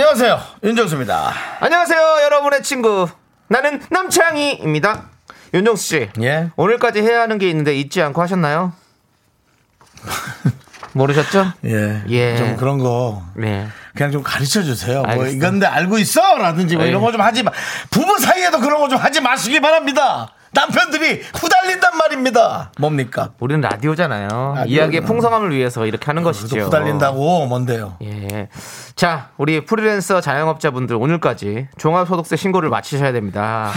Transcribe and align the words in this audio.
안녕하세요. 0.00 0.38
윤정수입니다. 0.62 1.32
안녕하세요, 1.58 1.98
여러분의 2.24 2.62
친구. 2.62 3.08
나는 3.48 3.80
남창희입니다. 3.88 5.04
윤정수 5.54 5.82
씨. 5.82 6.10
예. 6.20 6.50
오늘까지 6.56 7.00
해야 7.00 7.22
하는 7.22 7.38
게 7.38 7.48
있는데 7.48 7.74
잊지 7.74 8.02
않고 8.02 8.20
하셨나요? 8.20 8.74
모르셨죠? 10.92 11.50
예. 11.64 12.02
예. 12.10 12.36
좀 12.36 12.56
그런 12.58 12.76
거 12.76 13.22
네. 13.36 13.68
그냥 13.94 14.12
좀 14.12 14.22
가르쳐 14.22 14.62
주세요. 14.62 15.00
뭐 15.00 15.10
알겠습니다. 15.12 15.46
이건데 15.46 15.64
알고 15.64 15.96
있어? 15.96 16.36
라든지 16.36 16.76
뭐 16.76 16.84
이런 16.84 17.00
예. 17.00 17.06
거좀 17.06 17.22
하지 17.22 17.42
마. 17.42 17.50
부부 17.90 18.18
사이에도 18.18 18.60
그런 18.60 18.78
거 18.82 18.88
좀 18.88 18.98
하지 18.98 19.22
마시기 19.22 19.60
바랍니다. 19.60 20.28
남편들이 20.56 21.22
후달린단 21.34 21.96
말입니다. 21.98 22.72
뭡니까? 22.78 23.30
우리는 23.38 23.60
라디오잖아요. 23.60 24.28
라디오는- 24.28 24.68
이야기의 24.68 25.02
풍성함을 25.04 25.54
위해서 25.54 25.84
이렇게 25.86 26.06
하는 26.06 26.22
그래도 26.22 26.38
것이죠. 26.38 26.60
후달린다고 26.60 27.46
뭔데요? 27.46 27.96
예. 28.02 28.48
자, 28.94 29.28
우리 29.36 29.64
프리랜서 29.66 30.20
자영업자분들 30.20 30.96
오늘까지 30.96 31.68
종합소득세 31.76 32.36
신고를 32.36 32.70
마치셔야 32.70 33.12
됩니다. 33.12 33.70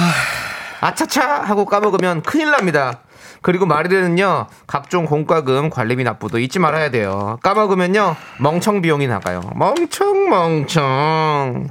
아차차 0.81 1.41
하고 1.43 1.65
까먹으면 1.65 2.21
큰일 2.21 2.51
납니다. 2.51 3.01
그리고 3.41 3.65
말일에는요, 3.65 4.47
각종 4.67 5.05
공과금 5.05 5.69
관리비 5.69 6.03
납부도 6.03 6.39
잊지 6.39 6.59
말아야 6.59 6.91
돼요. 6.91 7.37
까먹으면요, 7.43 8.15
멍청 8.39 8.81
비용이 8.81 9.07
나가요. 9.07 9.41
멍청, 9.55 10.29
멍청. 10.29 11.67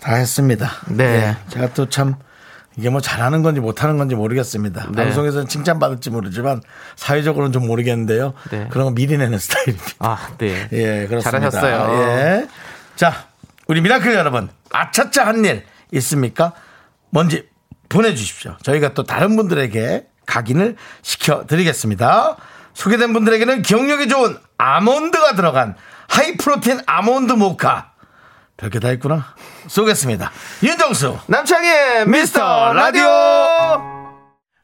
다 0.00 0.14
했습니다. 0.14 0.70
네. 0.88 1.04
예. 1.04 1.36
제가 1.48 1.72
또 1.74 1.86
참 1.88 2.14
이게 2.78 2.88
뭐 2.90 3.00
잘하는 3.00 3.42
건지 3.42 3.60
못하는 3.60 3.98
건지 3.98 4.14
모르겠습니다. 4.14 4.86
네. 4.92 5.02
방송에서는 5.04 5.48
칭찬받을지 5.48 6.10
모르지만 6.10 6.62
사회적으로는 6.96 7.52
좀 7.52 7.66
모르겠는데요. 7.66 8.34
네. 8.50 8.68
그런 8.70 8.86
거 8.86 8.90
미리 8.92 9.18
내는 9.18 9.36
스타일입니다. 9.38 9.86
아, 9.98 10.28
네. 10.38 10.68
예, 10.72 11.06
그렇습니다. 11.08 11.50
잘하셨어요. 11.50 12.02
예. 12.02 12.48
자, 12.96 13.26
우리 13.66 13.80
미라클 13.80 14.14
여러분, 14.14 14.48
아차차 14.70 15.26
한 15.26 15.44
일 15.44 15.64
있습니까? 15.92 16.52
뭔지 17.10 17.48
보내주십시오. 17.88 18.56
저희가 18.62 18.94
또 18.94 19.02
다른 19.04 19.34
분들에게 19.36 20.06
각인을 20.26 20.76
시켜드리겠습니다. 21.02 22.36
소개된 22.74 23.12
분들에게는 23.12 23.62
기억력이 23.62 24.08
좋은 24.08 24.36
아몬드가 24.58 25.34
들어간 25.34 25.74
high 26.08 26.34
protein 26.34 26.80
아몬드 26.86 27.32
모카. 27.32 27.92
별게 28.58 28.80
다 28.80 28.90
있구나. 28.90 29.24
쏘겠습니다. 29.68 30.30
윤정수. 30.62 31.16
남창희의 31.28 32.08
미스터 32.08 32.72
라디오! 32.74 33.06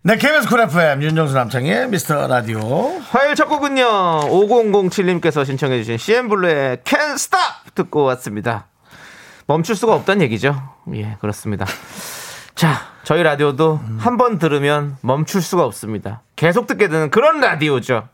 네, 0.02 0.16
KBS 0.18 0.48
Cool 0.48 0.60
FM 0.62 1.00
윤정수 1.02 1.32
남창희의 1.32 1.88
미스터 1.88 2.26
라디오. 2.26 2.60
화요일 2.98 3.36
첫 3.36 3.46
곡은요, 3.46 3.86
5007님께서 4.28 5.46
신청해 5.46 5.78
주신 5.78 5.96
CN블루의 5.96 6.78
Can't 6.78 7.14
Stop! 7.14 7.70
듣고 7.76 8.02
왔습니다. 8.02 8.66
멈출 9.46 9.76
수가 9.76 9.94
없다는 9.94 10.22
얘기죠. 10.22 10.60
예, 10.94 11.16
그렇습니다. 11.20 11.64
자, 12.56 12.80
저희 13.04 13.22
라디오도 13.22 13.80
한번 13.98 14.38
들으면 14.40 14.96
멈출 15.02 15.40
수가 15.40 15.64
없습니다. 15.64 16.22
계속 16.34 16.66
듣게 16.66 16.88
되는 16.88 17.10
그런 17.10 17.40
라디오죠. 17.40 18.08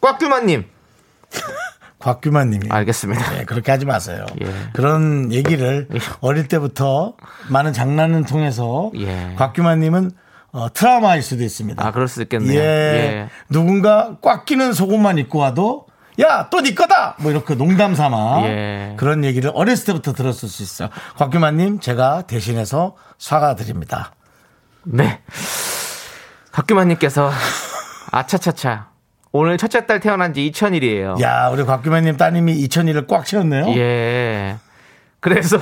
꽉규만님, 0.00 0.68
곽규만 2.00 2.50
님이. 2.50 2.68
알겠습니다. 2.70 3.38
예, 3.40 3.44
그렇게 3.44 3.70
하지 3.70 3.84
마세요. 3.86 4.26
예. 4.42 4.52
그런 4.72 5.32
얘기를 5.32 5.86
어릴 6.20 6.48
때부터 6.48 7.14
많은 7.48 7.72
장난을 7.72 8.24
통해서 8.24 8.90
예. 8.96 9.34
곽규만 9.36 9.80
님은 9.80 10.10
어, 10.52 10.72
트라우마일 10.72 11.22
수도 11.22 11.44
있습니다. 11.44 11.86
아, 11.86 11.92
그럴 11.92 12.08
수 12.08 12.22
있겠네요. 12.22 12.58
예. 12.58 12.64
예. 12.64 13.28
누군가 13.48 14.16
꽉 14.22 14.44
끼는 14.46 14.72
속옷만 14.72 15.18
입고 15.18 15.38
와도 15.38 15.86
야, 16.20 16.48
또 16.50 16.60
네 16.60 16.74
거다! 16.74 17.14
뭐 17.20 17.30
이렇게 17.30 17.54
농담 17.54 17.94
삼아 17.94 18.42
예. 18.44 18.94
그런 18.98 19.24
얘기를 19.24 19.50
어렸을 19.54 19.86
때부터 19.86 20.12
들었을 20.12 20.48
수 20.48 20.62
있어요. 20.62 20.88
곽규만님, 21.16 21.80
제가 21.80 22.22
대신해서 22.22 22.96
사과드립니다. 23.18 24.12
네. 24.82 25.20
곽규만님께서 26.52 27.30
아차차차. 28.10 28.89
오늘 29.32 29.56
첫째 29.58 29.86
딸 29.86 30.00
태어난 30.00 30.34
지 30.34 30.50
2000일이에요. 30.50 31.20
야, 31.22 31.48
우리 31.52 31.64
곽규만님 31.64 32.16
따님이 32.16 32.54
2000일을 32.66 33.06
꽉 33.06 33.24
채웠네요. 33.24 33.68
예. 33.76 34.56
그래서 35.20 35.56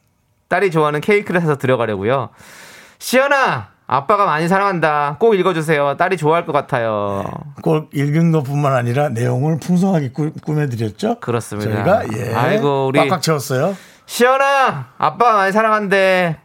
딸이 0.48 0.70
좋아하는 0.70 1.00
케이크를 1.00 1.40
사서 1.40 1.56
들어가려고요. 1.56 2.28
시연아, 2.98 3.68
아빠가 3.86 4.26
많이 4.26 4.46
사랑한다. 4.46 5.16
꼭 5.18 5.34
읽어주세요. 5.34 5.96
딸이 5.96 6.16
좋아할 6.18 6.44
것 6.44 6.52
같아요. 6.52 7.24
꼭 7.62 7.88
읽은 7.94 8.30
것뿐만 8.32 8.74
아니라 8.74 9.08
내용을 9.08 9.58
풍성하게 9.58 10.10
꾸, 10.12 10.30
꾸며드렸죠. 10.44 11.20
그렇습니다. 11.20 11.72
저희가 12.02 12.04
예, 12.18 12.34
아이고, 12.34 12.88
우리- 12.88 12.98
꽉꽉 13.00 13.22
채웠어요. 13.22 13.74
시연아, 14.06 14.88
아빠가 14.98 15.36
많이 15.38 15.52
사랑한대. 15.52 16.38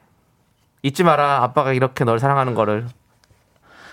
잊지 0.82 1.04
마라. 1.04 1.44
아빠가 1.44 1.74
이렇게 1.74 2.06
널 2.06 2.20
사랑하는 2.20 2.56
거를. 2.56 2.88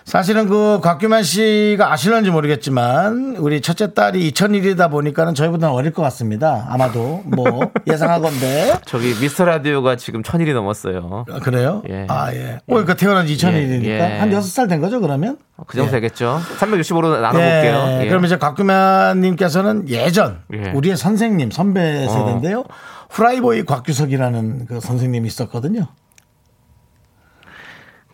사실은 0.07 0.47
그 0.47 0.79
곽규만 0.85 1.25
씨가 1.25 1.93
아실런지 1.93 2.31
모르겠지만 2.31 3.35
우리 3.41 3.61
첫째 3.61 3.93
딸이 3.93 4.31
2001이다 4.31 4.89
보니까는 4.89 5.35
저희보다는 5.35 5.75
어릴 5.75 5.93
것 5.93 6.01
같습니다. 6.03 6.65
아마도 6.71 7.23
뭐 7.25 7.73
예상하건데 7.91 8.75
저기 8.87 9.09
미스터 9.21 9.45
라디오가 9.47 9.97
지금 9.97 10.23
천일이 10.23 10.55
넘었어요. 10.55 11.25
아, 11.29 11.41
그래요? 11.41 11.83
예. 11.91 12.07
아 12.09 12.33
예. 12.33 12.55
어, 12.55 12.61
그러니까 12.69 12.95
태어난 12.95 13.27
지 13.27 13.37
2001이니까 13.37 13.85
예, 13.85 14.15
예. 14.15 14.19
한 14.21 14.31
6살 14.31 14.69
된 14.69 14.81
거죠 14.81 15.01
그러면? 15.01 15.39
그 15.67 15.77
정도 15.77 15.89
예. 15.89 16.01
되겠죠. 16.01 16.41
365로 16.61 17.21
나눠 17.21 17.41
볼게요. 17.41 17.85
예. 17.89 18.05
예. 18.05 18.09
그럼 18.09 18.25
이제 18.27 18.39
곽규만 18.39 19.21
님께서는 19.21 19.89
예전 19.89 20.39
예. 20.55 20.71
우리의 20.71 20.97
선생님 20.97 21.51
선배 21.51 22.07
어. 22.07 22.09
세대인데요. 22.09 22.65
후라이보이 23.11 23.65
곽규석이라는 23.65 24.67
그 24.67 24.79
선생님이 24.79 25.27
있었거든요. 25.27 25.89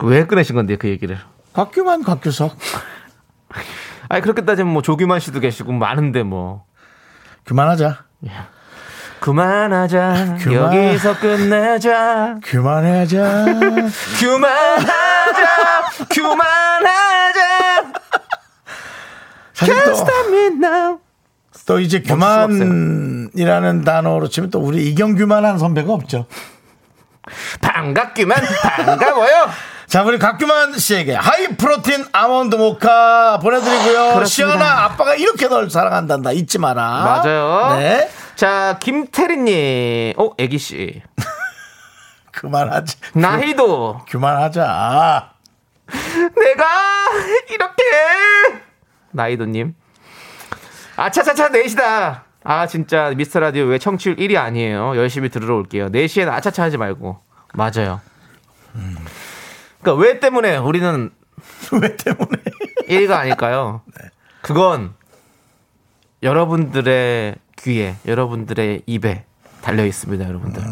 왜 0.04 0.26
꺼내신 0.26 0.56
건데 0.56 0.76
그 0.76 0.88
얘기를? 0.88 1.18
곽규만 1.52 2.02
곽규석. 2.02 2.56
아니 4.08 4.22
그렇게 4.22 4.44
따지면 4.44 4.72
뭐 4.72 4.82
조규만 4.82 5.20
씨도 5.20 5.40
계시고 5.40 5.72
많은데 5.72 6.22
뭐. 6.22 6.64
그만하자. 7.44 8.04
그만하자. 9.20 10.38
그만. 10.40 10.74
여기서 10.74 11.18
끝내자. 11.18 12.36
그만하자. 12.42 13.44
그만하자. 14.20 15.42
그만하자. 16.08 17.92
사실 19.54 19.74
또, 19.84 20.04
또 21.66 21.78
이제 21.78 22.02
규만이라는 22.02 23.84
단어로 23.84 24.28
치면 24.28 24.50
또 24.50 24.58
우리 24.58 24.88
이경규만한 24.90 25.58
선배가 25.58 25.92
없죠. 25.92 26.26
반갑기만 27.60 28.38
반가워요 28.62 29.50
자, 29.86 30.02
우리 30.04 30.18
곽규만 30.18 30.78
씨에게 30.78 31.14
high 31.14 31.48
protein 31.48 32.06
아몬드 32.12 32.56
모카 32.56 33.38
보내드리고요. 33.42 34.14
그렇습니다. 34.14 34.26
시연아, 34.26 34.84
아빠가 34.84 35.14
이렇게 35.14 35.48
널 35.48 35.68
사랑한단다. 35.68 36.32
잊지 36.32 36.58
마라. 36.58 36.82
맞아요 36.82 37.76
네. 37.78 38.10
자 38.34 38.78
김태리님 38.80 40.14
어 40.16 40.30
애기씨 40.38 41.02
그만하지. 42.32 42.96
나희도 43.12 44.00
그만하자. 44.08 45.30
내가 46.42 46.64
이렇게 47.50 47.82
나이도님 49.10 49.74
아차차차 50.96 51.48
넷이다 51.48 52.24
아 52.44 52.66
진짜 52.66 53.10
미스터 53.10 53.40
라디오 53.40 53.64
왜 53.64 53.78
청취율 53.78 54.16
1위 54.16 54.36
아니에요? 54.36 54.96
열심히 54.96 55.28
들으러 55.28 55.56
올게요. 55.56 55.88
4시에는 55.90 56.30
아차차 56.30 56.62
하지 56.64 56.76
말고. 56.76 57.18
맞아요. 57.54 58.00
그러니까 59.80 60.02
왜 60.02 60.18
때문에 60.20 60.56
우리는 60.56 61.10
왜 61.80 61.96
때문에? 61.96 62.42
1위가 62.88 63.10
아닐까요? 63.12 63.82
그건 64.42 64.94
여러분들의 66.22 67.36
귀에 67.58 67.96
여러분들의 68.06 68.82
입에 68.86 69.24
달려 69.60 69.84
있습니다 69.84 70.24
여러분들. 70.26 70.62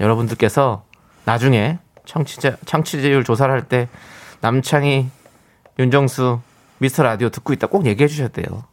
여러분들께서 0.00 0.84
나중에 1.24 1.78
청취자 2.06 2.56
청취자율 2.64 3.24
조사를 3.24 3.52
할 3.52 3.62
때 3.68 3.88
남창희 4.40 5.10
윤정수 5.78 6.40
미스터 6.78 7.02
라디오 7.02 7.28
듣고 7.28 7.52
있다 7.52 7.66
꼭 7.66 7.84
얘기해 7.86 8.08
주셔야 8.08 8.28
돼요. 8.28 8.64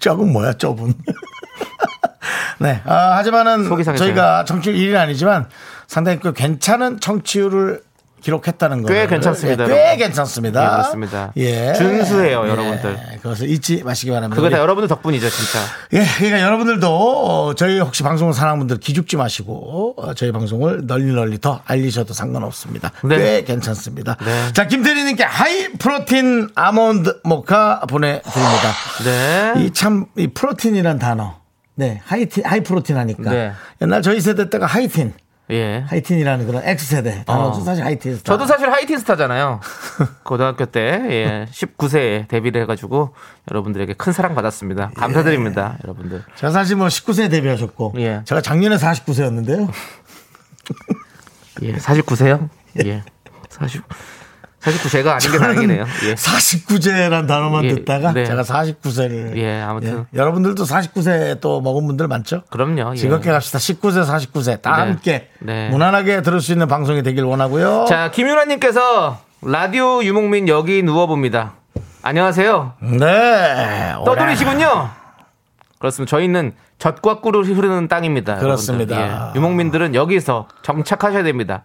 쩍은 0.00 0.32
뭐야, 0.32 0.54
쩍은. 0.54 0.94
네. 2.60 2.82
아, 2.84 3.16
하지만은. 3.16 3.68
저희가 3.98 4.44
청취율 4.44 4.76
1위는 4.76 4.96
아니지만 4.96 5.48
상당히 5.86 6.18
그 6.20 6.32
괜찮은 6.32 7.00
청취율을 7.00 7.82
기록했다는 8.20 8.82
거꽤 8.82 9.06
괜찮습니다, 9.06 9.66
꽤 9.66 9.72
여러분. 9.72 9.96
괜찮습니다. 9.98 10.62
예, 10.64 10.68
그렇습니다. 10.68 11.32
예. 11.36 11.72
준수해요, 11.74 12.44
예, 12.46 12.50
여러분들. 12.50 12.98
그것을 13.22 13.48
잊지 13.50 13.82
마시기 13.84 14.10
바랍니다. 14.10 14.36
그거 14.36 14.48
다 14.50 14.56
우리- 14.56 14.62
여러분들 14.62 14.88
덕분이죠, 14.88 15.28
진짜. 15.30 15.58
예, 15.92 16.04
그러니까 16.18 16.40
여러분들도 16.42 16.88
어, 16.88 17.54
저희 17.54 17.78
혹시 17.80 18.02
방송을 18.02 18.32
사랑하는 18.34 18.58
분들 18.60 18.78
기죽지 18.78 19.16
마시고 19.16 19.94
어, 19.96 20.14
저희 20.14 20.32
방송을 20.32 20.86
널리 20.86 21.12
널리 21.12 21.38
더 21.40 21.60
알리셔도 21.64 22.12
상관없습니다. 22.14 22.92
네. 23.04 23.16
꽤 23.18 23.44
괜찮습니다. 23.44 24.16
네. 24.24 24.52
자, 24.52 24.66
김태리님께 24.66 25.22
high 25.24 25.68
protein 25.78 26.48
아몬드 26.54 27.20
모카 27.24 27.80
보내드립니다. 27.88 28.72
네. 29.04 29.52
이 29.64 29.70
참 29.72 30.06
이 30.16 30.26
protein이란 30.28 30.98
단어. 30.98 31.38
네, 31.74 32.00
하이틴 32.04 32.44
high 32.44 32.60
protein 32.64 32.96
하니까 32.96 33.30
네. 33.30 33.52
옛날 33.80 34.02
저희 34.02 34.20
세대 34.20 34.50
때가 34.50 34.66
하이틴, 34.66 35.12
예. 35.50 35.84
하이틴이라는 35.86 36.46
그런 36.46 36.62
X 36.62 36.86
세대 36.86 37.24
단어죠. 37.24 37.60
어. 37.60 37.64
사실 37.64 37.84
하이틴. 37.84 38.20
저도 38.22 38.46
사실 38.46 38.70
하이틴 38.70 38.98
스타잖아요. 38.98 39.60
고등학교 40.24 40.66
때, 40.66 40.80
예, 41.10 41.46
19세에 41.50 42.28
데뷔를 42.28 42.62
해가지고 42.62 43.14
여러분들에게 43.50 43.94
큰 43.94 44.12
사랑 44.12 44.34
받았습니다. 44.34 44.90
감사드립니다, 44.96 45.78
여러분들. 45.84 46.22
제가 46.36 46.52
사실 46.52 46.76
뭐 46.76 46.88
19세 46.88 47.30
데뷔하셨고 47.30 47.94
예. 47.98 48.22
제가 48.26 48.42
작년에 48.42 48.76
49세였는데요. 48.76 49.70
예, 51.62 51.76
49세요? 51.76 52.48
예. 52.84 53.02
40, 53.48 53.82
49세가 54.60 55.06
아닌 55.06 55.30
게 55.32 55.38
다행이네요. 55.38 55.84
예. 56.06 56.14
49세란 56.14 57.28
단어만 57.28 57.64
예, 57.64 57.74
듣다가 57.74 58.12
네. 58.12 58.24
제가 58.24 58.42
49세를 58.42 59.36
예, 59.36 59.60
아무튼. 59.60 60.06
여러분들도 60.14 60.64
49세 60.64 61.40
또 61.40 61.60
먹은 61.60 61.86
분들 61.86 62.08
많죠? 62.08 62.42
그럼요. 62.50 62.92
예. 62.92 62.96
즐겁게 62.96 63.30
갑시다. 63.30 63.58
19세, 63.58 64.04
49세 64.04 64.60
다 64.60 64.76
네. 64.76 64.82
함께 64.82 65.28
네. 65.38 65.68
무난하게 65.70 66.22
들을 66.22 66.40
수 66.40 66.52
있는 66.52 66.66
방송이 66.66 67.02
되길 67.02 67.24
원하고요. 67.24 67.86
자, 67.88 68.10
김윤아님께서 68.10 69.18
라디오 69.42 70.02
유목민 70.02 70.48
여기 70.48 70.82
누워봅니다. 70.82 71.52
안녕하세요. 72.02 72.72
네. 72.98 73.94
떠돌이시군요. 74.04 74.90
그렇습니다. 75.78 76.10
저희는 76.10 76.52
젖과 76.78 77.20
꿀을 77.20 77.44
흐르는 77.44 77.86
땅입니다. 77.88 78.36
그렇습니다. 78.36 79.30
예. 79.34 79.38
유목민들은 79.38 79.94
여기서 79.94 80.48
정착하셔야 80.62 81.22
됩니다. 81.22 81.64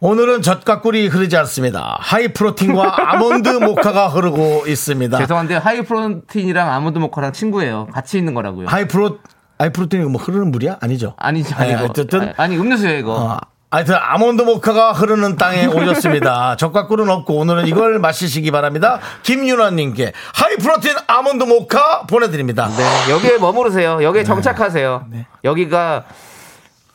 오늘은 0.00 0.42
젖과 0.42 0.80
꿀이 0.80 1.08
흐르지 1.08 1.36
않습니다. 1.38 1.96
high 2.00 2.28
protein과 2.28 3.12
아몬드 3.12 3.48
모카가 3.58 4.08
흐르고 4.08 4.64
있습니다. 4.68 5.18
죄송한데 5.18 5.56
high 5.56 5.82
protein이랑 5.82 6.72
아몬드 6.72 6.98
모카랑 7.00 7.32
친구예요. 7.32 7.88
같이 7.92 8.16
있는 8.18 8.32
거라고요. 8.34 8.68
high 8.68 8.86
pro- 8.86 9.18
high 9.58 9.72
protein이 9.72 10.04
뭐 10.04 10.20
흐르는 10.22 10.52
물이야? 10.52 10.78
아니죠? 10.80 11.14
아니죠, 11.16 11.56
네, 11.58 11.72
아니고. 11.74 11.90
어쨌든 11.90 12.32
아니 12.36 12.56
음료수예요 12.56 12.96
이거. 12.98 13.12
어, 13.16 13.38
하여튼 13.72 13.96
아몬드 14.00 14.42
모카가 14.42 14.92
흐르는 14.92 15.34
땅에 15.36 15.66
오셨습니다. 15.68 16.54
젖과 16.56 16.86
꿀은 16.86 17.10
없고 17.10 17.36
오늘은 17.36 17.66
이걸 17.66 17.98
마시시기 17.98 18.52
바랍니다. 18.52 19.00
김윤아님께 19.24 20.12
high 20.32 20.56
protein 20.58 20.94
아몬드 21.08 21.42
모카 21.42 22.02
보내드립니다. 22.06 22.68
네, 22.68 23.10
여기에 23.12 23.38
머무르세요. 23.38 24.00
여기에 24.04 24.22
정착하세요. 24.22 25.06
여기가 25.42 26.04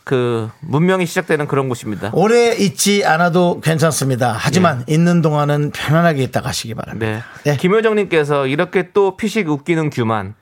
그 0.04 0.50
문명이 0.60 1.06
시작되는 1.06 1.48
그런 1.48 1.70
곳입니다. 1.70 2.12
오래 2.14 2.54
있지 2.54 3.06
않아도 3.06 3.62
괜찮습니다. 3.62 4.36
하지만 4.38 4.84
있는 4.88 5.22
동안은 5.22 5.72
편안하게 5.72 6.24
있다 6.24 6.42
가시기 6.42 6.74
바랍니다. 6.74 7.06
네. 7.44 7.52
네. 7.52 7.58
김효정님께서 7.58 8.48
이렇게 8.48 8.92
또 8.92 9.16
피식 9.16 9.50
웃기는 9.50 9.90
규만. 9.90 10.36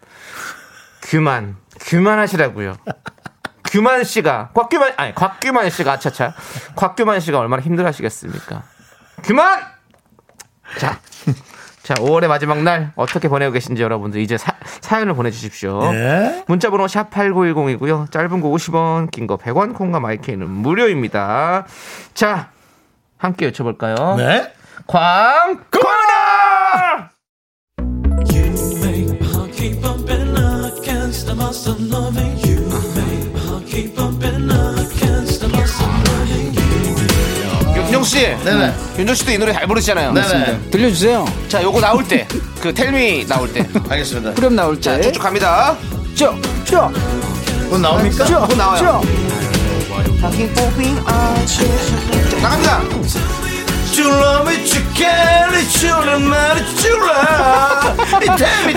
규만. 1.04 1.58
규만하시라고요. 1.80 2.78
규만 3.72 4.04
씨가, 4.04 4.50
곽규만, 4.54 4.94
아니, 4.98 5.16
곽규만 5.16 5.70
씨가, 5.70 5.94
아차차. 5.94 6.34
곽규만 6.76 7.22
씨가 7.22 7.40
얼마나 7.40 7.62
힘들어 7.62 7.88
하시겠습니까? 7.88 8.64
규만! 9.24 9.62
자. 10.78 11.00
자, 11.84 11.96
5월의 11.96 12.28
마지막 12.28 12.62
날 12.62 12.92
어떻게 12.96 13.28
보내고 13.28 13.52
계신지 13.54 13.82
여러분들 13.82 14.22
이제 14.22 14.38
사, 14.38 14.54
사연을 14.82 15.16
보내주십시오. 15.16 15.92
네. 15.92 16.44
문자번호 16.48 16.88
샵 16.88 17.10
8910이고요. 17.10 18.12
짧은 18.12 18.40
거 18.42 18.50
50원, 18.50 19.10
긴 19.12 19.26
거 19.28 19.38
100원, 19.38 19.74
콩과 19.74 20.00
마이크는 20.00 20.48
무료입니다. 20.50 21.66
자, 22.14 22.50
함께 23.18 23.46
외쳐볼까요? 23.46 24.16
네. 24.18 24.52
광고나! 24.88 25.92
윤정 38.02 38.04
씨, 38.04 38.36
네네. 38.44 38.74
윤정 38.98 39.16
씨도 39.16 39.32
이 39.32 39.38
노래 39.38 39.54
잘 39.54 39.68
부르시잖아요. 39.68 40.12
네네. 40.12 40.60
들려주세요. 40.72 41.24
자, 41.48 41.62
요거 41.62 41.80
나올 41.80 42.04
때, 42.08 42.28
그 42.60 42.74
텔미 42.74 43.28
나올 43.28 43.54
때, 43.54 43.64
알겠습니다. 43.90 44.32
후렴 44.32 44.56
나올 44.56 44.76
때. 44.76 44.82
자, 44.82 45.00
쭉쭉 45.02 45.22
갑니다. 45.22 45.78
쭉, 46.16 46.36
쭉, 46.66 46.92
곧 47.70 47.80
나옵니까? 47.80 48.26
쭉, 48.26 48.40
곧 48.48 48.58
나와요. 48.58 49.02
쭉. 49.06 50.20
나갑니다. 52.42 52.82
줄라미 53.94 54.66
죽겠니 54.66 55.70
줄은 55.70 56.24
말이 56.24 56.76
줄라 56.76 57.96
이템이 58.24 58.74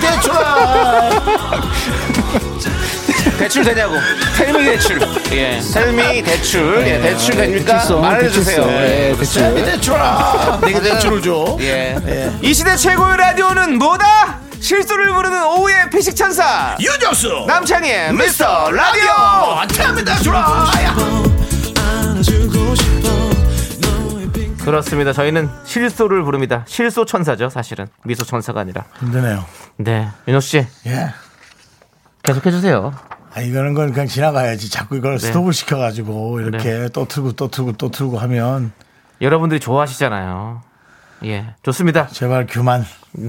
대출 3.39 3.65
되냐고. 3.65 3.95
텔미 4.37 4.65
대출. 4.65 5.01
예. 5.33 5.61
텔미 5.61 6.23
대출. 6.23 6.87
예, 6.87 7.01
대출 7.01 7.35
됩니까? 7.37 7.73
대출성, 7.75 8.01
말해주세요. 8.01 8.65
대출성. 8.65 8.71
예. 8.73 9.11
예, 9.11 9.17
대출. 9.17 9.43
이템이 9.43 9.65
대출아 9.65 10.61
내가 10.65 10.81
대출을 10.81 11.23
줘 11.23 11.57
예. 11.61 12.33
이 12.43 12.55
시대 12.55 12.77
최고의 12.77 13.17
라디오는 13.17 13.79
뭐다? 13.79 14.41
실수를 14.61 15.13
부르는 15.13 15.45
오후의 15.45 15.91
피식 15.91 16.17
천사. 16.17 16.77
유정수 16.81 17.45
남창희의 17.47 18.15
미스터 18.15 18.71
라디오. 18.71 19.03
이템이 19.65 20.05
대출아 20.05 20.65
그렇습니다. 24.65 25.13
저희는 25.13 25.51
실소를 25.67 26.23
부릅니다. 26.23 26.65
실소 26.67 27.05
천사죠, 27.05 27.51
사실은. 27.51 27.87
미소 28.05 28.25
천사가 28.25 28.61
아니라. 28.61 28.85
힘드네요 29.01 29.45
네. 29.77 30.09
윤호 30.27 30.41
씨, 30.41 30.67
예 30.87 31.09
계속 32.23 32.47
해 32.47 32.51
주세요. 32.51 32.95
아, 33.35 33.41
이거는 33.41 33.75
건 33.75 33.93
그냥 33.93 34.07
지나가야지. 34.07 34.71
자꾸 34.71 34.97
이걸 34.97 35.19
네. 35.19 35.27
스톱을 35.27 35.53
시켜가지고 35.53 36.41
이렇게 36.41 36.89
또 36.93 37.07
틀고 37.07 37.33
또 37.33 37.49
틀고 37.49 37.73
또 37.73 37.91
틀고 37.91 38.19
하면 38.19 38.73
여러분들이 39.21 39.59
좋아하시잖아요. 39.59 40.63
예. 41.25 41.55
좋습니다. 41.63 42.07
제발 42.07 42.47
그만. 42.47 42.85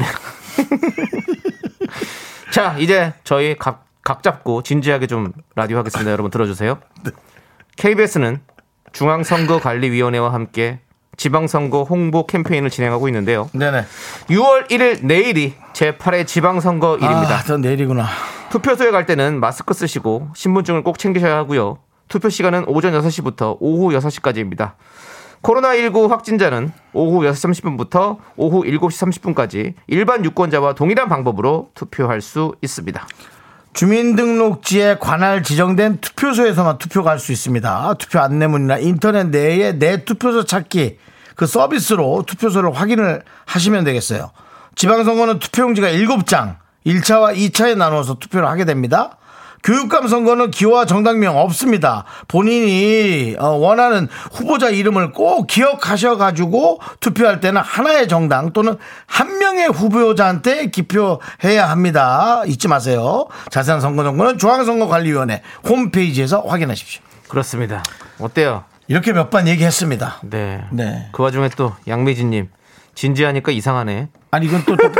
자, 2.51 2.75
이제 2.77 3.13
저희 3.23 3.55
각, 3.57 3.85
각 4.03 4.21
잡고 4.21 4.61
진지하게 4.61 5.07
좀 5.07 5.33
라디오 5.55 5.79
하겠습니다. 5.79 6.11
여러분 6.11 6.29
들어주세요. 6.29 6.77
KBS는 7.77 8.41
중앙선거관리위원회와 8.93 10.31
함께 10.31 10.79
지방선거 11.17 11.83
홍보 11.83 12.27
캠페인을 12.27 12.69
진행하고 12.69 13.07
있는데요. 13.09 13.49
네네. 13.53 13.85
6월 14.29 14.69
1일 14.69 15.03
내일이 15.03 15.55
제8회 15.73 16.27
지방선거일입니다. 16.27 17.37
아, 17.37 17.43
또 17.43 17.57
내일이구나. 17.57 18.07
투표소에 18.49 18.91
갈 18.91 19.05
때는 19.05 19.39
마스크 19.39 19.73
쓰시고 19.73 20.29
신분증을 20.35 20.83
꼭 20.83 20.97
챙기셔야 20.99 21.35
하고요. 21.37 21.79
투표 22.07 22.29
시간은 22.29 22.65
오전 22.67 22.93
6시부터 22.93 23.57
오후 23.59 23.89
6시까지입니다. 23.97 24.73
코로나19 25.41 26.09
확진자는 26.09 26.71
오후 26.93 27.21
6시 27.25 27.77
30분부터 27.77 28.17
오후 28.35 28.63
7시 28.63 29.35
30분까지 29.35 29.73
일반 29.87 30.25
유권자와 30.25 30.73
동일한 30.73 31.07
방법으로 31.07 31.69
투표할 31.73 32.21
수 32.21 32.55
있습니다. 32.61 33.07
주민등록지에 33.73 34.97
관할 34.99 35.43
지정된 35.43 35.99
투표소에서만 35.99 36.77
투표가 36.77 37.11
할수 37.11 37.31
있습니다. 37.33 37.95
투표 37.99 38.19
안내문이나 38.19 38.77
인터넷 38.77 39.27
내에 39.27 39.73
내 39.73 40.05
투표소 40.05 40.45
찾기 40.45 40.97
그 41.35 41.45
서비스로 41.45 42.23
투표소를 42.25 42.73
확인을 42.73 43.21
하시면 43.45 43.83
되겠어요. 43.83 44.31
지방선거는 44.75 45.39
투표용지가 45.39 45.89
7장, 45.89 46.55
1차와 46.85 47.35
2차에 47.35 47.75
나누어서 47.77 48.15
투표를 48.15 48.47
하게 48.47 48.65
됩니다. 48.65 49.17
교육감 49.63 50.07
선거는 50.07 50.51
기호와 50.51 50.85
정당명 50.85 51.37
없습니다. 51.37 52.03
본인이 52.27 53.35
어, 53.39 53.47
원하는 53.49 54.07
후보자 54.31 54.69
이름을 54.69 55.11
꼭 55.11 55.47
기억하셔가지고 55.47 56.79
투표할 56.99 57.39
때는 57.39 57.61
하나의 57.61 58.07
정당 58.07 58.53
또는 58.53 58.77
한 59.07 59.39
명의 59.39 59.67
후보자한테 59.67 60.67
기표해야 60.67 61.67
합니다. 61.67 62.43
잊지 62.45 62.67
마세요. 62.67 63.25
자세한 63.49 63.81
선거 63.81 64.03
정보는 64.03 64.37
중앙선거관리위원회 64.37 65.41
홈페이지에서 65.67 66.41
확인하십시오. 66.41 67.01
그렇습니다. 67.27 67.81
어때요? 68.19 68.65
이렇게 68.87 69.13
몇 69.13 69.31
번 69.31 69.47
얘기했습니다. 69.47 70.17
네. 70.29 70.63
네. 70.69 71.09
그 71.11 71.23
와중에 71.23 71.49
또 71.57 71.73
양미진님 71.87 72.49
진지하니까 72.93 73.51
이상하네. 73.51 74.09
아니 74.29 74.45
이건 74.45 74.63
또, 74.65 74.77
또 74.77 74.91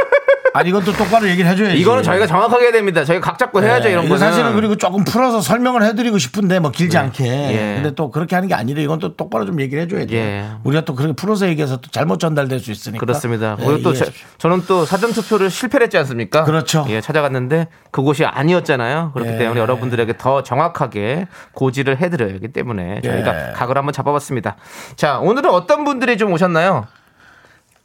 아니 0.56 0.70
이건 0.70 0.86
또 0.86 0.94
똑바로 0.94 1.28
얘기를 1.28 1.52
해줘야지. 1.52 1.78
이거는 1.78 2.02
저희가 2.02 2.26
정확하게 2.26 2.64
해야 2.64 2.72
됩니다. 2.72 3.04
저희가 3.04 3.30
각 3.30 3.38
잡고 3.38 3.62
해야죠 3.62 3.90
네, 3.90 3.92
이런 3.92 4.06
이거 4.06 4.16
거는. 4.16 4.26
사실은 4.32 4.54
그리고 4.54 4.78
조금 4.78 5.04
풀어서 5.04 5.42
설명을 5.42 5.84
해드리고 5.84 6.18
싶은데 6.18 6.60
뭐 6.60 6.72
길지 6.72 6.98
않게. 6.98 7.26
예. 7.26 7.74
근데 7.76 7.94
또 7.94 8.10
그렇게 8.10 8.36
하는 8.36 8.48
게 8.48 8.56
아니라 8.56 8.82
이건 8.82 9.00
또 9.00 9.18
똑바로 9.18 9.46
좀 9.46 9.60
얘기를 9.60 9.84
해줘야 9.84 10.06
돼. 10.06 10.16
예. 10.16 10.46
우리가 10.64 10.86
또 10.86 10.96
그렇게 10.96 11.14
풀어서 11.14 11.50
얘기해서 11.50 11.82
또 11.82 11.92
잘못 11.92 12.20
전달될 12.20 12.62
수 12.62 12.72
있으니까. 12.72 13.02
그렇습니다. 13.02 13.58
예, 13.60 13.66
그리고 13.66 13.82
또 13.82 13.94
저, 13.94 14.06
저는 14.38 14.64
또 14.66 14.86
사전 14.86 15.12
투표를 15.12 15.50
실패를 15.50 15.88
했지 15.88 15.98
않습니까? 15.98 16.46
그렇죠. 16.46 16.86
예, 16.88 17.02
찾아갔는데 17.02 17.68
그곳이 17.92 18.24
아니었잖아요. 18.24 19.12
그렇기 19.14 19.34
예. 19.34 19.38
때문에 19.38 19.60
여러분들에게 19.60 20.14
더 20.18 20.42
정확하게 20.42 21.28
고지를 21.52 21.98
해드려야 21.98 22.34
하기 22.36 22.54
때문에 22.54 23.02
저희가 23.02 23.50
예. 23.50 23.52
각을 23.52 23.78
한번 23.78 23.92
잡아봤습니다. 23.92 24.56
자, 24.96 25.20
오늘은 25.20 25.50
어떤 25.50 25.84
분들이 25.84 26.16
좀 26.18 26.32
오셨나요? 26.32 26.86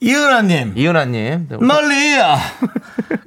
이은하님. 0.00 0.74
이은아님. 0.76 1.48
네, 1.48 1.56
멀리야 1.56 2.38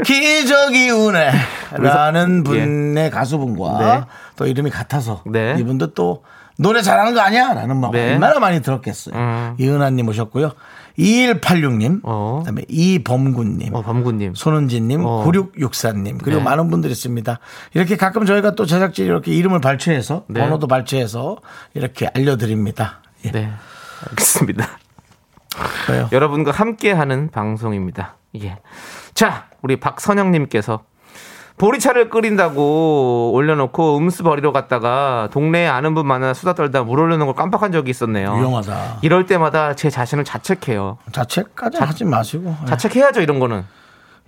기적이 0.04 0.90
우네 0.90 1.32
라는 1.72 2.40
예. 2.40 2.44
분의 2.44 3.12
가수분과 3.12 3.80
네. 3.80 4.02
또 4.36 4.46
이름이 4.48 4.70
같아서 4.70 5.24
네. 5.26 5.56
이분도 5.60 5.94
또 5.94 6.24
노래 6.58 6.82
잘하는 6.82 7.14
거 7.14 7.22
아니야? 7.22 7.54
라는 7.54 7.78
말 7.78 7.92
네. 7.92 8.14
얼마나 8.14 8.40
많이 8.40 8.62
들었겠어요. 8.62 9.16
음. 9.16 9.56
이은하님 9.60 10.08
오셨고요. 10.08 10.52
2186님, 11.00 12.02
어. 12.04 12.38
그다음에 12.40 12.62
이범군님, 12.68 13.74
어, 13.74 13.82
범구님. 13.82 14.36
손은지님, 14.36 15.04
어. 15.04 15.26
9664님, 15.26 16.20
그리고 16.22 16.38
네. 16.38 16.44
많은 16.44 16.70
분들이 16.70 16.92
있습니다. 16.92 17.40
이렇게 17.74 17.98
가끔 17.98 18.26
저희가 18.28 18.54
또 18.54 18.68
제작진이 18.68 19.08
이렇게 19.08 19.32
이름을 19.32 19.60
발췌해서 19.60 20.26
네. 20.28 20.42
번호도 20.42 20.68
발췌해서 20.68 21.38
이렇게 21.74 22.08
알려드립니다. 22.14 23.00
예. 23.26 23.32
네. 23.32 23.50
알겠습니다. 24.10 24.78
그래요. 25.86 26.10
여러분과 26.12 26.52
함께하는 26.52 27.30
방송입니다. 27.32 28.16
예. 28.42 28.58
자, 29.14 29.46
우리 29.62 29.80
박선영님께서 29.80 30.82
보리차를 31.58 32.10
끓인다고 32.10 33.32
올려놓고 33.34 33.98
음수 33.98 34.24
버리러 34.24 34.52
갔다가 34.52 35.30
동네에 35.32 35.68
아는 35.68 35.94
분 35.94 36.08
많아 36.08 36.34
수다 36.34 36.54
떨다 36.56 36.82
물 36.84 37.00
올려놓은 37.00 37.28
걸 37.28 37.36
깜빡한 37.36 37.72
적이 37.72 37.92
있었네요. 37.92 38.34
위험하다. 38.34 38.98
이럴 39.04 39.28
때마다 39.28 39.76
제 39.76 39.90
자신을 39.92 40.24
자책해요. 40.24 40.98
자책까지 41.12 41.78
하지 41.78 42.06
마시고 42.06 42.56
예. 42.64 42.66
자책해야죠, 42.66 43.22
이런 43.22 43.40
거는. 43.40 43.64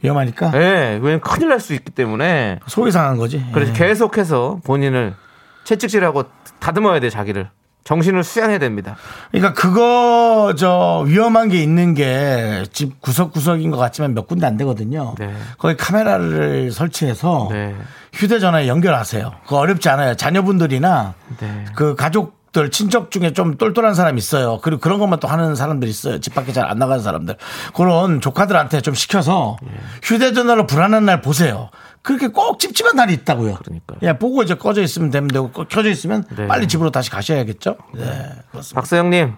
위험하니까 0.04 0.52
예, 0.54 1.00
왜냐면 1.02 1.20
큰일 1.22 1.50
날 1.50 1.60
수 1.60 1.74
있기 1.74 1.90
때문에. 1.92 2.60
속이 2.68 2.92
상한 2.92 3.18
거지. 3.18 3.44
그래서 3.54 3.72
예. 3.74 3.76
계속해서 3.76 4.60
본인을 4.64 5.16
채찍질하고 5.64 6.26
다듬어야 6.60 7.00
돼, 7.00 7.10
자기를. 7.10 7.50
정신을 7.86 8.24
수양해야 8.24 8.58
됩니다. 8.58 8.98
그러니까 9.32 9.54
그거 9.54 10.54
저 10.58 11.04
위험한 11.08 11.48
게 11.50 11.62
있는 11.62 11.94
게 11.94 12.64
집 12.74 13.00
구석구석인 13.02 13.70
것 13.72 13.78
같지만 13.78 14.14
몇 14.16 14.28
군데 14.28 14.48
안 14.48 14.58
되거든요. 14.58 15.14
네. 15.20 15.34
거기 15.60 15.78
카메라를 15.78 16.72
설치해서 16.72 17.48
네. 17.52 17.76
휴대전화에 18.14 18.68
연결하세요. 18.68 19.32
그거 19.44 19.58
어렵지 19.60 19.88
않아요. 19.90 20.16
자녀분들이나 20.16 21.14
네. 21.40 21.66
그 21.76 21.96
가족들 21.96 22.72
친척 22.72 23.12
중에 23.12 23.34
좀 23.34 23.56
똘똘한 23.58 23.94
사람 23.94 24.18
있어요. 24.18 24.60
그리고 24.64 24.80
그런 24.82 24.98
것만 25.00 25.20
또 25.20 25.28
하는 25.28 25.56
사람들 25.56 25.88
있어요. 25.88 26.20
집 26.20 26.34
밖에 26.34 26.54
잘 26.54 26.66
안 26.66 26.80
나가는 26.80 27.04
사람들. 27.04 27.36
그런 27.76 28.20
조카들한테 28.20 28.82
좀 28.82 28.96
시켜서 28.96 29.58
예. 29.64 29.70
휴대전화로 30.02 30.66
불안한 30.66 31.06
날 31.06 31.22
보세요. 31.22 31.70
그렇게 32.06 32.28
꼭 32.28 32.60
찝찝한 32.60 32.96
날이 32.96 33.14
있다고요. 33.16 33.56
그러니까요. 33.56 33.98
예, 34.04 34.14
보고 34.18 34.44
이제 34.44 34.54
꺼져 34.56 34.82
있으면 34.84 35.10
되면 35.10 35.28
되고 35.28 35.50
꺼- 35.52 35.66
켜져 35.68 35.90
있으면 35.90 36.24
네. 36.38 36.48
빨리 36.48 36.68
집으로 36.68 36.92
다시 36.92 37.10
가셔야겠죠. 37.10 37.78
네, 37.96 38.04
그렇습니다. 38.52 38.76
박서영님, 38.80 39.34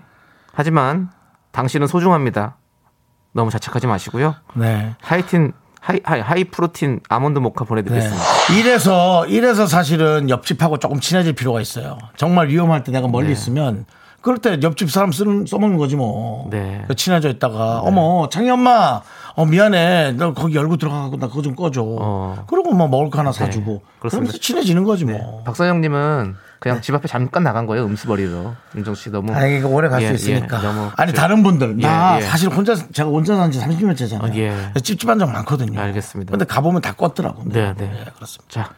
하지만 0.54 1.10
당신은 1.54 1.88
소중합니다. 1.88 2.58
너무 3.32 3.50
자책하지 3.52 3.88
마시고요. 3.88 4.36
네. 4.56 4.96
하이틴, 5.02 5.54
high, 5.80 6.02
high, 6.04 6.20
high 6.20 6.44
protein 6.44 7.00
아몬드 7.08 7.40
모카 7.40 7.64
네. 7.64 7.70
보내드리겠습니다. 7.70 8.24
이래서 8.60 9.26
이래서 9.28 9.66
사실은 9.66 10.30
옆집하고 10.30 10.78
조금 10.80 11.00
친해질 11.00 11.34
필요가 11.34 11.62
있어요. 11.62 11.98
정말 12.18 12.50
위험할 12.50 12.84
때 12.84 12.92
내가 12.92 13.08
멀리 13.08 13.32
있으면 13.32 13.86
그럴 14.22 14.40
때 14.40 14.60
옆집 14.62 14.92
사람 14.92 15.12
쓰는 15.12 15.46
써먹는 15.46 15.78
거지 15.78 15.96
뭐. 15.96 16.48
네. 16.52 16.86
친해져 16.98 17.30
있다가 17.30 17.80
어머 17.80 18.28
창희 18.30 18.50
엄마 18.50 19.02
어 19.36 19.46
미안해 19.46 20.14
너 20.18 20.34
거기 20.34 20.56
열고 20.56 20.78
들어가고 20.78 21.18
나 21.18 21.28
그거 21.28 21.42
좀 21.42 21.56
꺼줘. 21.56 21.82
어. 21.86 22.46
그러고 22.48 22.74
뭐 22.74 22.88
먹을 22.88 23.10
거 23.10 23.20
하나 23.20 23.32
사주고 23.32 23.82
그렇습니다. 24.00 24.10
그러면서 24.10 24.38
친해지는 24.40 24.84
거지 24.84 25.06
뭐. 25.06 25.14
네. 25.14 25.44
박서영님은 25.46 26.36
그냥 26.60 26.82
집 26.82 26.96
앞에 26.96 27.08
잠깐 27.08 27.44
나간 27.44 27.68
거예요. 27.68 27.86
음수 27.86 28.08
버리러. 28.08 28.56
윤정 28.76 28.96
씨 28.96 29.12
너무. 29.12 29.32
아니 29.34 29.60
이거 29.60 29.70
오래 29.70 29.88
갈수 29.88 30.08
예, 30.08 30.12
있으니까. 30.16 30.62
예, 30.64 30.90
아니 30.98 31.14
저- 31.14 31.22
다른 31.22 31.44
분들 31.44 31.78
나 31.78 32.16
예, 32.16 32.18
예. 32.18 32.22
사실 32.24 32.50
혼자 32.50 32.76
제가 32.76 33.10
혼자 33.10 33.36
산지 33.38 33.60
30년째잖아요. 33.60 34.24
어, 34.24 34.36
예. 34.36 34.74
찝찝한 34.82 35.20
적 35.20 35.32
많거든요. 35.32 35.80
알겠습니다. 35.80 36.32
근데 36.32 36.44
가보면 36.46 36.82
다 36.82 36.94
껐더라고. 36.94 37.44
네, 37.46 37.74
네. 37.78 37.92
예, 38.00 38.06
그렇습니다. 38.16 38.46
자, 38.50 38.72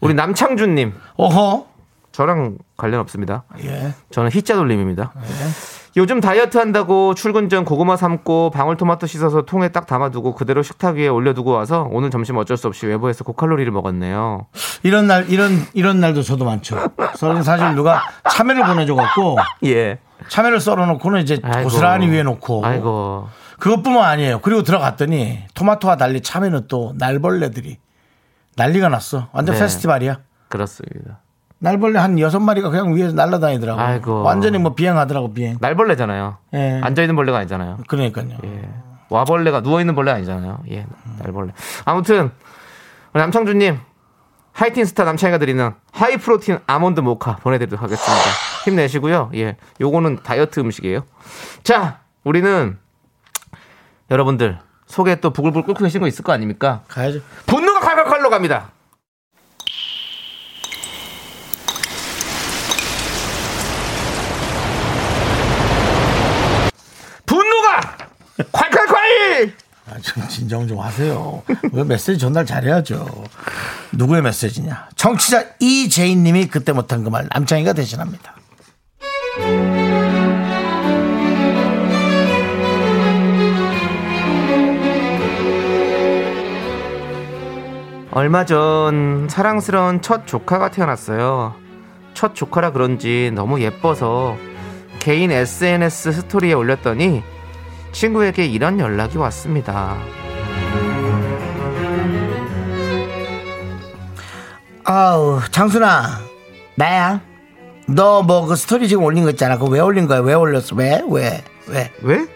우리 0.00 0.12
남창준님. 0.14 0.92
어허. 1.16 1.73
저랑 2.14 2.58
관련 2.76 3.00
없습니다. 3.00 3.42
예. 3.64 3.92
저는 4.12 4.30
히자 4.30 4.54
돌림입니다. 4.54 5.12
요즘 5.96 6.20
다이어트 6.20 6.58
한다고 6.58 7.12
출근 7.14 7.48
전 7.48 7.64
고구마 7.64 7.96
삶고 7.96 8.50
방울토마토 8.50 9.08
씻어서 9.08 9.42
통에 9.42 9.70
딱 9.70 9.88
담아두고 9.88 10.36
그대로 10.36 10.62
식탁 10.62 10.94
위에 10.94 11.08
올려두고 11.08 11.50
와서 11.50 11.88
오늘 11.90 12.10
점심 12.10 12.36
어쩔 12.36 12.56
수 12.56 12.68
없이 12.68 12.86
외부에서 12.86 13.24
고칼로리를 13.24 13.70
먹었네요. 13.72 14.46
이런 14.84 15.08
날 15.08 15.28
이런 15.28 15.66
이런 15.72 15.98
날도 15.98 16.22
저도 16.22 16.44
많죠. 16.44 16.78
저는 17.16 17.42
사실 17.42 17.74
누가 17.74 18.04
참외를 18.30 18.64
보내줘 18.64 18.94
갖고 18.94 19.36
예. 19.66 19.98
참외를 20.28 20.60
썰어놓고는 20.60 21.20
이제 21.20 21.40
아이고. 21.42 21.64
고스란히 21.64 22.06
위에 22.08 22.22
놓고 22.22 22.64
아이고. 22.64 23.26
그것뿐만 23.58 24.04
아니에요. 24.04 24.38
그리고 24.40 24.62
들어갔더니 24.62 25.40
토마토와 25.54 25.96
달리 25.96 26.20
참외는 26.20 26.68
또 26.68 26.94
날벌레들이 26.96 27.76
난리가 28.54 28.88
났어. 28.88 29.30
완전 29.32 29.56
네. 29.56 29.60
페스티벌이야. 29.62 30.18
그렇습니다. 30.48 31.23
날벌레 31.64 31.98
한 31.98 32.18
여섯 32.20 32.40
마리가 32.40 32.68
그냥 32.68 32.94
위에서 32.94 33.14
날아다니더라고. 33.14 33.80
아이고. 33.80 34.22
완전히 34.22 34.58
뭐 34.58 34.74
비행하더라고 34.74 35.32
비행. 35.32 35.56
날벌레잖아요. 35.60 36.36
예. 36.52 36.80
앉아 36.82 37.00
있는 37.02 37.16
벌레가 37.16 37.38
아니잖아요. 37.38 37.78
그러니까요. 37.88 38.36
예. 38.44 38.68
와벌레가 39.08 39.62
누워 39.62 39.80
있는 39.80 39.94
벌레 39.94 40.12
아니잖아요. 40.12 40.58
예. 40.70 40.84
날벌레. 41.22 41.52
아무튼, 41.86 42.30
우리 43.14 43.20
남창주님, 43.22 43.78
하이틴 44.52 44.84
스타 44.84 45.04
남창희가 45.04 45.38
드리는 45.38 45.72
high 45.90 46.18
protein 46.18 46.58
아몬드 46.66 47.00
모카 47.00 47.36
보내드리도록 47.36 47.82
하겠습니다. 47.82 48.24
힘내시고요. 48.66 49.30
예. 49.36 49.56
요거는 49.80 50.18
다이어트 50.22 50.60
음식이에요. 50.60 51.00
자, 51.62 52.00
우리는 52.24 52.76
여러분들 54.10 54.58
속에 54.86 55.16
또 55.20 55.30
부글부글 55.32 55.64
끓고 55.68 55.82
계신 55.82 56.02
거 56.02 56.06
있을 56.08 56.22
거 56.24 56.32
아닙니까? 56.34 56.82
가야죠. 56.88 57.20
분노가 57.46 57.80
칼칼칼로 57.80 58.28
갑니다. 58.28 58.70
분노가 67.26 67.80
콸콸콸! 68.52 69.52
아, 69.86 69.93
좀 70.04 70.28
진정 70.28 70.68
좀 70.68 70.80
하세요. 70.80 71.42
왜 71.72 71.82
메시지 71.82 72.18
전달 72.18 72.44
잘해야죠. 72.44 73.06
누구의 73.92 74.20
메시지냐? 74.22 74.88
청취자 74.96 75.44
이재인님이 75.60 76.48
그때 76.48 76.72
못한 76.72 77.02
그 77.04 77.10
말 77.10 77.26
남창희가 77.32 77.72
대신합니다. 77.72 78.34
얼마 88.10 88.44
전 88.44 89.26
사랑스러운 89.28 90.00
첫 90.00 90.26
조카가 90.26 90.70
태어났어요. 90.70 91.54
첫 92.14 92.34
조카라 92.34 92.70
그런지 92.70 93.32
너무 93.34 93.60
예뻐서 93.60 94.36
개인 95.00 95.32
SNS 95.32 96.12
스토리에 96.12 96.52
올렸더니 96.52 97.22
친구에게 97.98 98.44
이런 98.44 98.78
연락이 98.80 99.16
왔습니다. 99.18 99.96
아우 104.84 105.40
장순아 105.50 106.20
나야. 106.76 107.20
너 107.86 108.22
뭐 108.22 108.46
그 108.46 108.56
스토리 108.56 108.88
지금 108.88 109.04
올린 109.04 109.24
거 109.24 109.30
있잖아. 109.30 109.56
그거 109.58 109.70
왜 109.70 109.80
올린 109.80 110.06
거야? 110.06 110.20
왜 110.20 110.34
올렸어? 110.34 110.74
왜? 110.74 111.02
왜? 111.08 111.42
왜? 111.68 111.90
왜? 112.02 112.26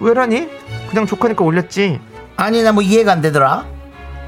왜라니? 0.00 0.48
그냥 0.90 1.06
조카니까 1.06 1.44
올렸지. 1.44 2.00
아니 2.36 2.62
나 2.62 2.72
뭐 2.72 2.82
이해가 2.82 3.12
안 3.12 3.20
되더라. 3.20 3.66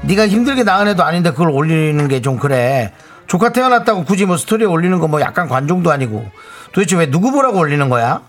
네가 0.03 0.27
힘들게 0.27 0.63
낳은 0.63 0.87
애도 0.89 1.03
아닌데 1.03 1.31
그걸 1.31 1.49
올리는 1.49 2.07
게 2.07 2.21
좀 2.21 2.37
그래. 2.37 2.93
조카 3.27 3.49
태어났다고 3.51 4.03
굳이 4.05 4.25
뭐 4.25 4.37
스토리에 4.37 4.67
올리는 4.67 4.97
거 4.99 5.07
뭐 5.07 5.21
약간 5.21 5.47
관종도 5.47 5.91
아니고 5.91 6.25
도대체 6.71 6.95
왜 6.97 7.09
누구 7.09 7.31
보라고 7.31 7.57
올리는 7.59 7.89
거야? 7.89 8.21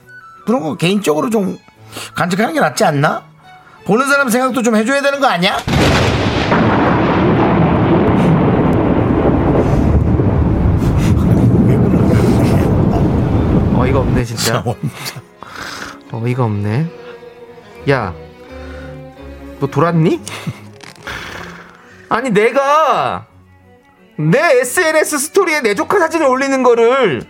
그런 0.46 0.62
거 0.62 0.76
개인적으로 0.76 1.30
좀 1.30 1.58
간직하는 2.14 2.54
게 2.54 2.60
낫지 2.60 2.84
않나? 2.84 3.22
보는 3.84 4.06
사람 4.06 4.28
생각도 4.28 4.62
좀 4.62 4.76
해줘야 4.76 5.00
되는 5.00 5.20
거 5.20 5.26
아니야? 5.26 5.56
어이가 13.76 14.00
없네 14.00 14.24
진짜. 14.24 14.62
어이가 16.12 16.44
없네. 16.44 16.86
야, 17.90 18.14
너 19.58 19.66
돌았니? 19.66 20.20
아니 22.08 22.30
내가 22.30 23.26
내 24.16 24.60
SNS 24.60 25.18
스토리에 25.18 25.60
내 25.62 25.74
조카 25.74 25.98
사진을 25.98 26.26
올리는 26.26 26.62
거를 26.62 27.22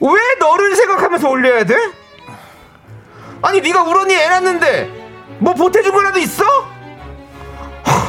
왜 0.00 0.10
너를 0.40 0.76
생각하면서 0.76 1.28
올려야 1.28 1.64
돼? 1.64 1.76
아니 3.42 3.60
네가 3.60 3.82
우런이 3.82 4.14
애 4.14 4.28
낳는데 4.28 4.86
뭐 5.38 5.54
보태준 5.54 5.92
거라도 5.92 6.18
있어? 6.18 6.44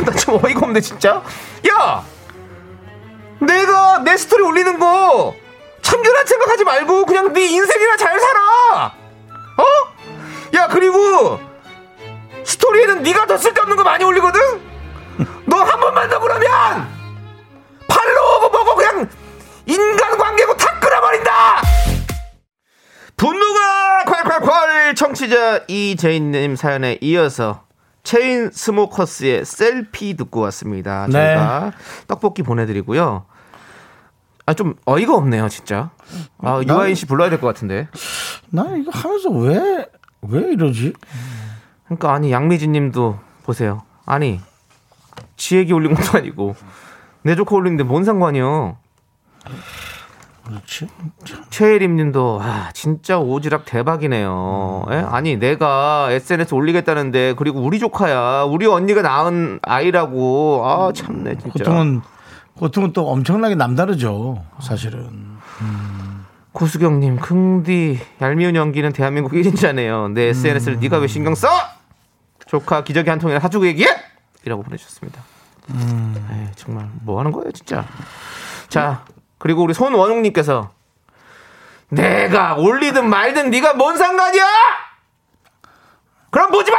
나좀 0.06 0.40
어이가 0.44 0.62
없네 0.66 0.82
진짜. 0.82 1.22
야! 1.70 2.04
내가 3.40 4.00
내 4.00 4.18
스토리 4.18 4.44
올리는 4.44 4.80
거 4.80 5.36
참견할 5.82 6.28
생각하지 6.28 6.64
말고 6.64 7.06
그냥 7.06 7.32
네 7.34 7.46
인생이나 7.46 7.98
잘 7.98 8.20
살아! 8.20 8.94
어? 9.58 9.64
야 10.56 10.68
그리고 10.68 11.40
스토리에는 12.44 13.04
네가 13.04 13.26
더 13.28 13.38
쓸데없는 13.38 13.76
거 13.78 13.84
많이 13.84 14.04
올리거든? 14.04 14.42
너 15.46 15.58
한 15.64 15.80
번만 15.80 16.10
더 16.10 16.20
그러면 16.20 16.88
팔로우고 17.88 18.50
뭐고 18.50 18.76
그냥 18.76 19.10
인간관계고 19.66 20.56
다 20.58 20.80
끊어버린다 20.80 21.62
분노가 23.20 24.06
콸콸콸 24.06 24.96
청취자 24.96 25.66
이재인님 25.68 26.56
사연에 26.56 26.98
이어서 27.02 27.64
Chainsmokers의 28.04 29.44
Selfie 29.44 30.16
듣고 30.16 30.40
왔습니다. 30.40 31.06
네. 31.08 31.12
저희가 31.12 31.74
떡볶이 32.08 32.44
보내드리고요. 32.44 33.26
아 34.46 34.54
좀 34.54 34.74
어이가 34.86 35.14
없네요, 35.16 35.48
진짜. 35.50 35.92
아 36.40 36.62
유아인 36.68 36.96
씨 36.96 37.06
불러야 37.06 37.30
될 37.30 37.40
것 37.40 37.48
같은데. 37.48 37.88
나 38.50 38.64
이거 38.78 38.90
하면서 38.92 39.30
왜, 39.30 39.86
왜 40.22 40.54
이러지? 40.54 40.94
그러니까 41.86 42.14
아니 42.14 42.32
양미진님도 42.32 43.20
보세요. 43.44 43.84
아니 44.06 44.40
지 45.36 45.58
얘기 45.58 45.74
올린 45.74 45.94
것도 45.94 46.18
아니고 46.18 46.56
내 47.22 47.36
조카 47.36 47.56
올리는데 47.56 47.84
뭔 47.84 48.06
상관이요? 48.06 48.78
그렇지. 50.50 50.88
최혜림님도 51.52 52.40
아 52.42 52.72
진짜 52.74 53.20
오지랖 53.20 53.66
대박이네요. 53.66 54.86
예? 54.92 54.96
아니 54.96 55.38
내가 55.38 56.08
SNS 56.12 56.56
올리겠다는데 56.56 57.36
그리고 57.38 57.60
우리 57.60 57.78
조카야, 57.78 58.44
우리 58.44 58.66
언니가 58.66 59.04
낳은 59.04 59.60
아이라고 59.62 60.64
아 60.66 60.92
참네 60.92 61.38
진짜. 61.38 61.52
고통은, 61.52 62.02
고통은 62.56 62.94
또 62.94 63.08
엄청나게 63.10 63.56
남다르죠. 63.56 64.44
사실은. 64.60 65.38
고수경님 66.52 67.18
긍디 67.18 68.00
얄미운 68.22 68.56
연기는 68.56 68.92
대한민국 68.92 69.34
1인자네요. 69.34 70.12
내 70.14 70.30
SNS를 70.30 70.80
네가 70.80 70.98
왜 70.98 71.08
신경 71.08 71.36
써? 71.36 71.48
조카 72.48 72.84
기저귀 72.84 73.08
한 73.10 73.20
통이나 73.20 73.40
사주고 73.40 73.68
얘기해? 73.68 73.88
이라고 74.46 74.64
보내주셨습니다. 74.64 75.22
에이, 75.72 76.48
정말 76.56 76.90
뭐 77.04 77.20
하는 77.20 77.32
거예요 77.32 77.52
진짜. 77.52 77.86
자 78.68 79.06
그리고 79.40 79.64
우리 79.64 79.74
손원웅님께서 79.74 80.72
내가 81.90 82.56
올리든 82.56 83.10
말든 83.10 83.50
네가 83.50 83.74
뭔 83.74 83.98
상관이야? 83.98 84.46
그럼 86.30 86.52
보지 86.52 86.70
마. 86.72 86.78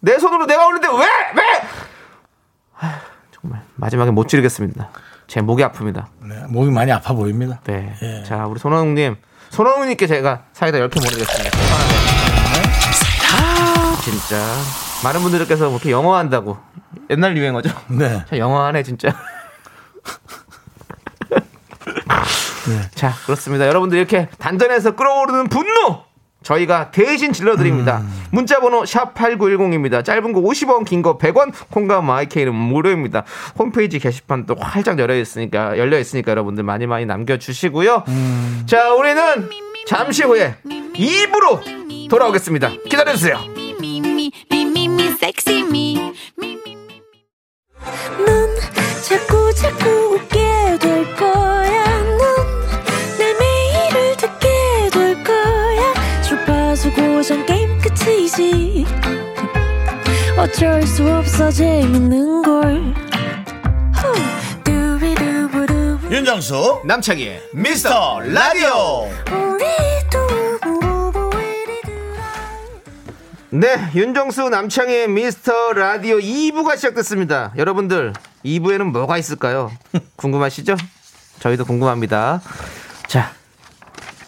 내 0.00 0.18
손으로 0.18 0.46
내가 0.46 0.66
올리는데 0.66 0.88
왜 0.96 1.04
왜? 1.04 1.68
아휴, 2.78 2.92
정말 3.32 3.62
마지막에 3.74 4.10
못 4.10 4.28
지르겠습니다. 4.28 4.88
제 5.26 5.40
목이 5.40 5.62
아픕니다. 5.64 6.06
네, 6.20 6.44
몸이 6.48 6.70
많이 6.70 6.92
아파 6.92 7.12
보입니다. 7.12 7.60
네. 7.64 7.94
예. 8.02 8.22
자, 8.24 8.46
우리 8.46 8.58
손원웅님. 8.58 9.16
손원웅님께 9.50 10.06
제가 10.06 10.44
사이다 10.52 10.78
10개 10.78 10.94
보내드리겠습니다. 10.94 11.58
아, 13.34 13.96
진짜. 14.02 14.36
많은 15.04 15.20
분들께서 15.22 15.64
뭐 15.66 15.74
이렇게 15.76 15.90
영어 15.90 16.16
한다고. 16.16 16.58
옛날 17.10 17.36
유행어죠? 17.36 17.70
네. 17.88 18.24
자, 18.28 18.38
영어 18.38 18.64
하네, 18.64 18.82
진짜. 18.82 19.08
자, 22.94 23.12
그렇습니다. 23.26 23.66
여러분들 23.66 23.98
이렇게 23.98 24.28
단전에서 24.38 24.96
끌어오르는 24.96 25.48
분노! 25.48 26.04
저희가 26.42 26.90
대신 26.90 27.32
질러드립니다. 27.32 28.02
문자번호 28.30 28.82
샵8910입니다. 28.82 30.04
짧은 30.04 30.32
거 30.34 30.42
50원, 30.42 30.84
긴 30.84 31.00
거 31.00 31.16
100원, 31.16 31.52
콩과 31.70 32.02
마이케이는 32.02 32.54
무료입니다. 32.54 33.24
홈페이지 33.58 33.98
게시판 33.98 34.44
또 34.44 34.54
활짝 34.58 34.98
열려있으니까, 34.98 35.78
열려있으니까 35.78 36.30
여러분들 36.30 36.62
많이 36.62 36.86
많이 36.86 37.06
남겨주시고요. 37.06 38.04
자, 38.66 38.92
우리는 38.92 39.48
잠시 39.86 40.22
후에 40.24 40.56
2부로 40.66 42.08
돌아오겠습니다. 42.10 42.72
기다려주세요. 42.90 43.38
자꾸 49.08 49.54
자꾸 49.54 50.18
끝이지. 58.34 58.86
어쩔 60.36 60.82
수 60.82 61.08
없어 61.08 61.50
재밌는 61.50 62.42
걸. 62.42 62.94
윤정수, 66.10 66.82
남창희의 66.84 67.50
미스터 67.54 68.20
라디오. 68.20 69.08
네, 73.50 73.90
윤정수 73.94 74.48
남창의 74.48 75.08
미스터 75.08 75.72
라디오 75.72 76.18
2부가 76.18 76.76
시작됐습니다. 76.76 77.52
여러분들, 77.56 78.12
2부에는 78.44 78.84
뭐가 78.92 79.18
있을까요? 79.18 79.72
궁금하시죠? 80.16 80.76
저희도 81.40 81.64
궁금합니다. 81.64 82.42
자, 83.08 83.32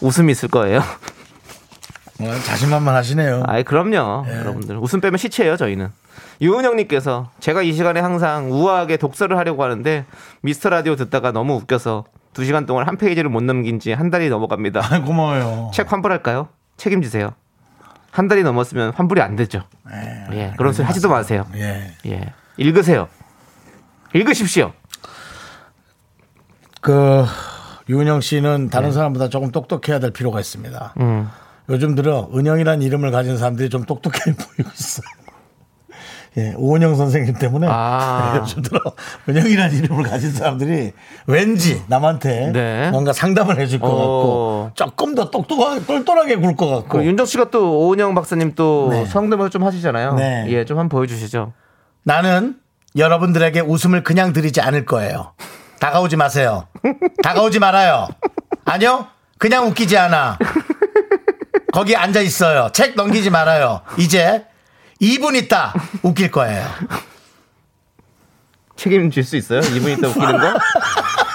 웃음이 0.00 0.32
있을 0.32 0.48
거예요. 0.48 0.82
어, 2.20 2.34
자신만만 2.44 2.94
하시네요. 2.94 3.42
아이, 3.46 3.62
그럼요. 3.62 4.26
여러분들. 4.28 4.78
웃음 4.78 5.00
빼면 5.00 5.18
시체예요, 5.18 5.56
저희는. 5.56 5.88
유은영님께서 6.40 7.30
제가 7.40 7.62
이 7.62 7.72
시간에 7.72 8.00
항상 8.00 8.50
우아하게 8.52 8.96
독서를 8.98 9.36
하려고 9.38 9.62
하는데 9.64 10.04
미스터 10.42 10.68
라디오 10.70 10.96
듣다가 10.96 11.32
너무 11.32 11.54
웃겨서 11.54 12.04
두 12.32 12.44
시간 12.44 12.66
동안 12.66 12.86
한 12.86 12.96
페이지를 12.98 13.30
못 13.30 13.42
넘긴 13.42 13.80
지 13.80 13.92
한 13.92 14.10
달이 14.10 14.28
넘어갑니다. 14.28 14.80
아, 14.82 15.00
고마워요. 15.02 15.70
책 15.72 15.90
환불할까요? 15.92 16.48
책임지세요. 16.76 17.32
한 18.10 18.28
달이 18.28 18.42
넘었으면 18.42 18.92
환불이 18.94 19.20
안 19.20 19.36
되죠. 19.36 19.62
예, 20.32 20.52
그런 20.56 20.72
소리 20.72 20.86
하지도 20.86 21.08
마세요. 21.10 21.46
예. 21.54 21.92
예, 22.06 22.32
읽으세요. 22.56 23.08
읽으십시오. 24.14 24.72
그, 26.80 27.24
유은영 27.88 28.20
씨는 28.20 28.70
다른 28.70 28.92
사람보다 28.92 29.28
조금 29.28 29.50
똑똑해야 29.52 29.98
될 30.00 30.12
필요가 30.12 30.40
있습니다. 30.40 30.94
음. 31.00 31.28
요즘 31.68 31.94
들어 31.94 32.28
은영이라는 32.34 32.82
이름을 32.82 33.10
가진 33.10 33.36
사람들이 33.36 33.70
좀 33.70 33.84
똑똑해 33.84 34.18
보이고 34.24 34.70
있어요. 34.74 35.06
예, 36.38 36.52
오은영 36.58 36.96
선생님 36.96 37.34
때문에 37.36 37.66
아. 37.70 38.34
예, 38.34 38.38
요즘 38.40 38.60
들어 38.62 38.78
은영이라는 39.26 39.74
이름을 39.74 40.04
가진 40.04 40.30
사람들이 40.32 40.92
왠지 41.26 41.82
남한테 41.86 42.52
네. 42.52 42.90
뭔가 42.90 43.14
상담을 43.14 43.58
해줄 43.58 43.80
것 43.80 43.88
어. 43.88 43.90
같고 43.90 44.70
조금 44.74 45.14
더 45.14 45.30
똑똑하게 45.30 45.86
똘똘하게 45.86 46.36
굴 46.36 46.54
것 46.56 46.68
같고 46.68 46.98
그 46.98 47.04
윤정 47.04 47.24
씨가 47.24 47.50
또 47.50 47.78
오은영 47.86 48.14
박사님 48.14 48.54
또 48.54 48.88
네. 48.90 49.06
성대모사 49.06 49.48
좀 49.48 49.64
하시잖아요. 49.64 50.14
네. 50.14 50.44
예, 50.48 50.64
좀 50.66 50.78
한번 50.78 50.90
보여주시죠. 50.98 51.54
나는 52.02 52.56
여러분들에게 52.96 53.60
웃음을 53.60 54.02
그냥 54.02 54.32
드리지 54.34 54.60
않을 54.60 54.84
거예요. 54.84 55.32
다가오지 55.80 56.16
마세요. 56.16 56.66
다가오지 57.22 57.58
말아요. 57.60 58.08
아니요? 58.64 59.06
그냥 59.38 59.66
웃기지 59.66 59.96
않아. 59.98 60.38
거기 61.76 61.94
앉아 61.94 62.22
있어요. 62.22 62.70
책 62.72 62.94
넘기지 62.96 63.28
말아요. 63.28 63.82
이제 63.98 64.46
2분 65.02 65.36
있다 65.36 65.74
웃길 66.02 66.30
거예요. 66.30 66.66
책임질 68.76 69.22
수 69.22 69.36
있어요? 69.36 69.60
이분 69.60 69.92
있다 69.92 70.08
웃기는 70.08 70.38
거? 70.38 70.54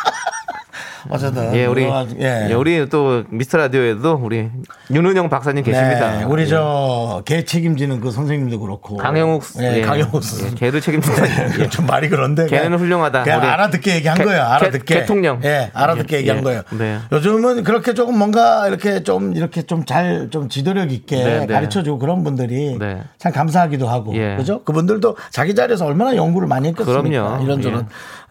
어쨌든 1.11 1.53
예, 1.53 1.65
우리 1.65 1.85
뭐, 1.85 2.07
예. 2.19 2.47
예, 2.49 2.53
우리 2.53 2.87
또 2.89 3.23
미스터 3.29 3.57
라디오에도 3.57 4.13
우리 4.23 4.49
윤은영 4.89 5.29
박사님 5.29 5.63
계십니다. 5.63 6.19
네, 6.19 6.23
우리 6.23 6.43
예. 6.43 6.47
저개 6.47 7.43
책임지는 7.43 7.99
그 7.99 8.11
선생님도 8.11 8.59
그렇고 8.61 8.95
강영욱 8.95 9.43
예, 9.59 9.79
예. 9.79 9.81
강영욱 9.81 10.21
예, 10.45 10.55
걔를 10.55 10.79
책임진다. 10.79 11.23
예. 11.63 11.69
좀 11.69 11.85
말이 11.85 12.07
그런데 12.07 12.45
그냥- 12.47 12.71
훌륭하다. 12.73 13.23
그냥 13.23 13.41
알아듣게 13.43 13.95
얘기한 13.95 14.17
개- 14.17 14.23
거예요. 14.23 14.41
알아듣게. 14.43 14.85
개- 14.85 14.99
개통령. 15.01 15.41
예, 15.43 15.69
알아듣게 15.73 16.15
예, 16.15 16.19
얘기한 16.19 16.39
예. 16.39 16.41
거예요. 16.43 16.61
네. 16.71 16.99
요즘은 17.11 17.63
그렇게 17.63 17.93
조금 17.93 18.17
뭔가 18.17 18.67
이렇게 18.69 19.03
좀 19.03 19.35
이렇게 19.35 19.63
좀 19.63 19.83
잘좀 19.85 20.47
지도력 20.47 20.91
있게 20.93 21.17
네, 21.17 21.39
네. 21.45 21.53
가르쳐주고 21.53 21.99
그런 21.99 22.23
분들이 22.23 22.77
네. 22.79 23.01
참 23.17 23.33
감사하기도 23.33 23.87
하고 23.89 24.15
예. 24.15 24.35
그죠? 24.37 24.63
그분들도 24.63 25.17
자기 25.29 25.53
자리에서 25.55 25.85
얼마나 25.85 26.15
연구를 26.15 26.47
많이 26.47 26.69
했겠습니까? 26.69 27.01
그럼요. 27.03 27.43
이런저런 27.43 27.81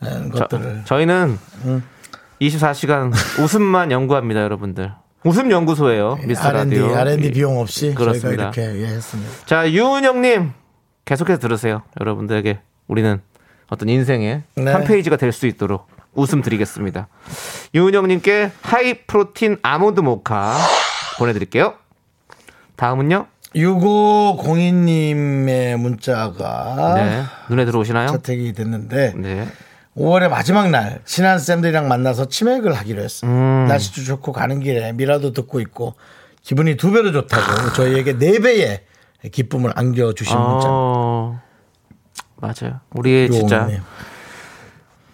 에, 0.03 0.07
저, 0.35 0.39
것들을 0.49 0.83
저 0.87 0.99
희는 0.99 1.39
24시간 2.41 3.13
웃음만 3.41 3.91
연구합니다, 3.93 4.43
여러분들. 4.43 4.93
웃음 5.25 5.51
연구소예요. 5.51 6.19
미스터 6.25 6.49
R&D, 6.49 6.79
라디오. 6.79 6.97
R&D 6.97 7.27
예. 7.27 7.31
비용 7.31 7.59
없이 7.59 7.93
그렇습니다. 7.95 8.51
저희가 8.51 8.71
이렇게 8.71 8.83
예, 8.83 8.87
했습니다. 8.95 9.31
자, 9.45 9.71
유은영 9.71 10.23
님 10.23 10.53
계속해서 11.05 11.39
들으세요. 11.39 11.83
여러분들에게 12.01 12.59
우리는 12.89 13.21
어떤 13.69 13.89
인생의 13.91 14.43
네. 14.57 14.73
한 14.73 14.85
페이지가 14.85 15.17
될 15.17 15.33
수 15.33 15.47
있도록 15.47 15.87
웃음 16.15 16.41
드리겠습니다. 16.43 17.09
유은영 17.75 18.09
님께 18.09 18.51
high 18.63 18.95
protein 19.07 19.59
아몬드 19.63 20.01
모카 20.01 20.57
보내 21.19 21.33
드릴게요. 21.35 21.75
다음은요. 22.77 23.27
6502님의 23.55 25.77
문자가 25.77 26.95
네. 26.97 27.23
눈에 27.51 27.65
들어오시나요? 27.67 28.09
채택이 28.13 28.55
됐는데 28.55 29.13
네. 29.17 29.47
5월의 29.97 30.29
마지막 30.29 30.71
날 30.71 31.01
친한 31.05 31.39
쌤들이랑 31.39 31.89
만나서 31.89 32.27
치맥을 32.27 32.73
하기로 32.75 33.03
했어요. 33.03 33.31
음. 33.31 33.67
날씨도 33.69 34.03
좋고 34.03 34.33
가는 34.33 34.61
길에 34.61 34.93
미라도 34.93 35.33
듣고 35.33 35.61
있고 35.61 35.95
기분이 36.43 36.77
두 36.77 36.93
배로 36.93 37.13
좋다고 37.13 37.73
저희에게 37.75 38.19
네 38.19 38.39
배의 38.39 38.85
기쁨을 39.33 39.73
안겨주신 39.75 40.37
문자. 40.37 40.67
어, 40.71 41.41
맞아요. 42.37 42.81
우리 42.93 43.31
진짜 43.31 43.57
요거네요. 43.57 43.83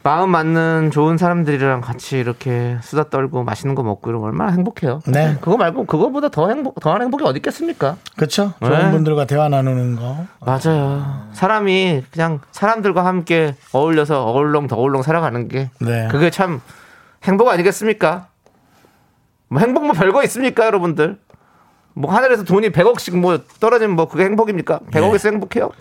마음 0.07 0.31
맞는 0.31 0.92
좋은 0.92 1.19
사람들이랑 1.19 1.81
같이 1.81 2.16
이렇게 2.16 2.79
수다 2.81 3.11
떨고 3.11 3.42
맛있는 3.42 3.75
거 3.75 3.83
먹고 3.83 4.09
이러면 4.09 4.29
얼마나 4.29 4.53
행복해요. 4.53 5.01
네. 5.09 5.37
그거 5.40 5.57
말고 5.57 5.87
그거보다 5.87 6.29
더 6.29 6.49
행복 6.49 6.79
더한 6.79 7.03
행복이 7.03 7.25
어디 7.25 7.38
있겠습니까? 7.38 7.97
그렇죠. 8.14 8.53
좋은 8.61 8.71
네. 8.71 8.90
분들과 8.92 9.25
대화 9.25 9.49
나누는 9.49 9.97
거. 9.97 10.27
맞아요. 10.38 11.27
사람이 11.33 12.05
그냥 12.12 12.38
사람들과 12.53 13.05
함께 13.05 13.57
어울려서 13.73 14.23
어울렁 14.27 14.69
더울렁 14.69 15.03
살아가는 15.03 15.49
게 15.49 15.71
네. 15.81 16.07
그게 16.09 16.31
참 16.31 16.61
행복 17.25 17.49
아니겠습니까? 17.49 18.29
뭐 19.49 19.61
행복 19.61 19.87
뭐 19.87 19.92
별거 19.92 20.23
있습니까, 20.23 20.66
여러분들? 20.66 21.19
뭐 21.95 22.14
하늘에서 22.14 22.45
돈이 22.45 22.71
100억씩 22.71 23.16
뭐 23.19 23.40
떨어지면 23.59 23.97
뭐 23.97 24.07
그게 24.07 24.23
행복입니까? 24.23 24.79
100억에서 24.92 25.33
행복해요? 25.33 25.73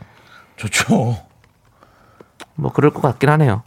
좋죠. 0.55 1.15
뭐 2.55 2.71
그럴 2.71 2.91
것 2.91 3.01
같긴 3.01 3.29
하네요. 3.29 3.63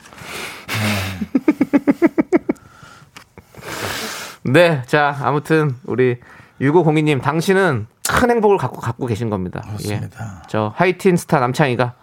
네, 4.45 4.83
자 4.87 5.17
아무튼 5.23 5.75
우리 5.85 6.19
6502님 6.61 7.23
당신은 7.23 7.87
큰 8.09 8.31
행복을 8.31 8.57
갖고 8.57 8.81
갖고 8.81 9.07
계신 9.07 9.29
겁니다. 9.31 9.61
그렇습니다. 9.61 10.25
예. 10.25 10.43
저 10.49 10.73
하이틴 10.75 11.17
스타 11.17 11.41
남창희가 11.41 11.95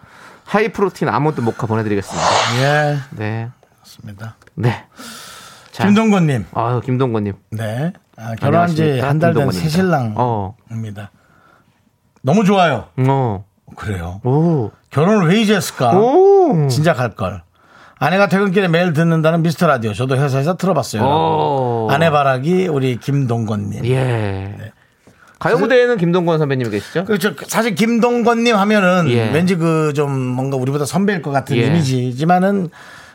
high 0.43 0.71
protein 0.71 1.09
아몬드 1.09 1.41
모카 1.41 1.65
보내드리겠습니다. 1.65 2.27
예, 2.61 2.97
네, 3.11 3.49
맞습니다. 3.79 4.35
네. 4.53 4.85
자, 5.71 5.85
김동건님. 5.85 6.45
아유 6.53 6.81
김동건님. 6.81 7.33
네. 7.51 7.93
아, 8.17 8.35
결혼한 8.35 8.69
지? 8.69 8.99
한 8.99 9.19
달된 9.19 9.49
김동건입니다. 9.49 9.59
새신랑입니다. 9.61 10.15
어, 10.17 10.55
너무 12.21 12.43
좋아요. 12.45 12.85
어, 12.97 13.45
그래요. 13.75 14.21
오, 14.23 14.71
결혼을 14.91 15.27
왜 15.27 15.41
이제 15.41 15.55
했을까? 15.55 15.97
오, 15.97 16.34
진작 16.69 16.99
할 16.99 17.11
걸. 17.15 17.43
아내가 17.97 18.27
퇴근길에 18.27 18.67
매일 18.67 18.91
듣는다는 18.93 19.41
미스터 19.41 19.67
라디오. 19.67 19.93
저도 19.93 20.17
회사에서 20.17 20.57
들어봤어요. 20.57 21.01
오. 21.03 21.87
아내 21.89 22.09
바라기 22.09 22.67
우리 22.67 22.97
김동건님. 22.97 23.85
예. 23.85 24.53
가요 25.39 25.57
무대에는 25.57 25.97
김동건 25.97 26.37
선배님 26.39 26.71
계시죠? 26.71 27.05
그렇죠. 27.05 27.33
사실 27.47 27.75
김동건님 27.75 28.55
하면은 28.55 29.09
예. 29.09 29.29
왠지 29.31 29.55
그 29.55 29.93
좀 29.95 30.11
뭔가 30.11 30.57
우리보다 30.57 30.85
선배일 30.85 31.21
것 31.21 31.31
같은 31.31 31.55
예. 31.57 31.67
이미지지만은 31.67 32.69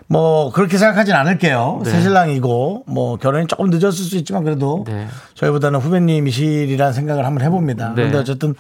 뭐 0.07 0.51
그렇게 0.53 0.77
생각하진 0.77 1.14
않을게요. 1.14 1.83
네. 1.85 1.90
새신랑이고 1.90 2.85
뭐 2.88 3.16
결혼이 3.16 3.47
조금 3.47 3.71
늦었을 3.71 3.93
수 4.05 4.16
있지만 4.16 4.45
그래도 4.45 4.85
네. 4.87 5.07
저희보다는 5.35 5.79
후배님이시리라는 5.81 6.93
생각을 6.93 7.25
한번 7.27 7.45
해봅니다. 7.45 7.88
네. 7.90 7.95
그런데 7.97 8.19
어쨌든 8.19 8.55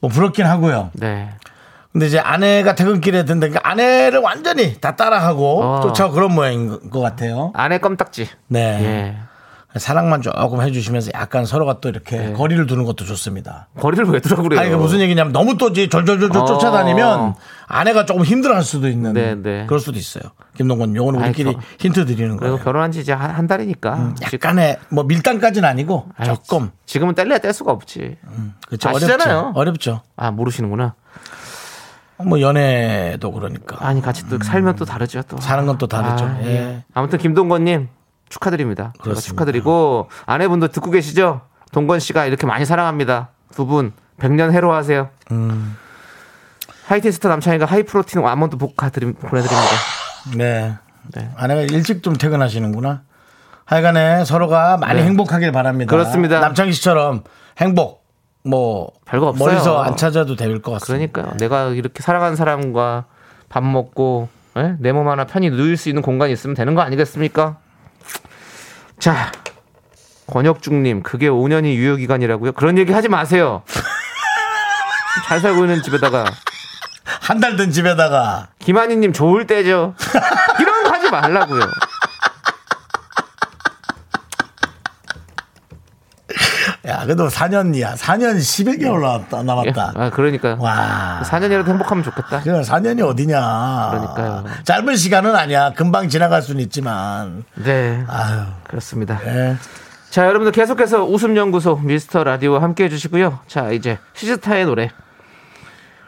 뭐 0.00 0.10
부럽긴 0.10 0.46
하고요. 0.46 0.90
네. 0.94 1.30
근데 1.94 2.06
이제 2.08 2.18
아내가 2.18 2.74
퇴근길에 2.74 3.24
듣는다. 3.24 3.46
그러니까 3.48 3.70
아내를 3.70 4.18
완전히 4.18 4.74
다 4.80 4.96
따라하고 4.96 5.62
어. 5.62 5.80
쫓아오 5.80 6.10
그런 6.10 6.34
모양인 6.34 6.90
것 6.90 7.00
같아요. 7.00 7.52
아내 7.54 7.78
껌딱지. 7.78 8.28
네. 8.48 8.60
예. 8.60 9.78
사랑만 9.78 10.20
조금 10.22 10.60
해주시면서 10.60 11.12
약간 11.14 11.46
서로가 11.46 11.78
또 11.80 11.88
이렇게 11.88 12.16
네. 12.18 12.32
거리를 12.32 12.64
두는 12.66 12.84
것도 12.84 13.04
좋습니다. 13.04 13.68
거리를 13.78 14.04
왜 14.06 14.18
두라고 14.20 14.42
그래요? 14.44 14.60
아니, 14.60 14.70
그 14.70 14.76
무슨 14.76 14.98
얘기냐면 15.00 15.32
너무 15.32 15.56
또 15.56 15.72
졸졸졸졸 15.72 16.36
어. 16.36 16.44
쫓아다니면 16.46 17.34
아내가 17.68 18.06
조금 18.06 18.24
힘들어 18.24 18.54
할 18.56 18.62
수도 18.64 18.88
있는 18.88 19.12
네, 19.14 19.36
네. 19.36 19.64
그럴 19.66 19.78
수도 19.80 19.96
있어요. 19.98 20.24
김동건, 20.56 20.94
요거는 20.96 21.20
우리끼리 21.22 21.52
저- 21.54 21.60
힌트 21.78 22.06
드리는 22.06 22.36
거예요. 22.36 22.58
결혼한 22.58 22.90
지 22.92 23.00
이제 23.00 23.12
한, 23.12 23.30
한 23.30 23.46
달이니까. 23.48 24.14
지- 24.16 24.24
약간의 24.34 24.78
뭐 24.90 25.02
밀당까지는 25.04 25.68
아니고 25.68 26.06
아이, 26.16 26.26
조금 26.26 26.70
지금은 26.86 27.14
뗄래야 27.14 27.38
뗄 27.38 27.52
수가 27.52 27.70
없지. 27.72 28.16
그렇죠. 28.66 28.88
아시잖아요. 28.88 29.52
어렵죠. 29.54 29.58
어렵죠. 29.60 30.02
아, 30.16 30.30
모르시는구나. 30.32 30.94
뭐 32.18 32.40
연애도 32.40 33.32
그러니까 33.32 33.76
아니, 33.80 34.00
같이 34.00 34.26
또 34.28 34.38
살면 34.42 34.76
또 34.76 34.84
다르죠, 34.84 35.22
또. 35.22 35.36
사는 35.38 35.66
건 35.66 35.78
또 35.78 35.86
다르죠. 35.86 36.24
아, 36.24 36.38
예. 36.44 36.84
아무튼 36.94 37.18
김동건님 37.18 37.88
축하드립니다. 38.28 38.92
제가 38.94 39.02
그렇습니다. 39.02 39.28
축하드리고 39.28 40.08
아내분도 40.26 40.68
듣고 40.68 40.90
계시죠? 40.90 41.42
동건 41.72 41.98
씨가 42.00 42.26
이렇게 42.26 42.46
많이 42.46 42.64
사랑합니다. 42.64 43.30
두 43.54 43.66
분 43.66 43.92
백년 44.18 44.52
해로하세요. 44.52 45.08
음. 45.32 45.76
하이테스터 46.86 47.28
남창이가 47.28 47.66
하이프로틴 47.66 48.24
아몬드 48.24 48.56
복화 48.56 48.90
드림, 48.90 49.14
보내드립니다. 49.14 49.70
네. 50.36 50.74
네. 51.14 51.30
아내가 51.36 51.62
일찍 51.62 52.02
좀 52.02 52.14
퇴근하시는구나. 52.14 53.02
하여간에 53.64 54.24
서로가 54.24 54.76
많이 54.76 55.00
네. 55.00 55.06
행복하길 55.06 55.50
바랍니다. 55.52 55.90
그렇습니다. 55.90 56.38
남창희 56.40 56.72
씨처럼 56.72 57.24
행복 57.58 58.03
뭐 58.44 58.90
별거 59.06 59.28
없어요. 59.28 59.48
멀리서 59.48 59.82
안 59.82 59.96
찾아도 59.96 60.36
될 60.36 60.60
것 60.60 60.72
같습니다. 60.72 61.12
그러니까요. 61.12 61.36
내가 61.38 61.68
이렇게 61.70 62.02
사랑하는 62.02 62.36
사람과 62.36 63.04
밥 63.48 63.64
먹고 63.64 64.28
예? 64.56 64.76
내몸 64.78 65.08
하나 65.08 65.24
편히 65.24 65.50
누일 65.50 65.76
수 65.76 65.88
있는 65.88 66.02
공간이 66.02 66.32
있으면 66.32 66.54
되는 66.54 66.74
거 66.74 66.82
아니겠습니까? 66.82 67.56
자, 69.00 69.32
권혁중님, 70.28 71.02
그게 71.02 71.28
5년이 71.28 71.74
유효기간이라고요? 71.74 72.52
그런 72.52 72.78
얘기 72.78 72.92
하지 72.92 73.08
마세요. 73.08 73.62
잘 75.26 75.40
살고 75.40 75.64
있는 75.64 75.82
집에다가 75.82 76.24
한 77.20 77.40
달 77.40 77.56
된 77.56 77.70
집에다가 77.70 78.48
김한희님 78.60 79.12
좋을 79.12 79.46
때죠. 79.46 79.94
이런 80.60 80.82
거 80.84 80.90
하지 80.90 81.10
말라고요. 81.10 81.60
그래도 87.04 87.28
4년이야. 87.28 87.96
4년 87.96 88.36
11개월 88.36 89.00
남았다. 89.00 89.42
남았다. 89.42 89.92
아, 89.94 90.10
그러니까 90.10 90.56
와. 90.58 91.22
4년이라도 91.24 91.68
행복하면 91.68 92.02
좋겠다. 92.04 92.40
그래 92.40 92.60
4년이 92.60 93.06
어디냐. 93.06 93.88
그러니까요. 93.90 94.44
짧은 94.64 94.96
시간은 94.96 95.34
아니야. 95.34 95.72
금방 95.74 96.08
지나갈 96.08 96.42
수는 96.42 96.60
있지만. 96.62 97.44
네, 97.54 98.04
아유. 98.08 98.42
그렇습니다. 98.68 99.20
예. 99.26 99.56
자, 100.10 100.26
여러분들 100.26 100.52
계속해서 100.52 101.04
웃음연구소 101.04 101.76
미스터 101.76 102.22
라디오와 102.24 102.62
함께 102.62 102.84
해주시고요. 102.84 103.40
자, 103.46 103.70
이제 103.70 103.98
씨스타의 104.12 104.66
노래 104.66 104.90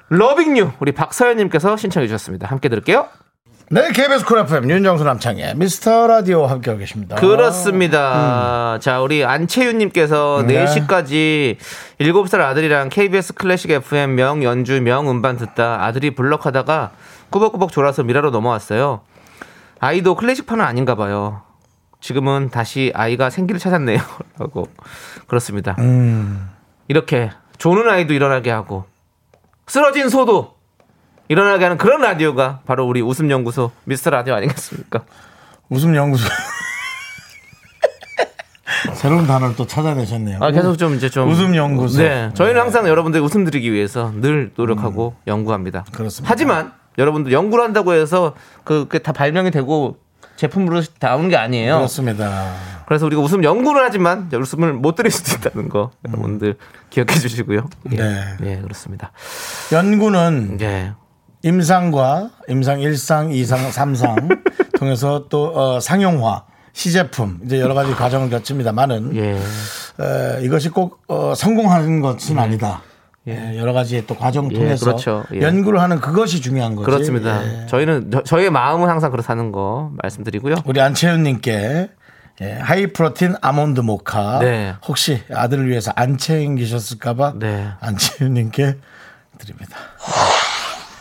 Loving 0.08 0.56
U 0.58 0.70
우리 0.78 0.92
박서연님께서 0.92 1.76
신청해 1.76 2.06
주셨습니다. 2.06 2.46
함께 2.46 2.68
들을게요. 2.68 3.08
네, 3.68 3.90
KBS 3.92 4.24
Cool 4.24 4.38
FM 4.38 4.70
윤정수 4.70 5.02
남창희의 5.02 5.56
미스터 5.56 6.06
라디오 6.06 6.46
함께하고 6.46 6.78
계십니다. 6.78 7.16
그렇습니다. 7.16 8.78
자, 8.80 9.00
우리 9.00 9.24
안채윤님께서 9.24 10.42
음. 10.42 10.46
네. 10.46 10.64
4시까지 10.64 11.56
7살 12.00 12.40
아들이랑 12.42 12.90
KBS 12.90 13.34
클래식 13.34 13.72
FM 13.72 14.14
명 14.14 14.44
연주 14.44 14.80
명 14.80 15.10
음반 15.10 15.36
듣다 15.36 15.84
아들이 15.84 16.14
블럭하다가 16.14 16.92
꾸벅꾸벅 17.30 17.72
졸아서 17.72 18.04
미라로 18.04 18.30
넘어왔어요. 18.30 19.00
아이도 19.80 20.14
클래식파는 20.14 20.64
아닌가 20.64 20.94
봐요. 20.94 21.42
지금은 22.00 22.50
다시 22.50 22.92
아이가 22.94 23.30
생기를 23.30 23.58
찾았네요. 23.58 23.98
라고. 24.38 24.68
그렇습니다. 25.26 25.74
음. 25.80 26.50
이렇게 26.86 27.32
조는 27.58 27.88
아이도 27.90 28.14
일어나게 28.14 28.52
하고 28.52 28.84
쓰러진 29.66 30.08
소도 30.08 30.55
일어나게 31.28 31.64
하는 31.64 31.76
그런 31.76 32.00
라디오가 32.00 32.60
바로 32.66 32.86
우리 32.86 33.00
웃음 33.02 33.30
연구소 33.30 33.70
미스터 33.84 34.10
라디오 34.10 34.34
아니겠습니까? 34.34 35.02
웃음 35.68 35.94
연구소. 35.96 36.28
새로운 38.94 39.26
단어를 39.26 39.56
또 39.56 39.66
찾아내셨네요. 39.66 40.38
아, 40.40 40.50
계속 40.50 40.76
좀 40.76 40.94
이제 40.94 41.08
좀 41.08 41.28
웃음 41.30 41.56
연구소. 41.56 42.02
네, 42.02 42.30
저희는 42.34 42.60
항상 42.60 42.86
여러분들 42.88 43.20
웃음 43.20 43.44
드리기 43.44 43.72
위해서 43.72 44.12
늘 44.20 44.52
노력하고 44.56 45.16
연구합니다. 45.26 45.84
음. 45.88 45.92
그렇습니다. 45.92 46.30
하지만 46.30 46.72
여러분들 46.98 47.32
연구를 47.32 47.64
한다고 47.64 47.92
해서 47.94 48.34
그게 48.64 48.98
다 48.98 49.12
발명이 49.12 49.50
되고 49.50 49.98
제품으로 50.36 50.82
나오는 51.00 51.28
게 51.28 51.36
아니에요. 51.36 51.76
그렇습니다. 51.76 52.52
그래서 52.86 53.06
우리가 53.06 53.20
웃음 53.20 53.42
연구를 53.42 53.82
하지만 53.82 54.30
웃음을 54.32 54.72
못 54.72 54.94
드릴 54.94 55.10
수도 55.10 55.32
있다는 55.36 55.68
거 55.68 55.90
여러분들 56.06 56.56
기억해 56.90 57.14
주시고요. 57.14 57.68
예. 57.92 57.96
네. 57.96 58.36
예, 58.44 58.56
그렇습니다. 58.60 59.12
연구는 59.72 60.58
예. 60.60 60.92
임상과 61.46 62.30
임상 62.48 62.80
1상, 62.80 63.30
2상, 63.30 63.70
3상 63.70 64.76
통해서 64.76 65.26
또 65.28 65.52
어, 65.54 65.78
상용화 65.78 66.42
시제품 66.72 67.38
이제 67.44 67.60
여러 67.60 67.72
가지 67.72 67.92
과정을 67.94 68.30
거칩니다만은 68.30 69.14
예. 69.14 69.38
에, 69.38 70.42
이것이 70.42 70.70
꼭 70.70 71.02
어, 71.06 71.34
성공하는 71.36 72.00
것은 72.00 72.36
아니다. 72.36 72.82
예, 73.28 73.56
여러 73.58 73.72
가지 73.72 74.04
또 74.08 74.16
과정 74.16 74.50
예, 74.52 74.56
통해서 74.56 74.84
그렇죠. 74.86 75.24
예. 75.34 75.40
연구를 75.40 75.80
하는 75.80 76.00
그것이 76.00 76.40
중요한 76.40 76.74
거지. 76.74 76.84
그렇습니다. 76.84 77.44
예. 77.44 77.66
저희는 77.66 78.10
저, 78.10 78.22
저희의 78.24 78.50
마음은 78.50 78.88
항상 78.88 79.12
그렇다는 79.12 79.52
거 79.52 79.92
말씀드리고요. 80.02 80.56
우리 80.64 80.80
안채윤님께 80.80 81.90
예, 82.42 82.52
하이 82.54 82.88
프로틴 82.88 83.36
아몬드 83.40 83.80
모카 83.80 84.40
네. 84.40 84.74
혹시 84.86 85.22
아들을 85.32 85.68
위해서 85.68 85.92
안 85.94 86.18
챙기셨을까봐 86.18 87.34
네. 87.36 87.68
안채윤님께 87.80 88.76
드립니다. 89.38 89.76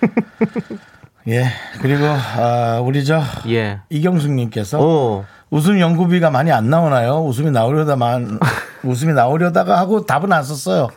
예 1.27 1.45
그리고 1.81 2.05
아, 2.05 2.79
우리 2.83 3.03
저 3.03 3.21
예. 3.47 3.79
이경숙님께서 3.89 4.79
오. 4.79 5.25
웃음 5.49 5.79
연구비가 5.79 6.29
많이 6.29 6.51
안 6.51 6.69
나오나요? 6.69 7.23
웃음이 7.25 7.51
나오려다만 7.51 8.39
웃음이 8.83 9.13
나오려다가 9.13 9.79
하고 9.79 10.05
답은 10.05 10.31
안 10.31 10.43
썼어요. 10.43 10.89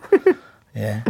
예 0.77 1.03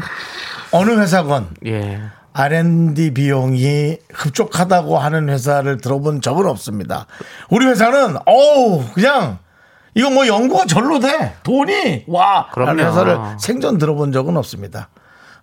어느 0.71 0.93
회사건 1.01 1.49
예. 1.67 2.01
R&D 2.33 3.15
비용이 3.15 3.97
흡족하다고 4.13 4.99
하는 4.99 5.29
회사를 5.29 5.79
들어본 5.79 6.21
적은 6.21 6.47
없습니다. 6.47 7.07
우리 7.51 7.67
회사는 7.67 8.17
어우 8.27 8.85
그냥 8.95 9.39
이거 9.95 10.11
뭐 10.11 10.27
연구가 10.29 10.67
절로 10.67 11.01
돼 11.01 11.35
돈이 11.43 12.05
와 12.07 12.47
그럼요. 12.53 12.71
라는 12.71 12.87
회사를 12.87 13.19
생전 13.41 13.79
들어본 13.79 14.13
적은 14.13 14.37
없습니다. 14.37 14.89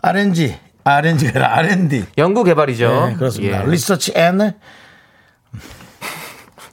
R&D 0.01 0.55
R&D가 0.87 1.29
아니라 1.29 1.57
R&D 1.57 2.05
연구 2.19 2.43
개발이죠. 2.43 3.07
네, 3.07 3.15
그렇습니다. 3.15 3.63
예. 3.65 3.69
research 3.69 4.13
and 4.15 4.39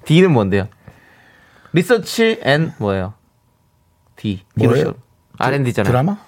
D는 0.05 0.31
뭔데요? 0.33 0.68
research 1.73 2.40
and 2.45 2.73
뭐예요? 2.79 3.14
D. 4.16 4.44
뭐예요? 4.55 4.94
R&D잖아요. 5.38 5.90
드라마? 5.90 6.16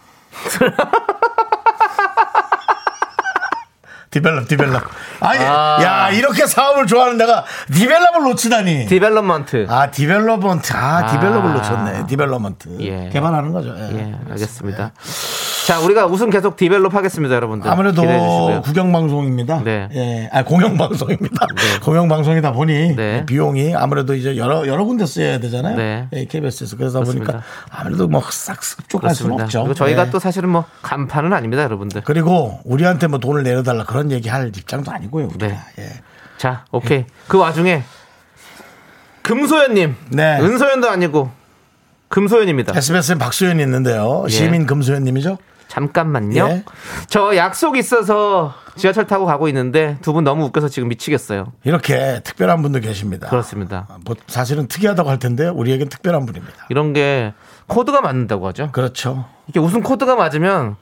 develop 4.11 4.47
develop 4.49 4.83
아니 5.21 5.41
아. 5.45 5.79
야 5.83 6.11
이렇게 6.11 6.47
사업을 6.47 6.87
좋아하는 6.87 7.19
내가 7.19 7.45
develop을 7.73 8.23
놓치다니 8.23 8.87
development. 8.87 9.67
아 9.69 9.91
development 9.91 10.73
아, 10.73 10.99
아. 10.99 11.07
develop을 11.11 11.53
놓쳤네 11.55 12.07
development 12.07 12.77
예. 12.81 13.11
개발하는 13.13 13.53
거죠 13.53 13.75
예. 13.77 13.91
예, 13.99 14.17
알겠습니다. 14.31 14.93
자, 15.67 15.81
우리가 15.81 16.05
웃음 16.07 16.29
계속 16.29 16.57
develop 16.57 16.95
하겠습니다, 16.95 17.35
여러분들. 17.35 17.71
아무래도 17.71 18.03
기대해 18.03 18.19
주시고요. 18.19 18.63
국영 18.63 18.93
방송입니다. 18.93 19.63
네. 19.65 19.89
예, 19.95 20.29
아 20.31 20.45
공영 20.45 20.77
방송입니다. 20.77 21.47
공영 21.83 22.07
방송이다 22.07 22.53
보니 22.53 22.95
네. 22.97 23.25
비용이 23.25 23.75
아무래도 23.75 24.15
이제 24.15 24.37
여러 24.37 24.67
여러 24.67 24.85
군데 24.85 25.07
쓰여야 25.07 25.39
되잖아요. 25.41 25.77
네. 25.77 26.09
예, 26.13 26.27
KBS에서 26.27 26.77
그러다 26.77 26.99
그렇습니다. 27.01 27.33
보니까 27.33 27.47
아무래도 27.71 28.09
뭐싹 28.09 28.59
흡족할 28.63 29.15
수는 29.15 29.37
그렇습니다. 29.37 29.45
없죠. 29.45 29.63
그리고 29.63 29.75
저희가 29.75 30.07
예. 30.07 30.11
또 30.11 30.19
사실은 30.19 30.51
뭐 30.51 30.65
간판은 30.83 31.33
아닙니다, 31.33 31.63
여러분들. 31.63 32.03
그리고 32.05 32.61
우리한테 32.65 33.07
뭐 33.07 33.19
돈을 33.19 33.43
내려달라 33.43 33.85
그런 33.85 34.11
얘기 34.11 34.29
할 34.29 34.49
입장도 34.49 34.91
아니고요. 34.93 35.29
우리가. 35.35 35.47
네. 35.47 35.59
예. 35.79 35.89
자, 36.37 36.67
오케이. 36.73 37.07
그 37.27 37.39
와중에 37.39 37.83
금소연님, 39.23 39.97
네. 40.11 40.39
은소연도 40.41 40.91
아니고 40.91 41.31
금소연입니다. 42.09 42.77
SBS에 42.77 43.15
박소연이 43.17 43.63
있는데요. 43.63 44.25
예. 44.27 44.31
시민 44.31 44.67
금소연님이죠. 44.67 45.39
잠깐만요. 45.75 46.47
예. 46.49 46.65
저 47.09 47.35
약속 47.37 47.77
있어서 47.77 48.55
지하철 48.77 49.07
타고 49.07 49.27
가고 49.27 49.49
있는데 49.49 49.99
두 50.03 50.13
분 50.13 50.23
너무 50.23 50.45
웃겨서 50.45 50.69
지금 50.69 50.89
미치겠어요. 50.89 51.53
이렇게 51.65 52.21
특별한 52.23 52.63
분도 52.63 52.79
계십니다. 52.79 53.29
그렇습니다. 53.29 53.89
뭐 54.05 54.15
사실은 54.29 54.69
특이하다고 54.69 55.11
할 55.11 55.19
텐데 55.19 55.49
우리에겐 55.49 55.89
특별한 55.89 56.27
분입니다. 56.27 56.67
이런 56.69 56.93
게 56.93 57.35
코드가 57.67 58.01
맞는다고 58.03 58.47
하죠. 58.49 58.71
그렇죠. 58.71 59.25
이게 59.49 59.59
웃음 59.59 59.83
코드가 59.83 60.15
맞으면 60.15 60.77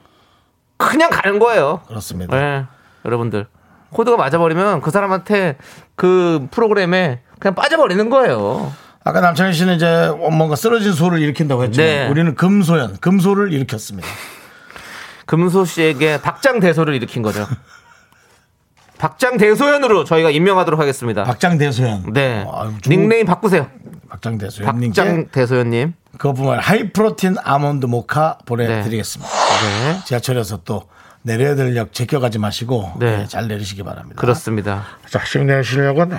그냥 0.77 1.09
가는 1.09 1.39
거예요. 1.39 1.81
그렇습니다. 1.87 2.37
네, 2.39 2.65
여러분들 3.05 3.47
코드가 3.89 4.15
맞아버리면 4.17 4.81
그 4.81 4.91
사람한테 4.91 5.57
그 5.95 6.47
프로그램에 6.51 7.21
그냥 7.39 7.55
빠져버리는 7.55 8.09
거예요. 8.11 8.71
아까 9.03 9.21
남창희 9.21 9.53
씨는 9.53 9.75
이제 9.75 10.11
뭔가 10.31 10.55
쓰러진 10.55 10.93
소를 10.93 11.19
일으킨다고 11.19 11.63
했지만 11.63 11.87
네. 11.87 12.07
우리는 12.07 12.35
금소연, 12.35 12.97
금소를 13.01 13.51
일으켰습니다. 13.51 14.07
금소 15.25 15.65
씨에게 15.65 16.21
박장 16.21 16.59
대소를 16.59 16.93
일으킨 16.95 17.21
거죠. 17.21 17.47
박장 18.97 19.37
대소연으로 19.37 20.03
저희가 20.05 20.29
임명하도록 20.29 20.79
하겠습니다. 20.79 21.23
박장 21.23 21.57
대소연. 21.57 22.13
네, 22.13 22.43
어, 22.45 22.61
아유, 22.63 22.73
중국 22.81 22.89
닉네임 23.01 23.25
바꾸세요. 23.25 23.67
박장 24.09 24.37
대소연님께 24.37 25.01
박장 25.01 25.27
대소연님. 25.27 25.93
그거뿐만 26.17 26.53
아니라 26.53 26.67
하이프로틴 26.67 27.35
아몬드 27.43 27.85
모카 27.85 28.37
보내드리겠습니다. 28.45 29.31
네, 29.31 29.99
지하철에서 30.05 30.61
또 30.63 30.87
내려야 31.23 31.55
될 31.55 31.75
역 31.75 31.93
제껴가지 31.93 32.37
마시고 32.37 32.93
네. 32.99 33.17
네, 33.17 33.27
잘 33.27 33.47
내리시기 33.47 33.83
바랍니다. 33.83 34.19
그렇습니다. 34.21 34.85
자, 35.09 35.23
지금 35.25 35.47
내리실 35.47 35.83
역은 35.85 36.11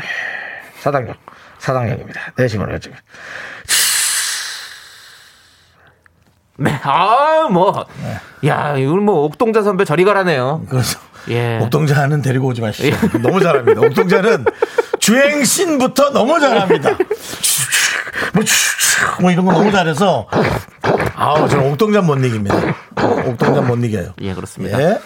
사당역, 0.80 1.16
사당역입니다. 1.58 2.20
내시면 2.36 2.80
지금. 2.80 2.96
네, 6.56 6.78
아, 6.82 7.48
뭐, 7.50 7.84
야, 8.46 8.76
이걸 8.76 9.00
뭐 9.00 9.24
옥동자 9.24 9.62
선배 9.62 9.84
저리 9.84 10.04
가라네요. 10.04 10.62
그래서 10.68 10.98
예. 11.28 11.58
옥동자는 11.58 12.22
데리고 12.22 12.48
오지 12.48 12.60
마시죠. 12.60 12.96
너무 13.18 13.40
잘합니다. 13.40 13.80
옥동자는 13.80 14.44
주행신부터 15.00 16.10
너무 16.10 16.38
잘합니다. 16.38 16.90
뭐, 18.34 18.42
뭐 19.20 19.30
이런 19.30 19.44
거 19.46 19.52
너무 19.52 19.72
잘해서 19.72 20.28
아우 21.14 21.48
저는 21.48 21.72
옥동자 21.72 22.00
못 22.02 22.16
이깁니다. 22.18 22.56
옥동자 23.26 23.60
못 23.62 23.76
이겨요. 23.82 24.14
예, 24.20 24.34
그렇습니다. 24.34 24.80
예, 24.80 25.00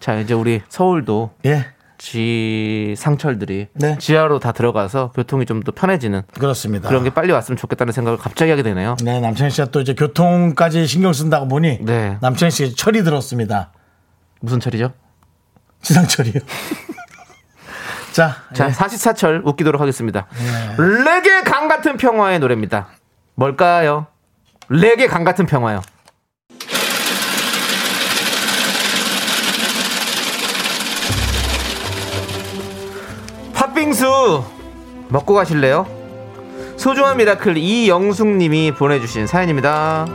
자, 0.00 0.14
이제 0.16 0.34
우리 0.34 0.62
서울도 0.68 1.30
예, 1.46 1.66
지 2.04 2.94
상철들이 2.98 3.68
네. 3.72 3.96
지하로 3.98 4.38
다 4.38 4.52
들어가서 4.52 5.12
교통이 5.12 5.46
좀 5.46 5.62
더 5.64 5.72
편해지는 5.72 6.22
그렇습니다. 6.38 6.88
그런 6.88 7.02
게 7.04 7.08
빨리 7.10 7.32
왔으면 7.32 7.56
좋겠다는 7.56 7.92
생각을 7.94 8.18
갑자기 8.18 8.50
하게 8.50 8.62
되네요. 8.62 8.96
네, 9.02 9.20
남창희 9.20 9.50
씨가 9.50 9.70
또 9.70 9.80
이제 9.80 9.94
교통까지 9.94 10.86
신경 10.86 11.14
쓴다고 11.14 11.48
보니 11.48 11.78
네. 11.80 12.18
남창희 12.20 12.50
씨 12.50 12.76
철이 12.76 13.02
들었습니다. 13.04 13.72
무슨 14.40 14.60
철이죠? 14.60 14.92
지상철이요. 15.80 16.34
자, 18.12 18.36
자, 18.52 18.68
예. 18.68 18.70
사시사철 18.72 19.40
웃기도록 19.44 19.80
하겠습니다. 19.80 20.26
레게 20.76 21.42
강 21.42 21.68
같은 21.68 21.96
평화의 21.96 22.38
노래입니다. 22.40 22.88
뭘까요? 23.34 24.06
레게 24.68 25.06
강 25.06 25.24
같은 25.24 25.46
평화요. 25.46 25.80
빙수 33.94 34.42
먹고 35.08 35.34
가실래요? 35.34 35.86
소중한 36.76 37.16
miracle 37.16 37.56
이영숙님이 37.56 38.72
보내주신 38.72 39.28
사연입니다. 39.28 40.06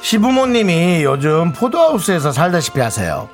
시부모님이 0.00 1.02
요즘 1.04 1.52
포도하우스에서 1.52 2.32
살다시피 2.32 2.80
하세요. 2.80 3.28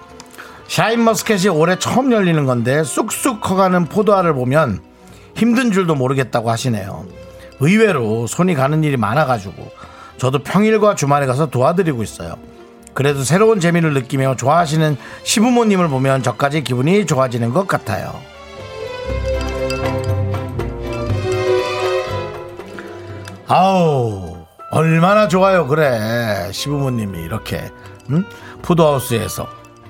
샤인머스켓이 0.67 1.49
올해 1.49 1.79
처음 1.79 2.11
열리는 2.11 2.45
건데 2.45 2.83
쑥쑥 2.83 3.41
커가는 3.41 3.85
포도알을 3.85 4.35
보면 4.35 4.81
힘든 5.37 5.71
줄도 5.71 5.95
모르겠다고 5.95 6.51
하시네요. 6.51 7.05
의외로 7.61 8.27
손이 8.27 8.57
가는 8.57 8.83
일이 8.83 8.97
많아가지고 8.97 9.71
저도 10.19 10.41
평일과 10.41 10.97
주말에 10.97 11.27
가서 11.27 11.47
도와드리고 11.51 12.03
있어요. 12.03 12.35
그래도 12.95 13.25
새로운 13.25 13.61
재미를 13.61 13.93
느끼며 13.93 14.37
좋아하시는 14.37 14.97
시부모님을 15.25 15.89
보면 15.89 16.23
저까지 16.23 16.63
기분이 16.63 17.07
좋아지는 17.07 17.53
것 17.53 17.67
같아요. 17.67 18.15
아우 23.47 24.47
얼마나 24.71 25.29
좋아요 25.29 25.67
그래 25.67 26.51
시부모님이 26.51 27.23
이렇게 27.23 27.71
응? 28.11 28.25
포도하우스에서 28.63 29.47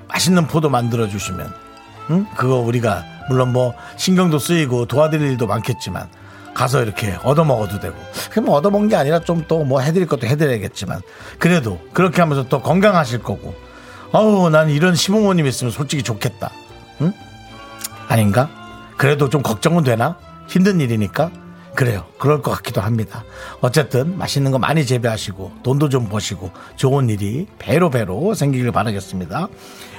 맛있는 0.09 0.47
포도 0.47 0.69
만들어 0.69 1.07
주시면 1.07 1.53
응? 2.11 2.27
그거 2.35 2.57
우리가 2.57 3.03
물론 3.29 3.53
뭐 3.53 3.73
신경도 3.97 4.39
쓰이고 4.39 4.85
도와드릴 4.85 5.31
일도 5.31 5.47
많겠지만 5.47 6.07
가서 6.55 6.81
이렇게 6.81 7.15
얻어먹어도 7.23 7.79
되고 7.79 7.95
그럼 8.31 8.49
얻어먹은 8.49 8.87
게 8.87 8.95
아니라 8.95 9.19
좀 9.19 9.43
또 9.47 9.63
뭐 9.63 9.81
해드릴 9.81 10.07
것도 10.07 10.25
해드려야겠지만 10.25 11.01
그래도 11.37 11.79
그렇게 11.93 12.21
하면서 12.21 12.43
또 12.49 12.61
건강하실 12.61 13.21
거고 13.21 13.53
어우 14.11 14.49
난 14.49 14.69
이런 14.71 14.95
시부모님 14.95 15.45
있으면 15.45 15.71
솔직히 15.71 16.01
좋겠다 16.01 16.49
응? 17.01 17.13
아닌가? 18.07 18.49
그래도 18.97 19.29
좀 19.29 19.43
걱정은 19.43 19.83
되나? 19.83 20.17
힘든 20.47 20.79
일이니까 20.79 21.29
그래요. 21.75 22.05
그럴 22.17 22.41
것 22.41 22.51
같기도 22.51 22.79
합니다. 22.79 23.25
어쨌든 23.59 24.17
맛있는 24.17 24.51
거 24.51 24.57
많이 24.59 24.85
재배하시고 24.85 25.51
돈도 25.63 25.89
좀 25.89 26.07
버시고 26.07 26.51
좋은 26.77 27.09
일이 27.09 27.47
배로 27.59 27.89
배로 27.89 28.33
생기길 28.33 28.71
바라겠습니다. 28.71 29.49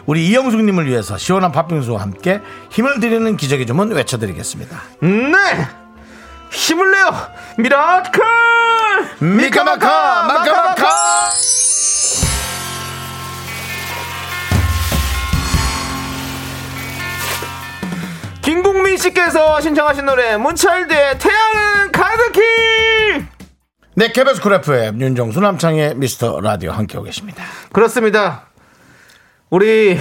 우리 0.07 0.27
이영숙님을 0.29 0.87
위해서 0.87 1.19
시원한 1.19 1.53
팥빙수와 1.53 2.01
함께 2.01 2.41
힘을 2.71 3.01
드리는 3.01 3.37
기적의 3.37 3.67
주문 3.67 3.91
외쳐드리겠습니다. 3.91 4.81
네! 5.03 5.86
힘을 6.51 6.91
내요! 6.91 7.11
miracle! 7.59 8.23
미카마카 9.21 10.23
마카마카 10.27 10.87
김국민 18.43 18.97
씨께서 18.97 19.61
신청하신 19.61 20.07
노래 20.07 20.37
문차일드의 20.37 21.19
태양은 21.19 21.93
가득히! 21.93 22.41
네 23.95 24.13
KBS 24.13 24.41
쿨 24.41 24.53
FM 24.55 25.01
윤정수 25.01 25.41
남창의 25.41 25.95
미스터 25.97 26.41
라디오 26.41 26.71
함께하고 26.71 27.05
계십니다. 27.07 27.43
그렇습니다. 27.73 28.43
우리 29.51 29.99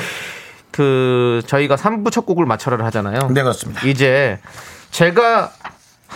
그 0.71 1.41
저희가 1.47 1.77
3부 1.77 2.11
첫 2.11 2.25
곡을 2.25 2.45
맞춰라 2.45 2.85
하잖아요. 2.87 3.29
네 3.31 3.41
그렇습니다. 3.41 3.81
이제 3.87 4.39
제가 4.91 5.51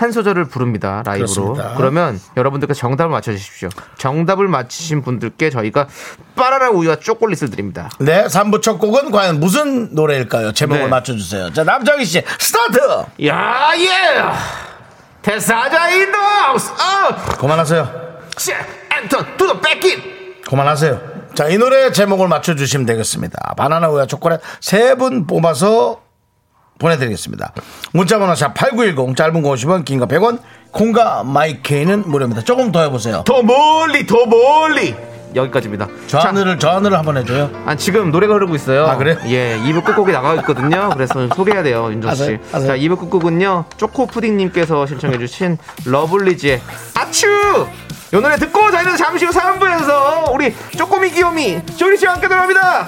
한 0.01 0.11
소절을 0.11 0.45
부릅니다 0.45 1.01
라이브로 1.05 1.27
그렇습니다. 1.27 1.73
그러면 1.77 2.19
여러분들께서 2.37 2.79
정답을 2.79 3.11
맞춰 3.11 3.31
주십시오 3.31 3.69
정답을 3.97 4.47
맞히신 4.47 5.01
분들께 5.01 5.49
저희가 5.49 5.87
바나나 6.35 6.69
우유와 6.69 6.97
초콜릿을 6.97 7.49
드립니다 7.49 7.89
네 7.99 8.25
3부 8.25 8.61
첫 8.61 8.77
곡은 8.77 9.11
과연 9.11 9.39
무슨 9.39 9.93
노래일까요? 9.93 10.53
제목을 10.53 10.83
네. 10.83 10.87
맞춰 10.89 11.13
주세요. 11.15 11.51
자 11.51 11.63
남창희 11.63 12.05
씨 12.05 12.23
스타트. 12.39 12.79
야 13.27 13.71
예 13.77 13.87
태사자 15.21 15.89
in 15.89 16.00
the 16.00 16.17
house 16.17 16.71
어 16.71 17.35
그만하세요. 17.37 17.89
씨, 18.37 18.51
and 19.01 19.11
turn 19.11 19.25
to 19.37 19.46
the 19.46 19.59
back 19.59 20.14
it 20.14 20.41
그만하세요. 20.47 21.19
자, 21.35 21.47
이 21.47 21.57
노래 21.57 21.91
제목을 21.91 22.27
맞춰 22.27 22.55
주시면 22.55 22.85
되겠습니다. 22.85 23.53
바나나 23.55 23.89
우유 23.89 24.07
초콜릿 24.07 24.39
세 24.61 24.95
분 24.95 25.27
뽑아서 25.27 26.01
보내드리겠습니다. 26.79 27.51
문자번호 27.93 28.33
샵 28.35 28.53
8910, 28.53 29.15
짧은 29.15 29.41
거 29.41 29.49
50원, 29.51 29.85
긴 29.85 29.99
거 29.99 30.07
100원, 30.07 30.39
콩과 30.71 31.23
마이케이는 31.25 32.03
무료입니다. 32.07 32.41
조금 32.43 32.71
더 32.71 32.81
해보세요. 32.81 33.23
더 33.25 33.41
멀리 33.43 34.05
더 34.07 34.25
멀리 34.25 34.95
여기까지입니다 35.35 35.87
저 36.07 36.19
자, 36.19 36.29
하늘을, 36.29 36.57
저 36.57 36.69
하늘을 36.69 36.97
한번 36.97 37.15
해줘요. 37.17 37.51
아, 37.65 37.75
지금 37.75 38.09
노래가 38.11 38.33
흐르고 38.33 38.55
있어요. 38.55 38.87
아, 38.87 38.95
그래요? 38.97 39.15
예, 39.27 39.59
2부 39.63 39.83
끝곡이 39.83 40.11
나가고 40.11 40.39
있거든요. 40.41 40.89
그래서 40.93 41.27
소개해야 41.35 41.61
돼요, 41.61 41.89
윤정 41.91 42.15
씨. 42.15 42.21
하세요, 42.23 42.37
하세요. 42.51 42.67
자, 42.69 42.75
2부 42.77 42.97
끝곡은요, 42.99 43.65
초코푸딩님께서 43.77 44.87
신청해주신 44.87 45.57
러블리즈의 45.85 46.61
아츄! 46.95 47.27
요 48.13 48.21
노래 48.21 48.37
듣고 48.37 48.71
저희는 48.71 48.97
잠시 48.97 49.25
후 49.25 49.31
3부에서 49.31 50.33
우리 50.33 50.51
쪼꼬미 50.75 51.11
귀요미 51.11 51.63
조리 51.77 51.95
씨와 51.97 52.13
함께 52.13 52.27
들어갑니다. 52.27 52.87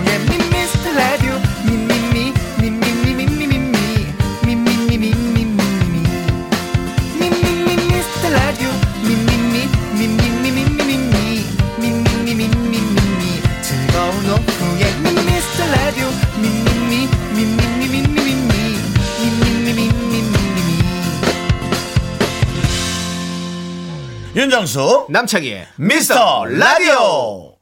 윤정수, 24.41 25.05
남창희의 25.11 25.67
미스터 25.75 26.45
라디오! 26.45 27.53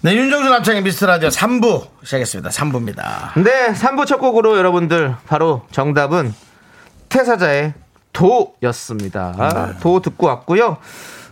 네, 0.00 0.14
윤정수 0.14 0.48
남창의 0.48 0.82
미스터 0.82 1.06
라디오 1.06 1.28
3부 1.28 1.88
시작했습니다. 2.04 2.50
3부입니다. 2.50 3.42
네, 3.42 3.72
3부 3.72 4.06
첫 4.06 4.18
곡으로 4.18 4.58
여러분들 4.58 5.16
바로 5.26 5.66
정답은 5.72 6.32
태사자의 7.08 7.74
도였습니다. 8.12 9.74
도 9.80 10.00
듣고 10.00 10.28
왔고요. 10.28 10.76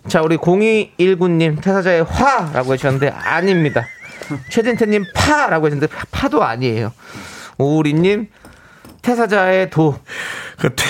자, 0.08 0.20
우리 0.20 0.36
0219님 0.36 1.62
태사자의 1.62 2.02
화라고 2.02 2.72
해주셨는데 2.72 3.10
아닙니다. 3.10 3.86
최진태님 4.50 5.04
파라고 5.14 5.66
해주셨는데 5.66 5.94
파도 6.10 6.42
아니에요. 6.42 6.92
오우리님 7.58 8.26
태사자의 9.00 9.70
도그 9.70 10.74
퇴, 10.74 10.84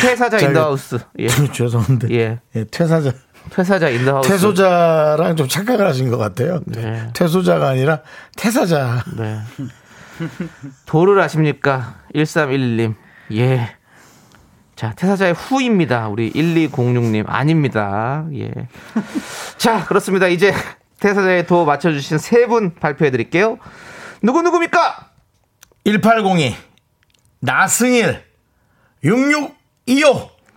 퇴사자 0.00 0.38
in 0.38 0.50
the 0.50 0.68
house 0.68 0.98
예. 1.18 1.28
죄송한데. 1.52 2.08
예. 2.10 2.38
예, 2.54 2.64
퇴사자. 2.64 3.12
퇴사자 3.50 3.88
in 3.90 3.98
the 3.98 4.09
house 4.09 4.28
퇴소자랑 4.28 5.36
좀 5.36 5.48
착각을 5.48 5.86
하신 5.86 6.10
것 6.10 6.18
같아요. 6.18 6.60
네. 6.66 7.08
퇴소자가 7.14 7.68
아니라 7.68 8.00
퇴사자. 8.36 9.04
네. 9.16 9.38
도를 10.86 11.20
아십니까? 11.20 11.96
1311님. 12.14 12.94
예. 13.32 13.74
자, 14.74 14.92
태사자의 14.94 15.32
후입니다. 15.34 16.08
우리 16.08 16.32
1206님. 16.32 17.24
아닙니다. 17.28 18.26
예. 18.34 18.50
자, 19.56 19.84
그렇습니다. 19.86 20.26
이제 20.28 20.52
태사자의 21.00 21.46
도 21.46 21.64
맞춰주신 21.64 22.18
세 22.18 22.46
분 22.46 22.74
발표해 22.74 23.10
드릴게요. 23.10 23.58
누구누구입니까? 24.22 25.10
1802, 25.84 26.56
나승일, 27.40 28.22
6625. 29.04 29.54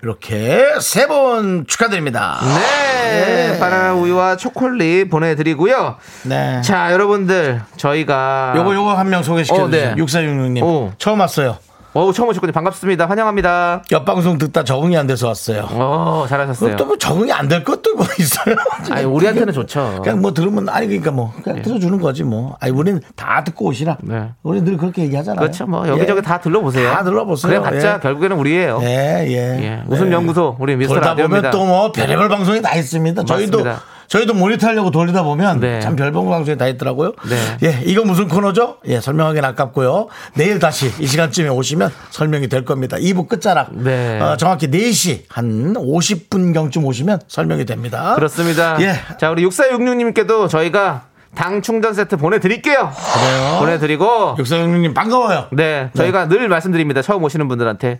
이렇게 0.01 0.63
세 0.81 1.07
번 1.07 1.65
축하드립니다. 1.67 2.39
네. 2.41 3.57
바나나 3.59 3.93
우유와 3.95 4.37
초콜릿 4.37 5.09
보내드리고요. 5.09 5.97
네. 6.23 6.61
자, 6.61 6.91
여러분들. 6.91 7.61
저희가. 7.77 8.53
요거 8.55 8.73
요거 8.75 8.93
한 8.95 9.09
명 9.09 9.23
소개시켜 9.23 9.63
어, 9.63 9.67
네. 9.67 9.93
주세요. 9.95 10.29
6466님. 10.29 10.61
어. 10.63 10.93
처음 10.97 11.19
왔어요. 11.19 11.57
어우, 11.93 12.13
처음 12.13 12.29
오셨군요. 12.29 12.51
반갑습니다. 12.51 13.07
환영합니다. 13.07 13.81
옆 13.91 14.05
방송 14.05 14.37
듣다 14.37 14.63
적응이 14.63 14.95
안 14.95 15.07
돼서 15.07 15.27
왔어요. 15.27 15.67
어, 15.71 16.25
잘하셨어요. 16.29 16.75
또 16.75 16.85
뭐 16.85 16.97
적응이 16.97 17.31
안 17.31 17.47
될 17.49 17.63
것도 17.63 17.95
뭐 17.95 18.05
있어요. 18.19 18.55
아니, 18.91 19.05
우리한테는 19.05 19.51
좋죠. 19.53 20.01
그냥 20.03 20.21
뭐 20.21 20.31
들으면 20.31 20.69
아니 20.69 20.85
그러니까 20.85 21.09
뭐 21.09 21.33
그냥 21.43 21.63
들어주는 21.63 21.99
거지 21.99 22.23
뭐. 22.23 22.55
아니 22.59 22.71
우리는 22.71 23.01
다 23.15 23.43
듣고 23.43 23.65
오시라. 23.65 23.97
네. 24.01 24.29
우리 24.43 24.61
늘 24.61 24.77
그렇게 24.77 25.01
얘기하잖아요. 25.03 25.39
그렇죠. 25.39 25.65
뭐 25.65 25.87
여기저기 25.87 26.17
예. 26.19 26.21
다 26.21 26.39
들러보세요. 26.39 26.91
다 26.91 27.03
들러보세요. 27.03 27.61
그래봤자 27.63 27.95
예. 27.95 27.99
결국에는 28.01 28.37
우리예요. 28.37 28.79
예, 28.83 29.25
예. 29.27 29.33
예. 29.63 29.83
웃음 29.87 30.11
연구소 30.11 30.57
우리 30.59 30.75
미스터 30.75 30.99
라디오입니다. 30.99 31.49
보면 31.49 31.51
또 31.51 31.65
뭐 31.65 31.91
별의별 31.91 32.29
방송이 32.29 32.61
다 32.61 32.75
있습니다. 32.75 33.23
저희도 33.25 33.63
맞습니다. 33.63 33.83
저희도 34.09 34.33
모니터하려고 34.33 34.89
돌리다 34.91 35.23
보면 35.23 35.59
네. 35.59 35.79
참 35.81 35.95
별별 35.95 36.25
방송이 36.25 36.57
다 36.57 36.67
있더라고요. 36.67 37.13
네. 37.29 37.57
예, 37.63 37.81
이거 37.85 38.03
무슨 38.03 38.27
코너죠? 38.27 38.77
예, 38.87 38.99
설명하기는 38.99 39.47
아깝고요. 39.49 40.07
내일 40.33 40.57
다시 40.57 40.91
이 40.99 41.05
시간쯤에 41.05 41.47
오시면 41.49 41.91
설명이 42.09 42.47
될 42.49 42.65
겁니다. 42.65 42.97
2부 42.97 43.27
끝자락. 43.27 43.75
네. 43.75 44.19
어, 44.19 44.35
정확히 44.35 44.67
4시 44.67 45.25
한 45.29 45.73
50분경쯤 45.75 46.85
오시면 46.85 47.21
설명이 47.27 47.65
됩니다. 47.65 48.15
그렇습니다. 48.15 48.77
예. 48.81 48.95
자, 49.19 49.29
우리 49.29 49.45
6466님께도 49.45 50.49
저희가 50.49 51.03
당 51.35 51.61
충전 51.61 51.93
세트 51.93 52.17
보내드릴게요. 52.17 52.91
그래요. 53.13 53.59
보내드리고 53.59 54.35
육사영님 54.39 54.95
반가워요. 54.95 55.45
네, 55.51 55.91
저희가 55.95 56.27
늘 56.27 56.49
말씀드립니다. 56.49 57.03
처음 57.03 57.23
오시는 57.23 57.47
분들한테 57.47 57.99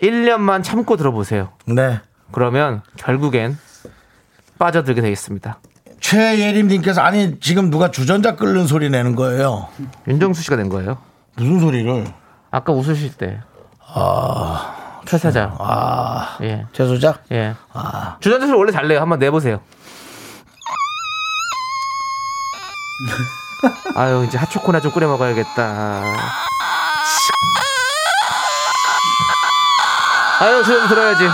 1년만 0.00 0.62
참고 0.62 0.96
들어보세요. 0.96 1.50
네. 1.66 2.00
그러면 2.32 2.80
결국엔 2.96 3.58
빠져들게 4.58 5.00
되겠습니다. 5.00 5.58
최예림님께서 6.00 7.00
아니 7.00 7.38
지금 7.40 7.70
누가 7.70 7.90
주전자 7.90 8.36
끓는 8.36 8.66
소리 8.66 8.90
내는 8.90 9.14
거예요. 9.16 9.68
윤정수 10.06 10.42
씨가 10.42 10.56
낸 10.56 10.68
거예요. 10.68 10.98
무슨 11.36 11.60
소리를? 11.60 12.06
아까 12.50 12.72
웃으실 12.72 13.14
때. 13.14 13.40
아, 13.86 15.00
퇴사자. 15.06 15.54
아, 15.58 16.36
예. 16.42 16.66
최소자? 16.72 17.20
예. 17.32 17.54
주전자 18.20 18.46
소리 18.46 18.58
원래 18.58 18.72
잘 18.72 18.86
내요. 18.88 19.00
한번 19.00 19.18
내보세요. 19.18 19.60
아유, 23.96 24.24
이제 24.26 24.38
핫초코나 24.38 24.80
좀 24.80 24.92
끓여 24.92 25.08
먹어야겠다. 25.08 26.02
아유, 30.40 30.62
주전자 30.64 30.88
들어야지. 30.88 31.28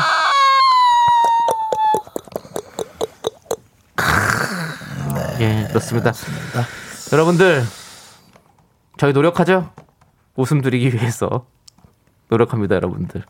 예, 5.44 5.66
그렇습니다. 5.68 6.12
여러분들, 7.12 7.62
저희 8.96 9.12
노력하죠? 9.12 9.70
웃음 10.36 10.62
드리기 10.62 10.94
위해서. 10.94 11.46
노력합니다, 12.30 12.76
여러분들. 12.76 13.22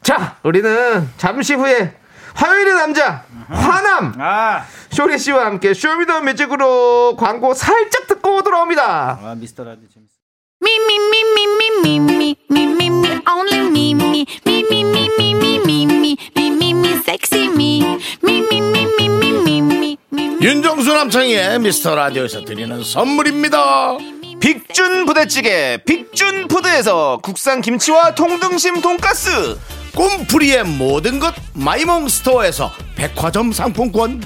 자, 0.00 0.38
우리는 0.42 1.08
잠시 1.18 1.52
후에 1.54 1.94
화요일의 2.34 2.74
남자 2.74 3.24
화남 3.48 4.14
아, 4.18 4.64
쇼리 4.90 5.18
씨와 5.18 5.46
함께 5.46 5.74
show 5.74 5.95
me 5.95 6.06
the 6.06 6.22
music으로 6.22 7.14
광고 7.16 7.54
살짝 7.54 8.06
듣고 8.08 8.42
돌아옵니다. 8.42 9.18
아 9.22 9.34
미스터 9.36 9.64
라디오 9.64 9.86
재밌어. 9.88 10.14
Me, 10.62 10.76
only 10.76 10.96
me, 10.96 11.20
me, 11.34 11.46
me, 11.84 11.98
me, 11.98 12.16
me. 12.16 12.34
윤정수 20.44 20.92
남창의 20.92 21.58
미스터 21.60 21.94
라디오에서 21.94 22.44
드리는 22.44 22.84
선물입니다. 22.84 23.96
빅준 24.42 25.06
부대찌개 25.06 25.78
빅준 25.86 26.48
푸드에서 26.48 27.18
국산 27.22 27.62
김치와 27.62 28.14
통등심 28.14 28.82
돈가스. 28.82 29.58
꿈풀이의 29.96 30.64
모든 30.64 31.18
것 31.18 31.34
마이몽 31.54 32.08
스토어에서 32.10 32.70
백화점 32.94 33.52
상품권. 33.52 34.22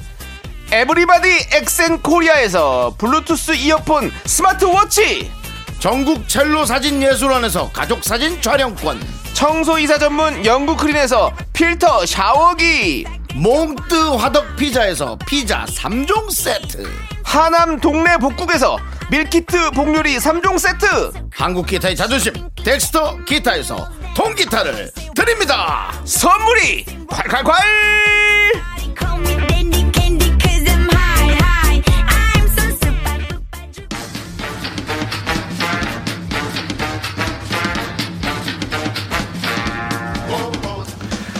에브리바디 0.72 1.28
엑센 1.52 2.02
코리아에서 2.02 2.96
블루투스 2.98 3.52
이어폰 3.54 4.10
스마트워치. 4.24 5.30
전국 5.78 6.28
첼로 6.28 6.64
사진 6.66 7.00
예술원에서 7.00 7.70
가족 7.70 8.02
사진 8.02 8.42
촬영권. 8.42 9.00
청소이사 9.34 9.98
전문 9.98 10.44
영국 10.44 10.78
크린에서 10.78 11.32
필터 11.52 12.06
샤워기 12.06 13.04
몽뜨 13.34 14.16
화덕 14.16 14.56
피자에서 14.56 15.16
피자 15.26 15.64
3종 15.66 16.30
세트. 16.30 16.88
하남 17.24 17.78
동네 17.80 18.16
복국에서 18.16 18.78
밀키트 19.10 19.70
복요리 19.72 20.16
3종 20.18 20.58
세트. 20.58 21.12
한국 21.32 21.66
기타의 21.66 21.94
자존심 21.96 22.32
덱스터 22.64 23.24
기타에서 23.24 23.88
통기타를 24.16 24.90
드립니다. 25.14 25.92
선물이 26.04 26.84
콸콸콸 27.08 27.52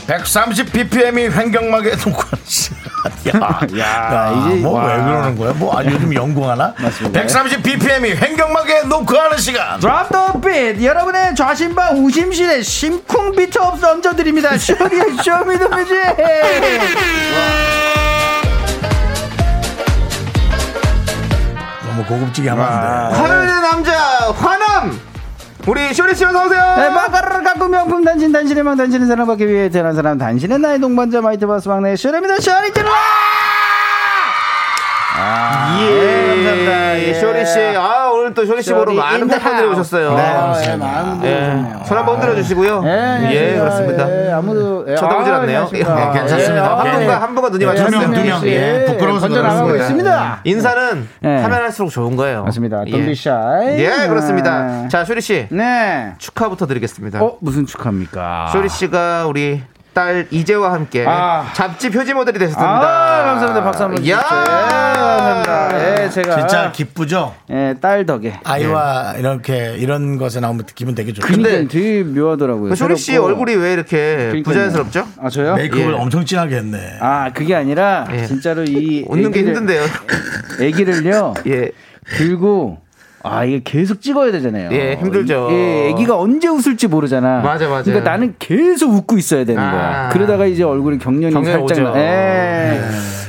130 0.09 0.73
bpm이 0.73 1.29
횡격막에 1.29 1.91
노크 1.97 2.23
야, 3.29 3.61
야, 3.79 4.33
이제- 4.49 4.55
뭐왜 4.63 4.87
와. 4.97 5.05
그러는 5.05 5.37
거야? 5.37 5.53
뭐 5.53 5.79
아, 5.79 5.85
요즘 5.85 6.15
연구하나? 6.15 6.73
맞습니다. 6.79 7.21
130 7.21 7.63
bpm이 7.63 8.15
횡격막에 8.15 8.83
노크하는 8.85 9.37
시간. 9.37 9.79
drop 9.79 10.09
the 10.11 10.41
beat! 10.41 10.83
여러분의 10.83 11.35
좌심방 11.35 12.03
우심실에 12.03 12.63
심쿵 12.63 13.33
beat 13.37 13.59
up 13.59 13.85
얹어드립니다. 13.85 14.57
쇼리의 14.57 15.03
show 15.23 15.42
me 15.42 15.51
the 15.51 15.66
music! 15.66 15.95
너무 21.87 22.05
고급지게 22.05 22.49
하면 22.51 22.65
안 22.65 23.11
돼. 23.13 23.17
화요일의 23.19 23.55
남자 23.61 23.93
화남 24.33 24.58
우리 25.69 25.93
쇼리 25.93 26.15
씨 26.15 26.25
어서 26.25 26.47
오세요 26.47 26.77
네, 26.77 26.89
마카를 26.89 27.45
갖고 27.45 27.69
명품 27.69 28.03
단신, 28.03 28.33
단신의 28.33 28.65
망, 28.65 28.75
단신의 28.75 29.07
사랑받기 29.07 29.47
위해 29.47 29.69
태어난 29.69 29.95
사람, 29.95 30.17
단신의 30.17 30.59
나의 30.59 30.81
동반자, 30.81 31.21
마이티 31.21 31.47
마우스 31.47 31.69
막내 31.69 31.95
쇼리입니다. 31.95 32.41
쇼리 32.41 32.73
질러! 32.73 32.89
아, 35.21 35.79
예, 35.83 35.91
네, 35.91 36.29
감사합니다. 36.29 36.99
예. 37.01 37.15
쇼리 37.15 37.45
씨, 37.45 37.59
아 37.77 38.11
오늘 38.13 38.35
또 38.35 38.45
쇼리 38.45 38.63
씨 38.63 38.73
보러 38.73 38.93
많은 38.93 39.27
팬분들이. 39.27 39.67
오셨어요. 39.69 40.15
네, 40.15 40.23
그렇습니다. 40.33 40.73
예, 40.73 40.77
많은 40.77 41.11
분들이 41.11 41.33
예. 41.33 41.85
손 41.85 41.99
한번 41.99 42.21
들어주시고요. 42.21 42.83
예, 42.85 43.29
예, 43.33 43.59
그렇습니다. 43.59 44.27
예, 44.27 44.33
아무도 44.33 44.85
예, 44.89 44.95
쳐다보질 44.95 45.33
아, 45.33 45.37
않네요. 45.39 45.69
예, 45.75 45.79
괜찮습니다. 45.79 46.65
아, 46.65 46.79
한 46.81 46.87
예, 46.87 46.93
분과 46.93 47.23
한 47.23 47.35
분과 47.35 47.49
눈이 47.51 47.65
예, 47.65 47.67
맞췄어요. 47.67 47.91
두 47.91 47.99
명, 47.99 48.13
두 48.15 48.25
명. 48.25 48.41
예, 48.45 48.83
예, 48.83 48.85
부끄러워서 48.87 49.29
그렇습니다. 49.29 49.77
있습니다. 49.83 50.41
인사는 50.45 51.09
예. 51.25 51.29
하면 51.29 51.53
할수록 51.53 51.91
좋은 51.91 52.17
거예요. 52.17 52.45
맞습니다. 52.45 52.85
예. 52.87 52.93
예, 53.79 54.09
그렇습니다. 54.09 54.63
네. 54.83 54.89
자, 54.89 55.05
쇼리 55.05 55.21
씨 55.21 55.47
네. 55.51 56.13
축하부터 56.19 56.67
드리겠습니다. 56.67 57.21
어, 57.23 57.37
무슨 57.41 57.67
축하입니까? 57.67 58.51
쇼리 58.53 58.69
씨가 58.69 59.27
우리 59.27 59.63
딸 59.99 60.29
이재와 60.31 60.73
함께 60.75 61.05
아. 61.09 61.51
잡지 61.55 61.91
표지 61.91 62.15
모델이 62.15 62.39
되셨습니다. 62.39 62.71
아, 62.71 63.25
감사합니다. 63.25 63.65
박수 63.65 63.83
한번. 63.83 64.07
야, 64.09 64.15
예, 64.17 64.21
감사합니다. 64.23 66.05
예, 66.05 66.09
제가 66.09 66.37
진짜 66.39 66.71
기쁘죠? 66.71 67.35
예, 67.51 67.75
딸 67.81 68.07
덕에. 68.07 68.39
아이와 68.45 69.15
이렇게 69.19 69.75
이런 69.77 70.17
것에 70.17 70.39
나오면 70.39 70.67
기분 70.77 70.95
되게 70.95 71.13
좋죠. 71.13 71.27
근데 71.27 71.51
근데 71.51 71.69
되게 71.69 72.05
묘하더라고요. 72.05 72.71
그 72.71 72.77
쇼리 72.77 72.97
씨. 72.97 73.17
얼굴이 73.17 73.57
왜 73.57 73.73
이렇게 73.73 73.97
그러니까요. 74.29 74.43
부자연스럽죠? 74.45 75.09
아, 75.21 75.29
저요? 75.31 75.57
메이크업을 75.57 75.93
예. 75.95 75.97
엄청 75.97 76.25
진하게 76.25 76.57
했네. 76.59 76.99
아, 77.01 77.33
그게 77.35 77.57
아니라 77.57 78.07
예. 78.13 78.25
진짜로 78.25 78.63
이 78.63 79.05
웃는 79.09 79.33
게 79.33 79.41
애기를- 79.43 79.47
힘든데요. 79.47 79.83
애기를요. 80.61 81.35
예. 81.49 81.71
들고 82.17 82.79
아 83.23 83.45
이게 83.45 83.61
계속 83.65 84.01
찍어야 84.01 84.31
되잖아요. 84.33 84.71
예, 84.73 84.97
힘들죠. 84.97 85.49
예, 85.51 85.89
애기가 85.91 86.19
언제 86.19 86.49
웃을지 86.49 86.87
모르잖아. 86.87 87.41
맞아, 87.41 87.69
맞아. 87.69 87.85
그러니까 87.85 88.11
나는 88.11 88.35
계속 88.39 88.93
웃고 88.93 89.19
있어야 89.19 89.45
되는 89.45 89.61
아. 89.63 89.71
거야. 89.71 90.09
그러다가 90.13 90.47
이제 90.47 90.63
얼굴이 90.63 90.99
경련이 90.99 91.33
살짝 91.33 91.63
오죠. 91.63 91.83
나. 91.83 91.99
예. 91.99 92.81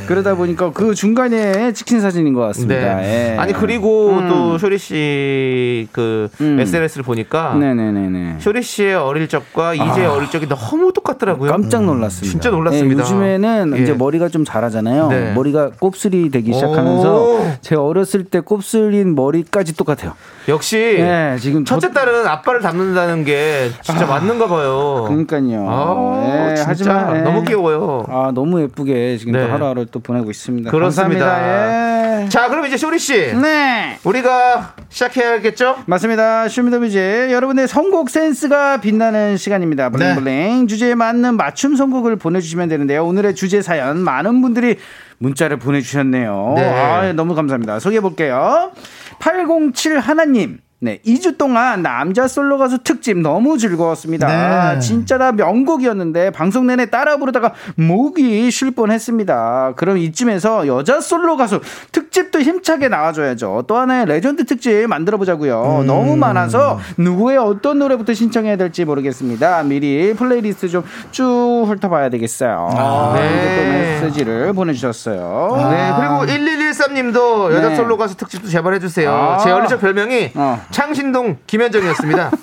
그러다 0.09 0.33
보니까 0.33 0.71
그 0.71 0.95
중간에 0.95 1.71
찍힌 1.71 2.01
사진인 2.01 2.33
것 2.33 2.41
같습니다. 2.47 2.95
네. 2.95 3.33
예. 3.35 3.37
아니 3.37 3.53
그리고 3.53 4.09
음. 4.17 4.27
또 4.27 4.57
쇼리 4.57 4.79
씨그 4.79 6.29
음. 6.41 6.59
SNS를 6.59 7.03
보니까 7.03 7.53
네네네네. 7.53 8.37
쇼리 8.39 8.63
씨의 8.63 8.95
어릴 8.95 9.27
적과 9.27 9.75
이제 9.75 10.07
어릴 10.07 10.31
적이 10.31 10.47
너무 10.49 10.91
똑같더라고요. 10.93 11.51
깜짝 11.51 11.83
놀랐습니다. 11.83 12.31
진짜 12.31 12.49
놀랐습니다. 12.49 13.03
예, 13.03 13.05
요즘에는 13.05 13.73
예. 13.77 13.83
이제 13.83 13.93
머리가 13.93 14.29
좀 14.29 14.43
자라잖아요. 14.45 15.09
네. 15.09 15.33
머리가 15.33 15.69
곱슬이 15.79 16.31
되기 16.31 16.49
오. 16.49 16.53
시작하면서 16.55 17.41
제 17.61 17.75
어렸을 17.75 18.23
때 18.23 18.39
곱슬인 18.39 19.13
머리까지 19.13 19.77
똑같아요. 19.77 20.13
역시 20.47 20.77
예, 20.77 21.35
지금 21.39 21.65
저- 21.65 21.77
첫째 21.77 21.93
딸은 21.93 22.25
아빠를 22.25 22.61
닮는다는 22.61 23.25
게 23.25 23.69
진짜 23.83 24.07
맞는가 24.07 24.47
봐요. 24.47 25.05
그러니까요. 25.07 25.65
아, 25.69 26.49
예, 26.49 26.55
진짜 26.55 26.69
하지만 26.69 27.15
예. 27.17 27.21
너무 27.21 27.43
귀여워요. 27.43 28.05
아 28.09 28.31
너무 28.33 28.59
예쁘게 28.61 29.17
지금 29.17 29.33
네. 29.33 29.45
또 29.45 29.53
하루하루 29.53 29.85
또 29.85 29.98
보내고 30.01 30.29
있습니다. 30.31 30.71
그렇습니다. 30.71 31.25
감사합니다. 31.25 32.23
예. 32.25 32.29
자, 32.29 32.49
그럼 32.49 32.65
이제 32.65 32.77
쇼리 32.77 32.99
씨, 32.99 33.33
네. 33.35 33.97
우리가 34.03 34.75
시작해야겠죠? 34.89 35.83
맞습니다. 35.85 36.47
Show 36.47 36.62
Me 36.62 36.69
The 36.69 36.81
Music 36.81 36.99
여러분의 37.31 37.67
선곡 37.67 38.09
센스가 38.09 38.81
빛나는 38.81 39.37
시간입니다. 39.37 39.89
네. 39.89 40.13
bling 40.15 40.41
bling 40.41 40.67
주제에 40.67 40.95
맞는 40.95 41.35
맞춤 41.37 41.75
선곡을 41.75 42.17
보내주시면 42.17 42.69
되는데요. 42.69 43.05
오늘의 43.05 43.35
주제 43.35 43.61
사연 43.61 43.99
많은 43.99 44.41
분들이 44.41 44.77
문자를 45.19 45.57
보내주셨네요. 45.57 46.53
네. 46.55 46.69
아, 46.69 47.13
너무 47.13 47.35
감사합니다. 47.35 47.79
소개해 47.79 48.01
볼게요. 48.01 48.71
807 49.19 49.99
하나님. 49.99 50.59
네, 50.81 50.99
2주 51.05 51.37
동안 51.37 51.81
남자 51.81 52.27
솔로 52.27 52.57
가수 52.57 52.77
특집 52.79 53.17
너무 53.17 53.57
즐거웠습니다. 53.57 54.75
네. 54.75 54.79
진짜 54.79 55.17
다 55.17 55.31
명곡이었는데 55.33 56.31
방송 56.31 56.67
내내 56.67 56.89
따라 56.89 57.17
부르다가 57.17 57.53
목이 57.75 58.49
쉴 58.49 58.71
뻔했습니다. 58.71 59.73
그럼 59.75 59.97
이쯤에서 59.97 60.67
여자 60.67 61.01
솔로 61.01 61.35
가수 61.35 61.59
특집도 61.91 62.39
힘차게 62.39 62.87
나와줘야죠. 62.87 63.65
또 63.67 63.77
하나의 63.77 64.05
레전드 64.05 64.45
특집 64.45 64.87
만들어 64.87 65.17
보자고요. 65.17 65.83
너무 65.85 66.15
많아서 66.15 66.79
누구의 66.97 67.37
어떤 67.37 67.79
노래부터 67.79 68.13
신청해야 68.13 68.55
될지 68.55 68.85
모르겠습니다. 68.85 69.63
미리 69.63 70.13
플레이리스트 70.13 70.69
좀 70.69 70.83
쭉 71.11 71.65
훑어봐야 71.67 72.09
되겠어요. 72.09 73.13
네. 73.15 73.21
이렇게 73.21 73.55
또 73.55 73.71
메시지를 73.71 74.53
보내주셨어요. 74.53 75.69
네, 75.71 75.93
그리고 75.97 76.25
1113님도 76.25 77.53
여자 77.53 77.69
네. 77.69 77.75
솔로 77.75 77.97
가수 77.97 78.15
특집도 78.15 78.47
제발 78.47 78.73
해주세요. 78.75 79.11
아. 79.11 79.37
제 79.39 79.51
어릴 79.51 79.67
적 79.67 79.79
별명이 79.81 80.31
어. 80.35 80.61
창신동 80.71 81.37
김현정이었습니다. 81.47 82.31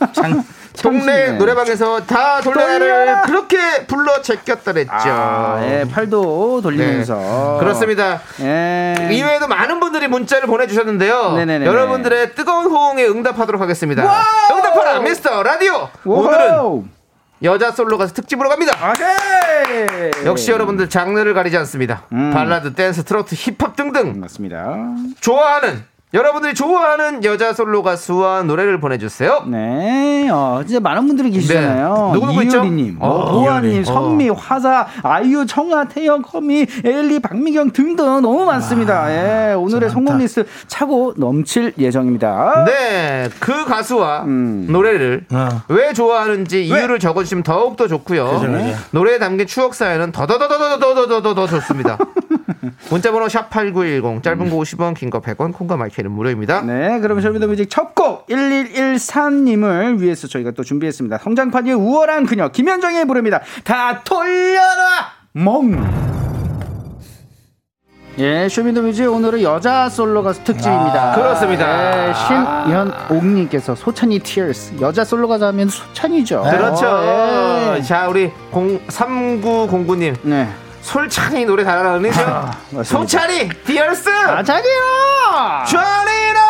동네 0.82 1.00
창신이네. 1.06 1.32
노래방에서 1.38 2.04
다 2.04 2.40
돌려라를 2.42 2.78
돌려라. 2.78 3.20
그렇게 3.22 3.86
불러 3.86 4.20
제꼈다랬죠. 4.20 4.90
아, 4.92 5.58
예, 5.62 5.86
팔도 5.90 6.60
돌리면서. 6.60 7.14
네. 7.14 7.58
그렇습니다. 7.60 8.20
예. 8.40 9.08
이외에도 9.10 9.48
많은 9.48 9.80
분들이 9.80 10.06
문자를 10.06 10.46
보내주셨는데요. 10.46 11.32
네네네. 11.32 11.64
여러분들의 11.66 12.34
뜨거운 12.34 12.66
호응에 12.66 13.06
응답하도록 13.06 13.60
하겠습니다. 13.60 14.02
응답하라 14.52 15.00
미스터 15.00 15.42
라디오. 15.42 15.88
오늘은 16.04 16.58
오늘은 16.58 16.90
여자 17.42 17.70
솔로 17.70 17.96
가수 17.98 18.12
특집으로 18.14 18.48
갑니다. 18.48 18.72
아네. 18.80 20.10
역시 20.26 20.50
여러분들 20.50 20.88
장르를 20.88 21.32
가리지 21.34 21.56
않습니다. 21.58 22.02
음. 22.12 22.30
발라드, 22.32 22.74
댄스, 22.74 23.04
트로트, 23.04 23.34
힙합 23.34 23.76
등등 23.76 24.20
맞습니다. 24.20 24.76
좋아하는 25.20 25.84
여러분들이 26.16 26.54
좋아하는 26.54 27.22
여자 27.24 27.52
솔로 27.52 27.82
가수와 27.82 28.42
노래를 28.44 28.80
보내주세요. 28.80 29.44
네, 29.48 30.30
어, 30.30 30.62
진짜 30.66 30.80
많은 30.80 31.06
분들이 31.06 31.30
계시잖아요. 31.30 32.06
네. 32.06 32.12
누구누구 32.14 32.42
있죠? 32.44 32.56
이효리님, 32.56 32.96
어, 33.00 33.06
어, 33.06 33.32
보아님, 33.32 33.70
이효리. 33.70 33.84
선미, 33.84 34.30
화사, 34.30 34.86
아이유, 35.02 35.44
청하, 35.44 35.84
태연, 35.88 36.22
거미, 36.22 36.66
에일리, 36.82 37.20
박미경 37.20 37.72
등등 37.72 38.06
너무 38.22 38.46
많습니다. 38.46 39.10
예, 39.12 39.52
오늘의 39.52 39.90
선곡 39.90 40.16
리스트 40.16 40.46
차고 40.68 41.14
넘칠 41.18 41.74
예정입니다. 41.76 42.64
네, 42.66 43.28
그 43.38 43.66
가수와 43.66 44.22
음. 44.22 44.68
노래를 44.70 45.26
어. 45.30 45.48
왜 45.68 45.92
좋아하는지 45.92 46.64
이유를 46.64 46.98
적어주시면 46.98 47.42
더욱 47.42 47.76
더 47.76 47.86
좋고요. 47.88 48.40
노래에 48.92 49.18
담긴 49.18 49.46
추억 49.46 49.74
사연은 49.74 50.12
더더더더더더더더 50.12 51.46
좋습니다. 51.46 51.98
문자번호 52.90 53.28
샵 53.28 53.50
#8910 53.50 54.22
짧은 54.22 54.50
거 54.50 54.56
50원, 54.56 54.94
긴 54.94 55.10
거 55.10 55.20
100원, 55.20 55.52
콩과 55.52 55.76
마이케이는 55.76 56.10
무료입니다. 56.10 56.62
네, 56.62 56.98
그럼 57.00 57.20
Show 57.20 57.34
Me 57.34 57.41
The 57.41 57.51
Music 57.51 57.68
첫곡 57.70 58.26
1114님을 58.28 59.98
위해서 60.00 60.26
저희가 60.28 60.52
또 60.52 60.62
준비했습니다. 60.62 61.18
성장판이 61.18 61.72
우월한 61.72 62.26
그녀 62.26 62.48
김현정이 62.48 63.04
부릅니다. 63.06 63.40
다 63.64 64.02
돌려라 64.04 65.12
멍. 65.32 66.16
예, 68.18 68.48
Show 68.48 68.67
Me 68.67 68.76
The 68.76 68.89
Music 68.89 69.12
오늘은 69.12 69.42
여자 69.42 69.90
솔로 69.90 70.22
가수 70.22 70.42
특집입니다. 70.42 71.12
아, 71.12 71.14
그렇습니다. 71.16 72.08
예, 72.08 72.14
신연옥님께서 72.14 73.74
소찬휘 73.74 74.20
Tears 74.20 74.80
여자 74.80 75.04
솔로 75.04 75.28
가수 75.28 75.44
하면 75.44 75.68
소찬휘죠. 75.68 76.42
그렇죠. 76.50 76.86
어, 76.88 77.74
예. 77.76 77.82
자, 77.82 78.08
우리 78.08 78.32
0, 78.54 78.78
3909님. 78.88 80.16
네. 80.22 80.48
소찬휘 80.86 81.44
노래 81.46 81.64
잘하는 81.64 82.08
이죠 82.08 82.20
맞습니다. 82.70 82.84
소찬휘 82.84 83.48
Tears 83.66 84.08
아, 84.08 84.42
자기요! 84.42 84.72
조리런 85.68 86.46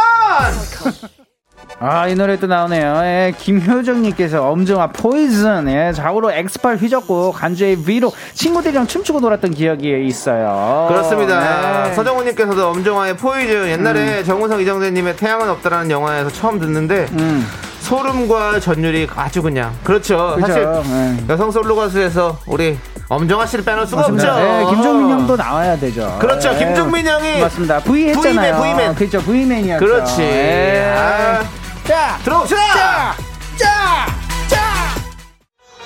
아, 1.78 2.08
이 2.08 2.14
노래 2.14 2.38
또 2.38 2.46
나오네요. 2.46 3.02
예, 3.04 3.34
김효정님께서 3.36 4.48
엄정화 4.48 4.88
Poison, 4.92 5.68
예, 5.68 5.92
좌우로 5.92 6.32
X팔 6.32 6.76
휘젓고 6.76 7.32
간주의 7.32 7.76
위로 7.86 8.12
친구들이랑 8.34 8.86
춤추고 8.86 9.20
놀았던 9.20 9.52
기억이 9.52 10.06
있어요. 10.06 10.86
그렇습니다. 10.88 11.84
네. 11.88 11.94
서정훈님께서도 11.94 12.68
엄정화의 12.68 13.16
Poison 13.16 13.70
옛날에 13.70 14.22
정우성 14.24 14.60
이정재님의 14.60 15.16
태양은 15.16 15.50
없다라는 15.50 15.90
영화에서 15.90 16.30
처음 16.30 16.58
듣는데 16.60 17.06
음, 17.12 17.46
소름과 17.80 18.60
전율이 18.60 19.08
아주 19.14 19.42
그냥 19.42 19.72
그렇죠. 19.82 20.34
그죠. 20.36 20.46
사실 20.46 20.66
네. 20.90 21.24
여성 21.28 21.50
솔로 21.50 21.76
가수에서 21.76 22.38
우리 22.46 22.78
엄정화 23.08 23.46
씨를 23.46 23.64
빼놓을 23.64 23.86
수가 23.86 24.02
맞습니다. 24.02 24.34
없죠. 24.34 24.46
예, 24.46 24.74
김종민 24.74 25.10
형도 25.10 25.36
나와야 25.36 25.76
되죠. 25.78 26.16
그렇죠. 26.20 26.52
예. 26.54 26.58
김종민 26.58 27.06
형이 27.06 27.40
맞습니다. 27.40 27.78
V 27.80 28.08
했잖아요. 28.08 28.56
V맨, 28.56 28.76
V맨. 28.76 28.94
그렇죠. 28.96 29.20
V맨이었죠. 29.20 29.84
그렇지. 29.86 30.22
예. 30.22 30.94
아, 30.96 31.42
자, 31.84 32.18
들어옵시다. 32.24 33.14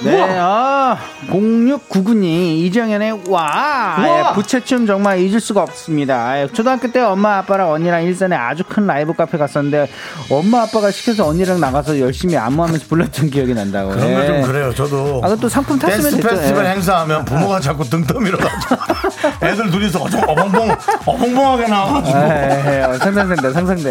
네, 0.03 0.19
아, 0.39 0.97
0699님, 1.29 2.25
이정현의 2.65 3.25
와, 3.29 3.97
우와. 3.99 4.31
예, 4.31 4.35
부채춤 4.35 4.87
정말 4.87 5.19
잊을 5.19 5.41
수가 5.41 5.63
없습니다. 5.63 6.41
예, 6.41 6.47
초등학교 6.49 6.91
때 6.91 7.01
엄마 7.01 7.37
아빠랑 7.39 7.71
언니랑 7.71 8.05
일산에 8.05 8.35
아주 8.35 8.63
큰 8.67 8.87
라이브 8.87 9.13
카페 9.13 9.37
갔었는데, 9.37 9.91
엄마 10.31 10.63
아빠가 10.63 10.91
시켜서 10.91 11.27
언니랑 11.27 11.61
나가서 11.61 12.01
열심히 12.01 12.35
안무하면서 12.39 12.87
불렀던 12.89 13.29
기억이 13.29 13.53
난다고. 13.53 13.91
그런 13.91 14.09
예. 14.09 14.15
거좀 14.15 14.43
그래요. 14.43 14.73
저도. 14.75 15.21
아, 15.23 15.29
그또 15.29 15.51
상품 15.51 15.79
탔으면 15.79 16.03
댄스 16.03 16.17
됐죠. 16.17 16.29
페스티벌 16.29 16.65
예. 16.65 16.71
행사하면 16.71 17.25
부모가 17.27 17.61
자꾸 17.61 17.85
등 17.89 18.03
떠밀어가지고 18.07 18.77
애들 19.47 19.71
둘이서 19.71 19.99
어정 20.03 20.23
어벙벙 20.27 20.71
어벙벙하게 21.05 21.67
나와가지고 21.69 22.19
예, 22.19 22.79
예, 22.79 22.83
어, 22.85 22.95
상상된다, 22.99 23.53
상상돼. 23.53 23.85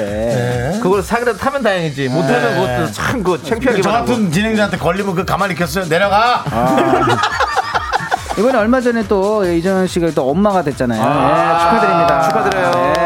네. 0.74 0.80
그걸 0.82 1.04
사기라도 1.04 1.38
타면 1.38 1.62
다행이지. 1.62 2.10
못하면 2.10 2.56
그것도 2.56 2.92
참 2.94 3.20
그 3.20 3.42
창피하게 3.44 3.82
저 3.82 3.92
같은 3.92 4.32
진행자한테 4.32 4.78
걸리면 4.78 5.14
그 5.14 5.26
가만히 5.26 5.52
있겠어요. 5.54 5.86
내 5.90 5.99
려가. 6.00 6.44
이번에 8.38 8.58
얼마 8.58 8.80
전에 8.80 9.04
또 9.08 9.44
이정현 9.46 9.88
씨가 9.88 10.12
또 10.16 10.30
엄마가 10.30 10.62
됐잖아요. 10.64 11.02
아, 11.04 11.56
예, 11.56 11.60
축하드립니다. 11.60 12.22
축하드려요. 12.30 12.99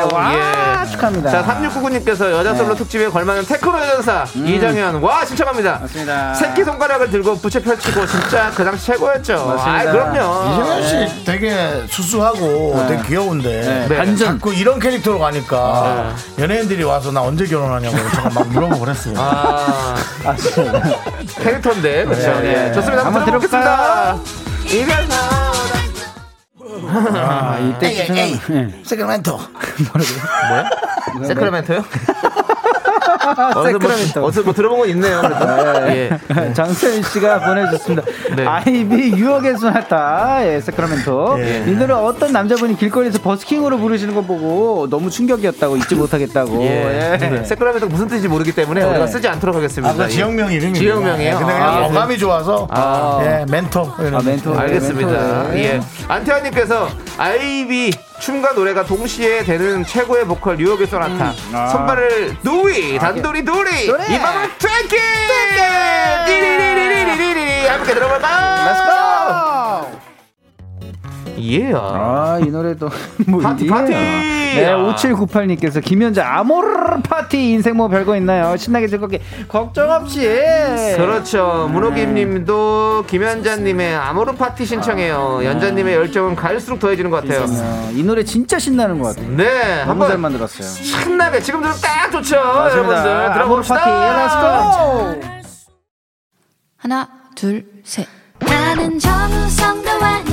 축하합니다. 1.04 1.30
자, 1.30 1.43
3699님께서 1.43 2.32
여자 2.32 2.56
솔로 2.56 2.76
특집에 2.76 3.08
걸맞는 3.10 3.45
테크노 3.45 3.78
여전사 3.80 4.26
이정현 4.34 5.01
와 5.01 5.26
신청합니다. 5.26 5.80
맞습니다. 5.82 6.34
새끼 6.34 6.64
손가락을 6.64 7.10
들고 7.10 7.38
부채 7.38 7.62
펼치고 7.62 8.06
진짜 8.06 8.51
그 8.56 8.64
당시 8.64 8.86
최고였죠. 8.88 9.34
맞습니다. 9.34 9.72
아, 9.72 9.91
그럼요. 9.91 10.54
이정현 10.54 10.88
씨 10.88 11.26
되게 11.26 11.84
수수하고 11.89 12.86
되게 12.88 13.04
귀여운데 13.04 13.88
네, 13.89 13.97
반전. 13.97 14.34
자꾸 14.34 14.54
이런 14.54 14.80
캐릭터로 14.80 15.20
가니까 15.20 16.14
연예인들이 16.39 16.84
와서 16.84 17.12
나 17.12 17.22
언제 17.22 17.45
결혼하냐고 17.45 17.97
제가 17.97 18.30
막 18.30 18.47
물어보고 18.49 18.86
그랬어요. 18.86 19.16
아, 19.18 19.95
아, 20.26 20.36
진짜. 20.36 20.82
캐릭터인데 21.41 22.06
그렇죠. 22.06 22.39
네. 22.39 22.68
예. 22.70 22.74
좋습니다. 22.74 23.06
한번 23.06 23.22
한번 23.22 23.26
들어보겠습니다. 23.26 24.18
이별사. 24.66 25.32
아, 26.95 27.57
이때 27.59 27.87
에이, 27.87 27.95
생각- 28.07 28.17
에이, 28.21 28.39
예. 28.51 28.83
세크라멘토. 28.83 29.39
세크라멘토요? 29.77 30.63
어디서 31.17 31.25
세크라멘토. 31.27 31.73
뭐, 33.24 34.28
어디서 34.28 34.43
뭐 34.43 34.53
들어본 34.53 34.80
건 34.80 34.89
있네요. 34.89 35.21
그래도. 35.21 35.88
예. 35.89 36.53
장세윤 36.53 37.03
씨가 37.03 37.39
보내주셨습니다. 37.39 38.03
네. 38.36 38.45
아이비 38.45 39.13
유혹의 39.17 39.57
소나타, 39.57 40.39
예, 40.45 40.59
세크라멘토. 40.61 41.36
예. 41.39 41.63
이 41.67 41.71
노래 41.71 41.93
어떤 41.93 42.32
남자분이 42.32 42.78
길거리에서 42.78 43.19
버스킹으로 43.19 43.78
부르시는 43.78 44.13
거 44.13 44.21
보고 44.21 44.88
너무 44.89 45.09
충격이었다고 45.09 45.78
잊지 45.78 45.95
못하겠다고. 45.95 46.61
예. 46.63 47.17
예. 47.21 47.43
세크라멘토 47.43 47.88
무슨 47.88 48.07
뜻인지 48.07 48.28
모르기 48.28 48.51
때문에 48.53 48.82
네. 48.82 48.89
우리가 48.89 49.07
쓰지 49.07 49.28
않도록 49.28 49.55
하겠습니다. 49.55 49.93
아, 49.93 49.97
그 49.97 50.09
지역명 50.09 50.51
이름이 50.51 50.74
지역명이에요? 50.74 51.38
근데 51.38 51.53
아, 51.53 51.57
그냥 51.57 51.84
예. 51.84 51.86
어감이 51.88 52.17
좋아서 52.17 52.67
아. 52.71 53.19
예, 53.24 53.45
멘토. 53.49 53.82
아, 53.97 54.21
멘토. 54.24 54.57
알겠습니다. 54.57 55.43
네, 55.51 55.63
예. 55.63 55.82
안태환님께서 56.07 56.88
아이비 57.17 57.91
춤과 58.20 58.53
노래가 58.53 58.84
동시에 58.86 59.43
되는 59.43 59.86
최고의 59.86 60.26
보컬 60.26 60.57
유혹의 60.57 60.88
소나타. 60.88 61.34
손발을 61.72 62.38
누이 62.43 62.97
단돌이 62.97 63.41
누리 63.43 63.43
노래. 63.43 63.84
이 63.84 64.20
밤을 64.20 64.49
띠리리리리리리 66.26 67.68
함께 67.68 67.93
들어볼까? 67.93 68.30
예. 71.39 71.71
아, 71.73 72.39
이 72.41 72.49
노래도 72.49 72.89
뭐 73.27 73.39
파티, 73.41 73.65
예. 73.65 73.69
파티! 73.69 73.91
네, 73.91 74.67
아. 74.67 74.77
5798님께서 74.77 75.84
김연자 75.84 76.28
아모르 76.27 77.01
파티 77.01 77.51
인생 77.53 77.75
뭐 77.75 77.88
별거 77.88 78.15
있나요? 78.17 78.55
신나게 78.55 78.88
즐겁게 78.88 79.19
걱정 79.47 79.89
없이. 79.89 80.21
그렇죠. 80.95 81.67
문호김 81.71 82.13
님도 82.13 83.05
김연자 83.07 83.55
님의 83.57 83.95
아모르 83.95 84.34
파티 84.34 84.65
신청해요. 84.65 85.41
연자 85.43 85.71
님의 85.71 85.95
열정은 85.95 86.36
갈수록 86.36 86.79
더해지는 86.79 87.09
것 87.09 87.23
같아요. 87.23 87.45
어, 87.47 87.91
이 87.93 88.03
노래 88.03 88.23
진짜 88.23 88.59
신나는 88.59 88.99
것 88.99 89.15
같아요. 89.15 89.36
네, 89.36 89.86
너무 89.86 90.01
잘 90.01 90.11
한번 90.11 90.21
만들었어요. 90.21 90.67
신나게 90.67 91.39
지금 91.39 91.61
들으면 91.61 91.77
딱 91.81 92.11
좋죠. 92.11 92.36
맞습니다. 92.36 92.71
여러분들 92.71 93.11
아모르 93.11 93.34
들어봅시다. 93.34 93.75
파티, 93.75 95.21
Let's 95.21 95.29
go! 95.29 95.34
하나, 96.77 97.07
둘, 97.36 97.65
셋. 97.84 98.05
나는 98.39 98.99
정우성도 98.99 99.89
아니 100.01 100.32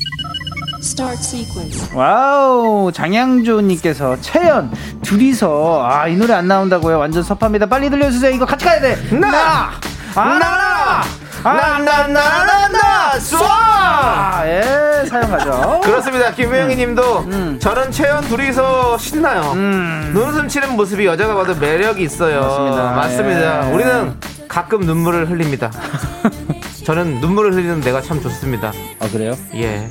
Start 0.81 1.19
sequence. 1.21 1.89
와우 1.93 2.91
장양조님께서 2.91 4.19
채연 4.21 4.71
둘이서 5.03 5.85
아 5.87 6.07
이 6.07 6.15
노래 6.15 6.33
안 6.33 6.47
나온다고요 6.47 6.97
완전 6.97 7.21
섭합니다 7.23 7.67
빨리 7.67 7.89
들려주세요 7.89 8.31
이거 8.31 8.45
같이 8.45 8.65
가야 8.65 8.79
돼나 8.81 9.71
나나 10.15 11.03
나나나나나 11.43 13.11
쏴! 13.19 14.47
예 14.47 15.05
사연 15.07 15.29
가죠 15.29 15.81
그렇습니다. 15.83 16.31
김우영이 16.31 16.75
님도 16.75 17.59
저는 17.59 17.91
채연 17.91 18.21
둘이서 18.27 18.97
신나요. 18.97 19.53
눈웃음 19.55 20.47
치는 20.47 20.75
모습이 20.75 21.05
여자가 21.05 21.33
봐도 21.35 21.55
매력이 21.55 22.03
있어요. 22.03 22.41
맞습니다. 22.41 22.91
맞습니다. 22.91 23.69
예. 23.69 23.73
우리는 23.73 24.15
가끔 24.47 24.81
눈물을 24.81 25.29
흘립니다. 25.29 25.71
저는 26.83 27.19
눈물을 27.21 27.53
흘리는 27.53 27.81
내가 27.81 28.01
참 28.01 28.21
좋습니다. 28.21 28.71
아 28.99 29.07
그래요 29.09 29.37
예. 29.55 29.87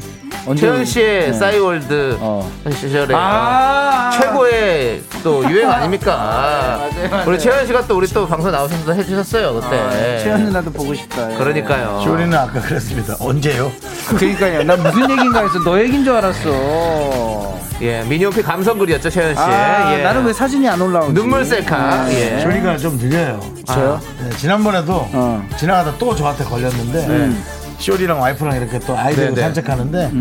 최현 0.57 0.85
씨의 0.85 1.31
네. 1.31 1.33
싸이월드 1.33 2.17
어. 2.21 2.51
시절에 2.73 3.15
아. 3.15 4.11
최고의 4.19 5.03
또 5.23 5.45
유행 5.51 5.71
아닙니까? 5.71 6.17
맞아요, 6.97 7.11
맞아요. 7.11 7.29
우리 7.29 7.39
최현 7.39 7.67
씨가 7.67 7.87
또 7.87 7.97
우리 7.99 8.07
또 8.09 8.27
방송 8.27 8.51
나오셔서 8.51 8.93
해주셨어요 8.95 9.55
그때. 9.61 10.21
최현 10.23 10.45
누나도 10.45 10.73
보고 10.73 10.95
싶다. 10.95 11.33
예. 11.33 11.37
그러니까요. 11.37 12.01
쇼리는 12.03 12.37
아까 12.37 12.61
그랬습니다. 12.61 13.17
언제요? 13.21 13.71
그러니까요. 14.17 14.63
난 14.65 14.83
무슨 14.83 15.11
얘기인가 15.11 15.41
해서 15.41 15.59
너 15.65 15.79
얘기인 15.79 16.05
줄 16.05 16.15
알았어. 16.15 17.50
예, 17.83 18.03
미니홈피 18.03 18.43
감성글이었죠 18.43 19.09
최현 19.11 19.35
씨. 19.35 19.41
아, 19.41 19.93
예. 19.99 20.03
나는 20.03 20.25
왜 20.25 20.33
사진이 20.33 20.69
안 20.69 20.81
올라오지? 20.81 21.15
눈물 21.15 21.45
셀카. 21.45 22.11
예. 22.13 22.41
쇼리가 22.41 22.77
좀 22.77 22.99
느려요. 22.99 23.41
저요? 23.67 24.01
네, 24.23 24.31
지난번에도 24.37 25.09
어. 25.13 25.49
지나가다 25.57 25.95
또 25.99 26.15
저한테 26.15 26.45
걸렸는데 26.45 27.31
쇼리랑 27.79 28.21
와이프랑 28.21 28.57
이렇게 28.57 28.79
또 28.81 28.97
아이들 28.99 29.29
네, 29.29 29.35
네. 29.35 29.41
산책하는데 29.43 30.13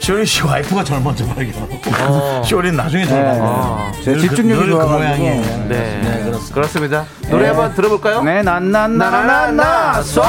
쇼리 0.00 0.26
씨 0.26 0.42
와이프가 0.42 0.84
절 0.84 1.00
먼저 1.00 1.24
발견하고 1.26 1.80
어. 2.02 2.42
쇼리는 2.44 2.76
나중에 2.76 3.06
절 3.06 3.18
네. 3.22 3.24
발견해요. 3.28 3.92
제가 4.04 4.18
집중력이 4.18 4.64
그 4.64 4.70
좋아가지고. 4.72 4.98
모양이에요. 4.98 5.42
네, 5.68 6.00
네, 6.02 6.22
그렇습니다. 6.24 6.54
그렇습니다. 6.54 7.04
노래 7.30 7.46
한번 7.46 7.74
들어볼까요? 7.74 8.22
네, 8.22 8.42
난난나나나 8.42 10.02
쏴! 10.02 10.22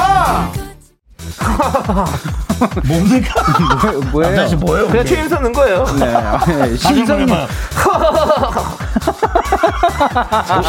뭡니까? 2.84 3.34
뭐 4.10 4.22
예요? 4.22 4.30
남자 4.30 4.48
씨 4.48 4.56
뭐예요? 4.56 4.88
그냥? 4.88 5.06
최인선 5.06 5.42
넣은 5.42 5.52
거예요. 5.52 5.84
네. 5.98 6.76
신성님. 6.76 7.34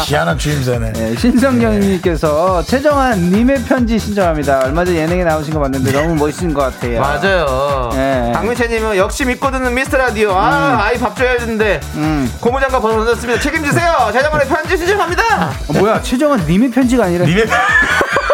희한한 0.06 0.38
주임새네. 0.38 0.92
네, 0.92 1.16
신성경님께서 1.16 2.62
최정한 2.64 3.18
님의 3.30 3.62
편지 3.64 3.98
신청합니다. 3.98 4.60
얼마 4.64 4.84
전 4.84 4.94
예능에 4.94 5.24
나오신 5.24 5.54
거 5.54 5.60
봤는데 5.60 5.92
너무 5.92 6.14
멋있는 6.14 6.54
것 6.54 6.62
같아요. 6.62 7.00
맞아요. 7.00 7.90
네. 7.92 8.32
박민채님은 8.34 8.96
역시 8.96 9.24
믿고 9.24 9.50
듣는 9.50 9.74
미스터 9.74 9.96
라디오. 9.98 10.32
아, 10.32 10.78
아이 10.84 10.98
밥 10.98 11.16
줘야 11.16 11.36
되는데 11.38 11.80
음. 11.94 12.32
고무장갑 12.40 12.82
벗어 12.82 12.96
던졌습니다. 12.96 13.40
책임지세요. 13.40 14.10
재정원의 14.12 14.46
편지 14.48 14.76
신청합니다. 14.76 15.50
어, 15.68 15.72
뭐야, 15.72 16.02
최정한 16.02 16.44
님의 16.46 16.70
편지가 16.70 17.04
아니라 17.04 17.24
님의 17.26 17.46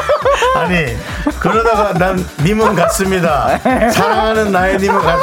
아니 0.55 0.97
그러다가 1.41 1.93
난 1.99 2.25
님은 2.43 2.75
같습니다. 2.75 3.59
사랑하는 3.93 4.53
나의 4.53 4.79
님은 4.79 4.99
같. 5.01 5.19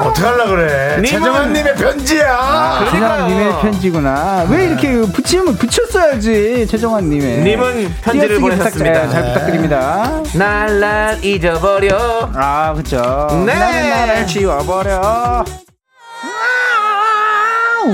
어떡하려 0.00 0.46
그래? 0.46 1.02
최정환님의 1.04 1.74
편지야. 1.74 2.84
최정한 2.90 3.18
그러니까요. 3.18 3.26
님의 3.28 3.60
편지구나. 3.62 4.46
왜 4.48 4.64
이렇게 4.66 4.92
붙이면 5.00 5.56
붙였어야지, 5.56 6.66
최정한 6.70 7.08
님의. 7.10 7.38
님은 7.38 7.94
편지를 8.02 8.40
보내셨습니다. 8.40 8.92
부탁- 8.92 9.06
네, 9.06 9.12
잘 9.12 9.24
부탁드립니다. 9.32 10.10
날날 10.34 11.24
잊어버려. 11.24 12.30
아, 12.34 12.72
그쵸. 12.74 13.26
네. 13.44 13.54
나를 13.54 14.26
지워버려. 14.28 15.44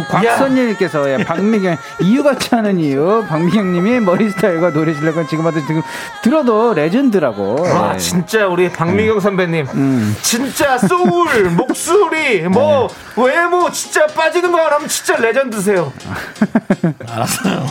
곽선님께서 0.09 1.11
예, 1.11 1.25
박미경 1.25 1.77
이유 2.01 2.23
같지 2.23 2.55
않은 2.55 2.79
이유 2.81 3.25
박미경님이 3.29 4.01
머리 4.01 4.31
스타일과 4.31 4.73
노래 4.73 4.95
실력은 4.95 5.27
지금 5.29 5.45
봐도 5.45 5.61
지금 5.67 5.83
들어도 6.23 6.75
레전드라고 6.75 7.63
와 7.63 7.93
예. 7.95 7.99
진짜 7.99 8.47
우리 8.47 8.71
박미경 8.71 9.21
선배님 9.21 9.67
음. 9.75 10.17
진짜 10.23 10.79
소울 10.79 11.51
목소리 11.57 12.43
뭐 12.49 12.89
네. 13.17 13.23
외모 13.35 13.71
진짜 13.71 14.07
빠지는 14.07 14.51
거 14.53 14.59
하면 14.59 14.89
진짜 14.89 15.17
레전드세요 15.17 15.93
알았어요. 17.09 17.67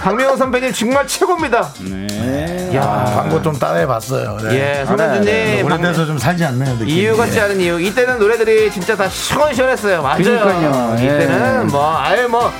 박미경 0.00 0.36
선배님 0.36 0.72
정말 0.72 1.06
최고입니다 1.06 1.72
네. 1.90 2.70
야 2.74 3.04
광고 3.14 3.42
좀 3.42 3.58
따라해봤어요. 3.58 4.38
네. 4.44 4.78
예, 4.80 4.84
손현주님 4.86 5.64
오래돼서 5.66 6.06
좀 6.06 6.16
살지 6.18 6.44
않네요. 6.44 6.74
느낌이. 6.74 6.92
이유 6.92 7.16
같지 7.16 7.40
않은 7.40 7.60
이유. 7.60 7.80
이때는 7.80 8.18
노래들이 8.18 8.70
진짜 8.70 8.96
다 8.96 9.08
시원시원했어요. 9.08 10.00
맞아요. 10.02 10.18
그러니까요. 10.22 10.96
예. 11.00 11.04
이때는 11.04 11.39
뭐 11.70 11.96
아예 11.98 12.26
뭐 12.26 12.50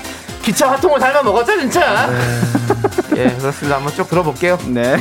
기차 0.43 0.71
화통을 0.71 0.99
닮아 0.99 1.23
먹었죠 1.23 1.59
진짜. 1.61 2.07
네. 2.07 2.21
예, 3.17 3.37
그렇습니다. 3.37 3.77
한번 3.77 3.93
쭉 3.95 4.09
들어볼게요. 4.09 4.59
네. 4.69 4.97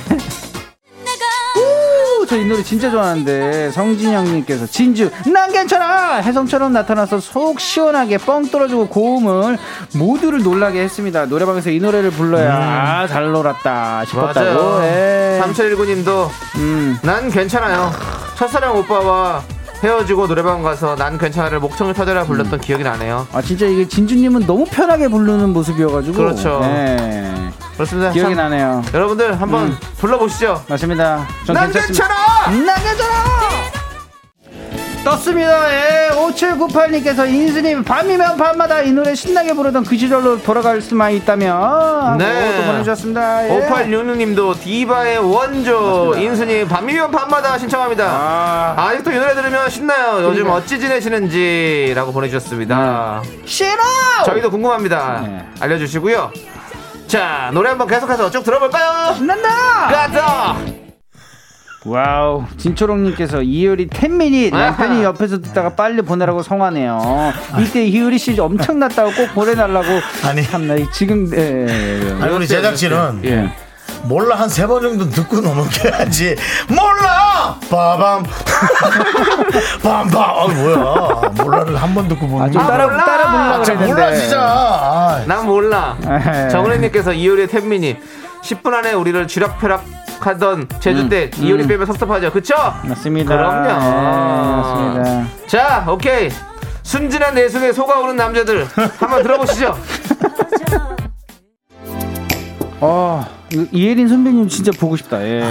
저이 2.30 2.45
노래 2.45 2.61
진짜 2.61 2.91
좋아하는데 2.91 3.71
성진영님께서 3.71 4.67
진주 4.67 5.09
난 5.34 5.51
괜찮아 5.51 6.17
혜성처럼 6.21 6.71
나타나서 6.73 7.19
속 7.19 7.59
시원하게 7.59 8.19
뻥 8.19 8.51
떨어지고 8.51 8.88
고음을 8.88 9.57
모두를 9.95 10.43
놀라게 10.43 10.80
했습니다 10.84 11.25
노래방에서 11.25 11.71
이 11.71 11.80
노래를 11.80 12.11
불러야 12.11 12.53
아, 12.53 13.07
잘 13.07 13.32
놀았다 13.32 14.05
싶었다고 14.05 14.47
음. 14.47 14.55
맞아요. 14.55 14.84
예. 14.84 15.41
3719님도 15.41 16.30
음. 16.57 16.99
난 17.01 17.32
괜찮아요. 17.32 17.91
첫사랑 18.36 18.77
오빠와 18.77 19.41
헤어지고 19.84 20.27
노래방 20.27 20.61
가서 20.61 20.95
난 20.95 21.17
괜찮아를 21.17 21.59
목청을 21.59 21.93
터져라 21.93 22.23
불렀던 22.25 22.59
기억이 22.61 22.84
나네요. 22.84 23.27
아 23.32 23.41
진짜 23.41 23.65
이게 23.65 23.88
진주님은 23.88 24.45
너무 24.45 24.65
편하게 24.65 25.07
부르는 25.07 25.51
모습이어가지고 25.51 26.17
그렇죠. 26.17 26.59
예. 26.63 27.34
그렇습니다. 27.75 28.11
기억이 28.11 28.36
참, 28.36 28.49
나네요 28.49 28.84
여러분들 28.93 29.39
한번 29.39 29.77
불러보시죠. 29.99 30.63
맞습니다 30.67 31.25
전난 31.45 31.71
괜찮습니다 31.71 32.03
괜찮아. 32.07 32.65
난 32.65 32.84
괜찮아 32.84 33.39
떴습니다. 35.04 35.72
예, 35.74 36.10
5798님께서 36.12 37.28
인수님 37.28 37.84
밤이면 37.84 38.38
밤마다 38.38 38.82
이 38.82 38.91
노래 38.91 39.16
신나게 39.16 39.54
부르던 39.54 39.84
그 39.86 39.97
시절로 39.97 40.41
돌아갈 40.41 40.82
수만 40.82 41.14
있다면 41.14 42.18
네. 42.18 42.58
또 42.58 42.64
보내주셨습니다. 42.66 43.47
예. 43.50 43.68
5866님도 43.70 44.60
디바의 44.62 45.20
원조 45.20 46.14
인순이 46.18 46.66
밤이면 46.68 47.12
밤마다 47.12 47.58
신청합니다. 47.58 48.06
아, 48.06 48.74
아, 48.78 48.91
직도이 48.95 49.16
노래 49.16 49.34
들으면 49.34 49.70
신나요. 49.70 50.18
요즘 50.18 50.43
그러니까. 50.43 50.56
어찌 50.56 50.80
지내시는지라고 50.80 52.12
보내주셨습니다. 52.12 53.24
싫어. 53.45 53.82
저희도 54.26 54.52
궁금합니다. 54.52 55.22
네. 55.26 55.45
알려주시고요. 55.62 56.32
자, 57.08 57.50
노래 57.54 57.70
한번 57.70 57.88
계속해서 57.88 58.30
쭉 58.30 58.43
들어볼까요? 58.43 59.16
신난다. 59.16 59.50
가자! 59.88 60.89
와우, 61.86 62.43
진초롱님께서 62.57 63.41
이효리 63.41 63.88
10 63.88 64.02
Minutes 64.02 64.51
남편이. 64.51 65.01
옆에서 65.03 65.39
듣다가 65.41 65.75
빨리 65.75 66.01
보내라고 66.01 66.43
성화네요. 66.43 67.32
이때 67.59 67.86
이효리 67.86 68.17
씨 68.19 68.38
엄청났다고 68.38 69.11
꼭 69.13 69.34
보내달라고. 69.34 69.88
아니. 70.25 70.43
참나 70.43 70.75
지금 70.91 71.30
네. 71.30 72.17
아니 72.21 72.34
우리 72.36 72.47
제작진은 72.47 73.21
예. 73.25 73.49
몰라 74.03 74.36
한 74.36 74.47
세 74.49 74.65
번 74.67 74.82
정도 74.82 75.09
듣고 75.09 75.41
넘어가야지 75.41 76.36
몰라 76.69 77.57
빠밤 77.69 78.23
빰빰 79.84 80.15
아 80.15 80.47
뭐야 80.47 81.30
몰라를 81.36 81.75
한 81.82 81.93
번 81.93 82.07
듣고 82.07 82.27
보는 82.27 82.51
좀 82.51 82.61
거야. 82.61 82.71
따라 82.71 82.88
몰라. 82.88 83.05
따라 83.05 83.32
부르려고 83.32 83.61
아, 83.61 83.63
참 83.63 83.75
그랬는데. 83.77 84.01
몰라 84.01 84.15
진짜 84.15 84.39
아, 84.41 85.23
난 85.27 85.45
몰라. 85.45 85.97
에헤. 86.05 86.49
정은혜님께서 86.49 87.13
이효리의 87.13 87.47
템미니 87.47 87.97
10분 88.44 88.74
안에 88.74 88.94
우리를 88.94 89.28
쥐락펴락 89.28 89.86
하던 90.22 90.68
제주 90.80 91.08
때 91.10 91.32
이효리 91.38 91.66
빼면 91.68 91.86
섭섭하죠. 91.86 92.32
그쵸? 92.32 92.54
맞습니다. 92.84 93.36
그럼요. 93.36 93.68
네, 93.68 93.74
맞습니다. 95.04 95.48
자, 95.48 95.86
오케이. 95.90 96.30
순진한 96.84 97.36
내숭에 97.36 97.72
속아오는 97.72 98.16
남자들 98.16 98.68
한번 99.00 99.22
들어보시죠. 99.24 99.78
어, 102.82 103.26
이- 103.54 103.68
이혜린 103.72 104.08
선배님 104.08 104.48
진짜 104.48 104.72
보고 104.78 104.96
싶다. 104.98 105.24
예. 105.24 105.44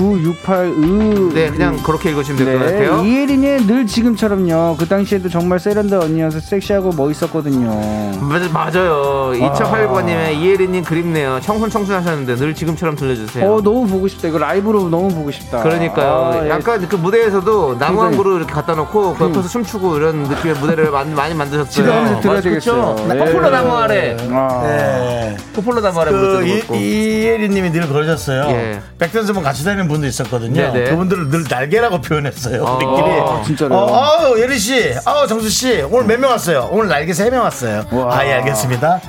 49968 0.00 0.66
으. 0.66 1.30
네, 1.34 1.50
그냥 1.50 1.76
그렇게 1.82 2.10
읽으시면 2.10 2.44
될것 2.44 2.66
네, 2.66 2.72
같아요. 2.86 3.02
이혜린이 3.04 3.66
늘 3.66 3.86
지금처럼요. 3.86 4.76
그 4.78 4.86
당시에도 4.88 5.28
정말 5.28 5.58
세련된 5.60 6.00
언니여서 6.00 6.40
섹시하고 6.40 6.92
멋있었거든요. 6.92 8.18
맞, 8.20 8.50
맞아요. 8.50 9.32
2889번님의 9.34 10.32
이혜리님 10.34 10.84
그립네요. 10.84 11.40
청순 11.42 11.68
청순 11.70 11.94
하셨는데 11.96 12.36
늘 12.36 12.54
지금처럼 12.54 12.96
들려주세요. 12.96 13.44
어, 13.52 13.60
너무 13.62 13.86
보고 13.86 14.08
싶다. 14.08 14.28
이거 14.28 14.38
라이브로 14.38 14.88
너무 14.88 15.08
보고 15.10 15.30
싶다. 15.30 15.62
그러니까요. 15.62 16.10
아, 16.32 16.44
예. 16.46 16.50
약간 16.50 16.86
그 16.88 16.96
무대에서도 16.96 17.76
남광구를 17.78 18.36
이렇게 18.38 18.52
갖다 18.52 18.74
놓고 18.74 19.14
그 19.14 19.24
옆에서 19.24 19.48
춤추고 19.48 19.96
이런 19.96 20.22
느낌의 20.22 20.56
무대를 20.56 20.90
많이, 20.90 21.12
많이 21.14 21.34
만드셨어요. 21.34 21.70
집에 21.70 21.88
가면서 21.88 22.20
들어야 22.20 22.36
맞- 22.36 22.42
그쵸? 22.44 22.50
되겠어요. 22.50 22.96
예. 23.00 23.50
나무 23.50 23.70
아래. 23.76 24.16
아. 24.30 24.62
네. 24.64 25.36
나무 25.82 26.00
아래 26.00 26.10
그 26.10 26.16
무대도 26.16 26.42
이- 26.46 26.54
그렇고. 26.60 26.74
이혜리님이 26.76 27.70
늘 27.72 27.88
그러셨어요. 27.88 28.44
예. 28.50 28.80
백댄스분 28.98 29.42
같이 29.42 29.64
다니는 29.64 29.88
분도 29.90 30.06
있었거든요. 30.06 30.72
네네. 30.72 30.90
그분들을 30.90 31.28
늘 31.28 31.44
날개라고 31.48 32.00
표현했어요. 32.00 32.62
어, 32.64 32.76
우리끼리. 32.76 33.18
어, 33.20 33.42
진짜로요? 33.46 33.78
어, 33.78 33.94
아우 33.94 34.38
예리 34.40 34.58
씨, 34.58 34.94
아우 35.04 35.26
정수 35.26 35.50
씨, 35.50 35.82
오늘 35.90 36.06
몇 36.06 36.18
명 36.20 36.30
왔어요? 36.30 36.68
오늘 36.72 36.88
날개 36.88 37.12
세 37.12 37.30
명 37.30 37.42
왔어요. 37.44 37.84
와. 37.92 38.18
아, 38.18 38.26
예, 38.26 38.32
알겠습니다. 38.34 39.00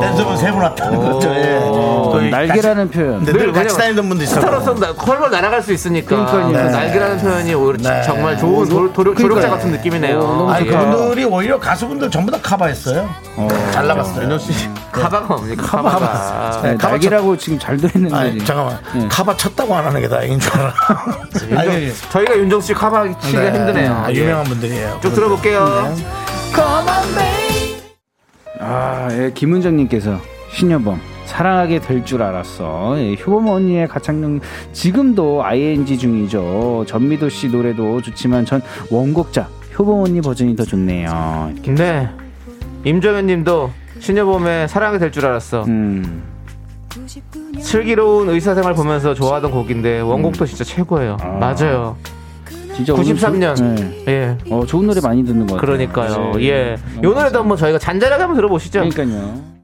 댄서분 0.00 0.36
세분 0.36 0.60
왔다는 0.60 0.98
거죠. 1.00 1.28
예. 1.30 1.58
또 1.60 2.20
이- 2.20 2.30
날개라는 2.30 2.90
표현. 2.90 3.24
근데 3.24 3.32
늘 3.32 3.52
같이 3.52 3.76
다니던 3.76 4.08
분도 4.08 4.24
있어요. 4.24 4.40
스타로서 4.40 4.74
나- 4.74 4.88
헐벌 4.92 5.30
날아갈 5.30 5.62
수 5.62 5.72
있으니까 5.72 6.08
그러니까요. 6.08 6.46
그 6.48 6.56
네. 6.56 6.70
날개라는 6.70 7.18
표현이 7.18 7.54
오히려 7.54 7.90
네. 7.90 8.02
정말 8.02 8.36
좋은 8.38 8.68
도, 8.68 8.92
도, 8.92 9.14
조력자 9.14 9.48
같은 9.50 9.70
느낌이네요. 9.72 10.18
너무 10.18 10.50
아니. 10.50 10.66
그분들이 10.68 11.24
오히려 11.24 11.58
가수분들 11.58 12.10
전부 12.10 12.30
다 12.30 12.38
카바했어요. 12.42 13.08
잘 13.72 13.86
나갔어요. 13.86 14.38
카바가 14.92 15.26
뭡니까? 15.26 15.62
카바가. 15.66 16.60
네, 16.62 16.76
카바 16.76 16.88
날개라고 16.90 17.36
지금 17.36 17.58
잘 17.58 17.76
되는데. 17.76 18.14
아니 18.14 18.44
잠깐만 18.44 18.78
네. 18.94 19.06
카바 19.08 19.36
쳤다고 19.36 19.74
안 19.74 19.84
하는 19.86 20.00
게 20.00 20.08
다행인 20.08 20.40
줄 20.40 20.52
알아. 20.54 20.74
아니, 21.60 21.92
저희가 22.10 22.36
윤정 22.36 22.60
씨 22.60 22.72
카바 22.74 23.04
치기가 23.20 23.42
네. 23.42 23.52
힘드네요. 23.58 23.92
아, 24.06 24.10
예. 24.10 24.14
유명한 24.16 24.44
분들이에요. 24.44 24.98
쭉 25.02 25.14
들어볼게요. 25.14 25.94
아, 28.60 29.08
예, 29.12 29.30
김은정님께서 29.34 30.18
신여범 30.52 31.00
사랑하게 31.26 31.80
될 31.80 32.04
줄 32.04 32.22
알았어. 32.22 32.94
예, 32.98 33.14
효범 33.14 33.48
언니의 33.48 33.86
가창력 33.86 34.40
지금도 34.72 35.44
ING 35.44 35.98
중이죠. 35.98 36.84
전미도 36.86 37.28
씨 37.28 37.48
노래도 37.48 38.00
좋지만 38.00 38.44
전 38.46 38.62
원곡자 38.90 39.48
효범 39.78 40.00
언니 40.04 40.20
버전이 40.20 40.56
더 40.56 40.64
좋네요. 40.64 41.52
네. 41.76 42.08
임정현 42.84 43.26
님도 43.26 43.70
신여범의 44.00 44.68
사랑이 44.68 44.98
될 44.98 45.10
줄 45.10 45.26
알았어. 45.26 45.64
음, 45.64 46.22
슬기로운 47.60 48.30
의사생활 48.30 48.74
보면서 48.74 49.14
좋아하던 49.14 49.50
곡인데 49.50 50.00
원곡도 50.00 50.46
진짜 50.46 50.64
최고예요. 50.64 51.16
맞아요. 51.38 51.96
진짜 52.78 52.94
오늘 52.94 53.04
93년. 53.04 53.56
조- 53.56 53.64
네. 53.64 54.04
예. 54.06 54.36
어, 54.50 54.64
좋은 54.64 54.86
노래 54.86 55.00
많이 55.00 55.24
듣는 55.24 55.46
것 55.48 55.56
같아요. 55.56 55.60
그러니까요. 55.76 56.32
네. 56.36 56.44
예. 56.44 56.76
요 57.02 57.12
노래도 57.12 57.40
한번 57.40 57.56
저희가 57.56 57.76
잔잔하게 57.78 58.22
한번 58.22 58.36
들어보시죠. 58.36 58.88
그러니까요. 58.88 59.57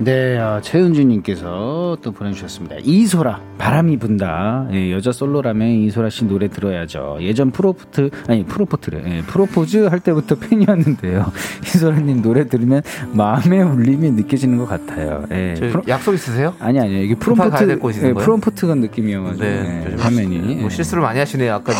네, 0.00 0.38
어, 0.38 0.60
최은주님께서 0.62 1.98
또 2.02 2.12
보내주셨습니다. 2.12 2.76
이소라, 2.84 3.40
바람이 3.58 3.96
분다. 3.96 4.68
예, 4.72 4.92
여자 4.92 5.10
솔로라면 5.10 5.68
이소라 5.68 6.08
씨 6.08 6.24
노래 6.24 6.46
들어야죠. 6.48 7.18
예전 7.20 7.50
프로포트, 7.50 8.10
아니, 8.28 8.44
프로포트래. 8.44 9.02
예, 9.04 9.22
프로포즈 9.22 9.86
할 9.86 9.98
때부터 9.98 10.36
팬이었는데요. 10.40 11.32
이소라님 11.66 12.22
노래 12.22 12.46
들으면 12.46 12.82
마음의 13.12 13.60
울림이 13.64 14.12
느껴지는 14.12 14.56
것 14.58 14.66
같아요. 14.68 15.24
예, 15.32 15.54
프로- 15.54 15.82
약속 15.88 16.14
있으세요? 16.14 16.54
아니, 16.60 16.78
아니요. 16.78 17.02
이게 17.02 17.16
프롬포트, 17.16 17.50
가야 17.50 17.66
될 17.66 17.80
곳이 17.80 17.96
있는 17.98 18.10
예, 18.10 18.14
거예요? 18.14 18.24
프롬포트 18.24 18.66
간 18.68 18.78
느낌이어가지고. 18.78 19.44
네. 19.44 19.84
예, 19.84 19.90
좀 19.90 19.98
화면이. 19.98 20.38
뭐 20.56 20.64
예. 20.66 20.68
실수를 20.70 21.02
많이 21.02 21.18
하시네요. 21.18 21.54
아까 21.54 21.72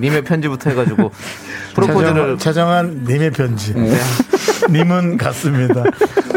님의 0.00 0.24
편지부터 0.24 0.70
해가지고 0.70 1.10
프로포즈를 1.76 2.38
최정한 2.38 3.04
님의 3.06 3.32
편지. 3.32 3.74
네. 3.74 3.92
님은 4.72 5.18
갔습니다. 5.18 5.84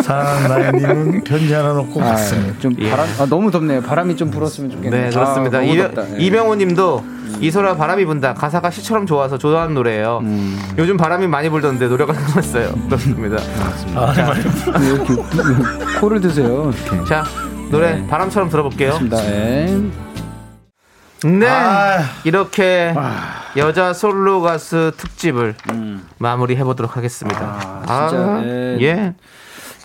사랑하는 0.09 0.49
나의 0.49 0.71
님은 0.73 1.23
편지 1.23 1.53
하나 1.53 1.73
놓고 1.73 2.01
아, 2.01 2.05
갔습니다. 2.05 2.59
좀 2.59 2.75
바람, 2.75 3.07
아, 3.19 3.25
너무 3.27 3.51
덥네요. 3.51 3.81
바람이 3.81 4.15
좀 4.15 4.31
불었으면 4.31 4.71
좋겠네요. 4.71 5.03
네 5.03 5.09
그렇습니다. 5.11 5.59
아, 5.59 5.61
이병. 5.61 5.93
예. 5.97 6.17
이병호 6.17 6.55
님도 6.55 7.05
이소라 7.39 7.75
바람이 7.75 8.05
분다 8.05 8.33
가사가 8.33 8.71
시처럼 8.71 9.05
좋아서 9.05 9.37
좋아하는 9.37 9.75
노래예요. 9.75 10.21
음. 10.23 10.59
요즘 10.79 10.97
바람이 10.97 11.27
많이 11.27 11.49
불던데 11.49 11.87
노래가 11.87 12.13
생각났어요. 12.13 12.71
그렇습니다. 12.87 13.37
아, 13.95 14.13
정말. 14.13 14.37
이렇게 14.83 15.15
코를 15.99 16.21
드세요. 16.21 16.71
이렇게. 16.71 17.05
자 17.05 17.23
노래 17.69 18.03
바람처럼 18.07 18.49
들어볼게요. 18.49 18.97
예. 19.13 19.79
네 21.23 21.47
아. 21.47 21.99
이렇게 22.23 22.95
여자 23.57 23.93
솔로 23.93 24.41
가수 24.41 24.91
특집을 24.97 25.53
마무리 26.17 26.55
해 26.55 26.63
보도록 26.63 26.97
하겠습니다. 26.97 27.83
아, 27.85 28.07
진짜, 28.09 28.41
예. 28.43 28.77
예. 28.81 29.13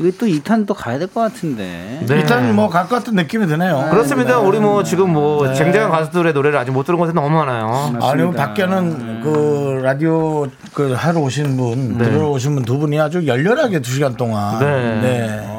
이게 0.00 0.10
또 0.18 0.26
2탄 0.26 0.66
또 0.66 0.74
가야 0.74 0.98
될 0.98 1.06
것 1.08 1.20
같은데. 1.20 2.02
네. 2.06 2.14
일단 2.16 2.54
뭐 2.54 2.68
갈 2.68 2.88
것 2.88 2.96
같은 2.96 3.14
느낌이 3.14 3.46
드네요. 3.46 3.88
그렇습니다. 3.90 4.38
우리 4.40 4.58
뭐 4.58 4.82
지금 4.82 5.12
뭐 5.12 5.46
네. 5.46 5.54
쟁쟁한 5.54 5.90
가수들의 5.90 6.32
노래를 6.32 6.58
아직 6.58 6.72
못 6.72 6.82
들은 6.84 6.98
곳이 6.98 7.12
너무 7.12 7.30
많아요. 7.30 7.96
아니요 8.02 8.32
밖에는 8.32 9.20
그 9.22 9.80
라디오 9.82 10.46
그 10.72 10.92
하러 10.92 11.20
오신 11.20 11.56
분 11.56 11.98
네. 11.98 12.04
들어 12.04 12.28
오신 12.30 12.54
분 12.56 12.64
두 12.64 12.78
분이 12.78 12.98
아주 12.98 13.26
열렬하게 13.26 13.80
두 13.80 13.92
시간 13.92 14.16
동안 14.16 14.58
네. 14.58 15.53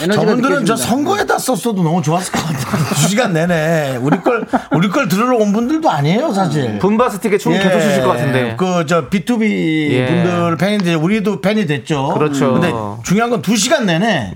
네. 0.00 0.08
저분들은 0.14 0.64
저. 0.64 0.76
선거에다 0.76 1.38
썼어도 1.38 1.82
너무 1.82 2.02
좋았을 2.02 2.32
것 2.32 2.40
같아요. 2.44 2.84
두 2.94 3.08
시간 3.08 3.32
내내 3.32 3.98
우리 4.00 4.18
걸 4.20 4.46
우리 4.72 4.88
걸 4.88 5.08
들으러 5.08 5.36
온 5.36 5.52
분들도 5.52 5.88
아니에요 5.90 6.32
사실. 6.32 6.78
Boombastic에 6.78 7.38
춤 7.38 7.52
계속 7.52 7.80
추실 7.80 8.02
것 8.02 8.10
같은데. 8.10 8.56
그 8.56 8.84
저 8.86 9.08
BTOB 9.08 9.90
예. 9.90 10.06
분들 10.06 10.56
팬인데 10.58 10.94
우리도 10.94 11.40
팬이 11.40 11.66
됐죠. 11.66 12.12
그렇죠. 12.14 12.52
근데 12.52 12.72
중요한 13.04 13.30
건 13.30 13.42
두 13.42 13.54
시간 13.56 13.86
내내 13.86 14.32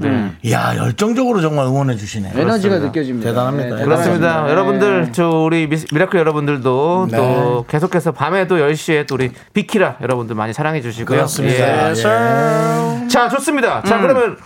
야 0.51 0.77
열정적으로 0.77 1.41
정말 1.41 1.67
응원해 1.67 1.97
주시네. 1.97 2.33
에너지가 2.37 2.79
느껴집니다. 2.79 3.29
대단합니다. 3.31 3.77
네, 3.77 3.85
그렇습니다. 3.85 4.45
네. 4.45 4.51
여러분들, 4.51 5.09
저 5.13 5.29
우리 5.29 5.69
미라클 5.93 6.19
여러분들도 6.19 7.09
네. 7.11 7.17
또 7.17 7.65
계속해서 7.69 8.13
밤에도 8.13 8.57
10시에 8.57 9.07
또 9.07 9.15
우리 9.17 9.31
비키라 9.53 9.97
여러분들 10.01 10.35
많이 10.37 10.53
사랑해 10.53 10.81
주시고요. 10.81 11.17
그렇습니다. 11.17 11.89
예. 11.89 11.91
예. 11.91 13.09
자, 13.09 13.29
좋습니다. 13.29 13.83
자, 13.83 13.99
그러면 14.01 14.37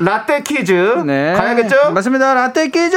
라떼 0.00 0.42
퀴즈 0.42 0.72
네. 1.06 1.32
가야겠죠? 1.32 1.90
맞습니다. 1.92 2.34
라떼 2.34 2.68
퀴즈! 2.68 2.96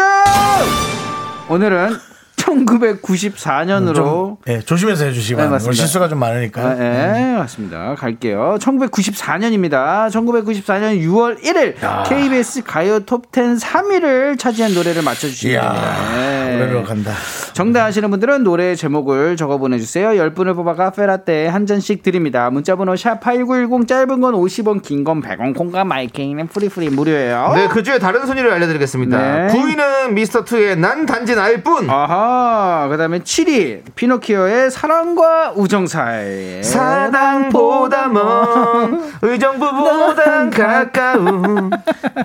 오늘은 1.49 1.97
1994년으로 2.37 3.95
좀, 3.95 4.37
예, 4.47 4.59
조심해서 4.59 5.05
해주시기 5.05 5.35
네, 5.35 5.43
바랍니다. 5.43 5.71
실수가 5.71 6.09
좀 6.09 6.19
많으니까. 6.19 6.61
아, 6.61 6.73
네, 6.75 7.35
맞습니다. 7.37 7.95
갈게요. 7.95 8.57
1994년입니다. 8.59 10.09
1994년 10.09 10.99
6월 11.01 11.41
1일 11.43 11.75
KBS 12.07 12.63
가요 12.63 12.99
톱10 13.01 13.59
3위를 13.59 14.37
차지한 14.37 14.73
노래를 14.73 15.01
맞춰주시면 15.03 15.53
이야, 15.53 15.61
됩니다. 15.71 15.97
네. 16.15 16.57
노래로 16.57 16.83
간다. 16.83 17.13
정답 17.53 17.85
아시는 17.85 18.09
분들은 18.11 18.43
노래 18.43 18.75
제목을 18.75 19.35
적어 19.35 19.57
보내주세요. 19.57 20.09
10분을 20.11 20.55
뽑아 20.55 20.73
카페라떼 20.75 21.47
한 21.47 21.65
잔씩 21.65 22.01
드립니다. 22.01 22.49
문자번호 22.49 22.93
샵8910 22.93 23.87
짧은 23.87 24.21
건 24.21 24.33
50원 24.35 24.81
긴 24.81 25.03
건 25.03 25.21
100원 25.21 25.55
콩과 25.57 25.83
마이케이는 25.83 26.47
free 26.47 26.68
free 26.68 26.89
무료예요. 26.91 27.51
네, 27.55 27.67
그 27.67 27.81
중에 27.83 27.97
다른 27.99 28.25
순위를 28.27 28.51
알려드리겠습니다. 28.53 29.47
네. 29.47 29.53
9위는 29.53 30.13
미스터2의 30.13 30.77
난 30.77 31.05
단지 31.07 31.35
나일 31.35 31.63
뿐. 31.63 31.89
아하, 31.89 32.87
그 32.89 32.97
다음에 32.97 33.19
7위 33.19 33.81
피노키오의 33.95 34.69
사랑과 34.71 35.53
우정 35.55 35.87
사이 35.87 36.61
사랑보다 36.63 38.07
먼 38.09 39.01
의정부보단 39.23 40.49
가까운. 40.51 41.71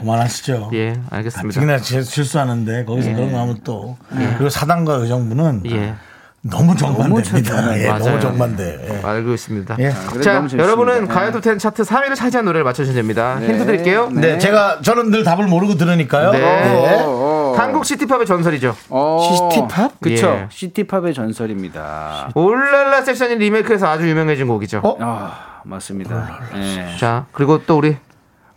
그만하시죠. 0.00 0.70
예, 0.74 0.94
알겠습니다. 1.10 1.54
특히나 1.60 1.78
제- 1.78 2.02
실수하는데 2.02 2.84
거기서 2.84 3.14
그런 3.14 3.32
거 3.32 3.38
하면 3.40 3.58
또 3.64 3.96
그리고 4.36 4.48
사단과 4.50 4.94
의정 4.96 5.15
부는 5.28 5.62
예. 5.66 5.94
너무 6.42 6.76
정반대입니다. 6.76 7.80
예, 7.80 7.88
맞아요. 7.88 8.04
너무 8.04 8.20
정반대. 8.20 8.86
예. 8.88 9.06
알고 9.06 9.32
있습니다. 9.34 9.76
예. 9.80 9.92
그래, 10.10 10.22
자, 10.22 10.34
너무. 10.34 10.48
여러분은 10.56 11.08
네. 11.08 11.14
가요톱 11.14 11.42
10 11.42 11.58
차트 11.58 11.82
3위를 11.82 12.14
차지한 12.14 12.44
노래를 12.44 12.64
맞춰주시면 12.64 12.94
됩니다. 12.94 13.40
힌트 13.40 13.66
드릴게요. 13.66 14.08
네, 14.12 14.38
제가 14.38 14.80
저는 14.82 15.10
늘 15.10 15.24
답을 15.24 15.46
모르고 15.46 15.74
들으니까요. 15.74 16.30
네. 16.32 16.38
네. 16.38 17.02
어, 17.02 17.08
어. 17.08 17.54
한국 17.58 17.84
시티팝의 17.84 18.26
전설이죠. 18.26 18.76
어, 18.90 19.50
시티팝? 19.50 20.00
그쵸. 20.00 20.26
예. 20.28 20.46
시티팝의 20.50 21.14
전설입니다. 21.14 22.30
올랄라 22.34 23.02
섹션이 23.02 23.36
리메이크해서 23.36 23.88
아주 23.88 24.08
유명해진 24.08 24.46
곡이죠. 24.46 24.80
어? 24.84 24.96
아, 25.00 25.60
맞습니다. 25.64 26.40
예. 26.54 26.96
자, 26.98 27.26
그리고 27.32 27.64
또 27.66 27.78
우리 27.78 27.96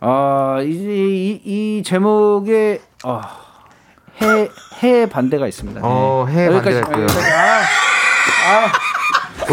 아, 0.00 0.58
이, 0.62 0.68
이, 0.70 1.40
이 1.44 1.82
제목에, 1.82 2.80
어, 3.04 3.20
해, 4.22 4.48
해 4.82 5.06
반대가 5.08 5.46
있습니다. 5.46 5.80
어, 5.82 6.26
예. 6.30 6.32
해 6.34 6.46
여기까지, 6.46 6.80
반대가 6.80 6.88
있고요. 6.88 7.02
여기까지. 7.04 7.30
아, 8.46 8.72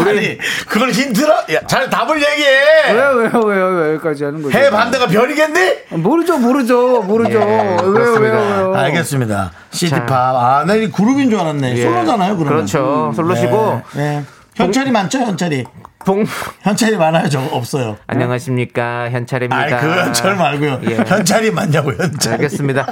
아니, 0.08 0.38
그걸 0.68 0.90
힌트라? 0.90 1.44
야, 1.54 1.60
잘 1.66 1.90
답을 1.90 2.22
얘기해. 2.22 2.92
왜요, 2.92 3.08
왜요, 3.16 3.40
왜요, 3.44 3.66
왜 3.66 3.92
여기까지 3.94 4.24
하는 4.24 4.42
거죠? 4.42 4.56
해 4.56 4.70
반대가 4.70 5.06
별이겠니? 5.06 5.72
모르죠, 5.90 6.38
모르죠, 6.38 7.02
모르죠. 7.02 7.40
예, 7.40 7.76
왜요. 7.82 8.12
왜요, 8.12 8.12
왜요. 8.20 8.74
알겠습니다. 8.76 9.50
시티팝. 9.70 10.10
아, 10.10 10.64
나 10.66 10.74
이 10.76 10.90
그룹인 10.90 11.30
줄 11.30 11.40
알았네. 11.40 11.76
예. 11.76 11.82
솔로잖아요, 11.82 12.36
그러면. 12.36 12.54
그렇죠. 12.58 13.12
솔로시고 13.16 13.82
네. 13.94 14.02
네. 14.20 14.24
현찰이 14.54 14.90
많죠, 14.90 15.18
현찰이. 15.18 15.64
봉 16.04 16.24
현찰이 16.62 16.96
많아요, 16.96 17.28
저 17.28 17.40
없어요. 17.52 17.96
안녕하십니까 18.06 19.10
현찰입니다. 19.10 19.56
아이, 19.60 19.70
그 19.80 19.90
현찰 19.90 20.36
말고요. 20.36 20.80
예. 20.90 20.96
현찰이 21.06 21.50
많냐고, 21.50 21.92
현찰. 21.92 22.34
알겠습니다. 22.34 22.86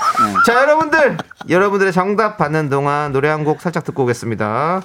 자, 0.45 0.55
여러분들, 0.55 1.17
여러분들의 1.49 1.93
정답 1.93 2.37
받는 2.37 2.69
동안 2.69 3.13
노래 3.13 3.29
한 3.29 3.45
곡 3.45 3.61
살짝 3.63 3.85
듣고 3.85 4.03
오겠습니다. 4.03 4.83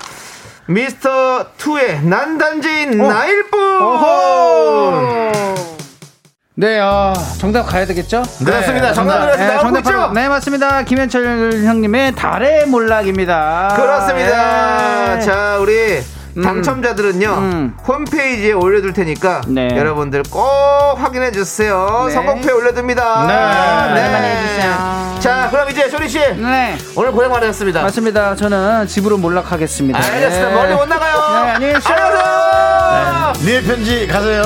미스터 0.68 1.48
투의 1.58 2.04
난 2.04 2.38
단지 2.38 2.86
나일 2.86 3.50
뿐. 3.50 3.60
네, 6.56 6.80
어, 6.80 7.14
정답 7.40 7.64
가야 7.64 7.86
되겠죠? 7.88 8.22
그렇습니다. 8.46 8.94
정답을 8.94 9.36
네, 9.36 9.48
나오고 9.48 9.62
정답 9.64 9.80
있죠. 9.80 9.92
바로- 9.94 10.14
네, 10.14 10.28
맞습니다. 10.30 10.84
김현철 10.84 11.64
형님의 11.66 12.14
달의 12.16 12.68
몰락입니다. 12.68 13.74
그렇습니다. 13.76 15.16
예. 15.18 15.22
자, 15.22 15.58
우리 15.60 16.02
당첨자들은요 16.42 17.28
음. 17.38 17.78
홈페이지에 17.88 18.54
올려둘 18.54 18.94
테니까 18.94 19.42
네. 19.48 19.70
여러분들 19.76 20.24
꼭 20.30 20.42
확인해 20.98 21.32
주세요. 21.32 22.06
네. 22.08 22.14
선곡표에 22.14 22.54
올려둡니다. 22.54 23.28
네. 23.28 24.12
많이 24.12 24.28
해주세요. 24.28 25.20
자, 25.20 25.50
그럼 25.52 25.70
이제 25.70 25.88
쇼리 25.90 26.10
씨 26.10 26.20
네. 26.20 26.78
오늘 26.96 27.12
고생 27.12 27.32
많으셨습니다. 27.32 27.82
맞습니다. 27.84 28.36
저는 28.36 28.88
집으로 28.88 29.18
몰락하겠습니다. 29.18 30.00
알겠습니다. 30.00 30.50
네. 30.50 30.56
멀리 30.56 30.74
못 30.74 30.86
나가요. 30.88 31.44
네, 31.46 31.52
안녕히 31.52 31.74
계세요. 31.76 31.96
안녕하세요. 31.98 33.46
니의 33.46 33.64
편지 33.64 34.08
가세요. 34.08 34.44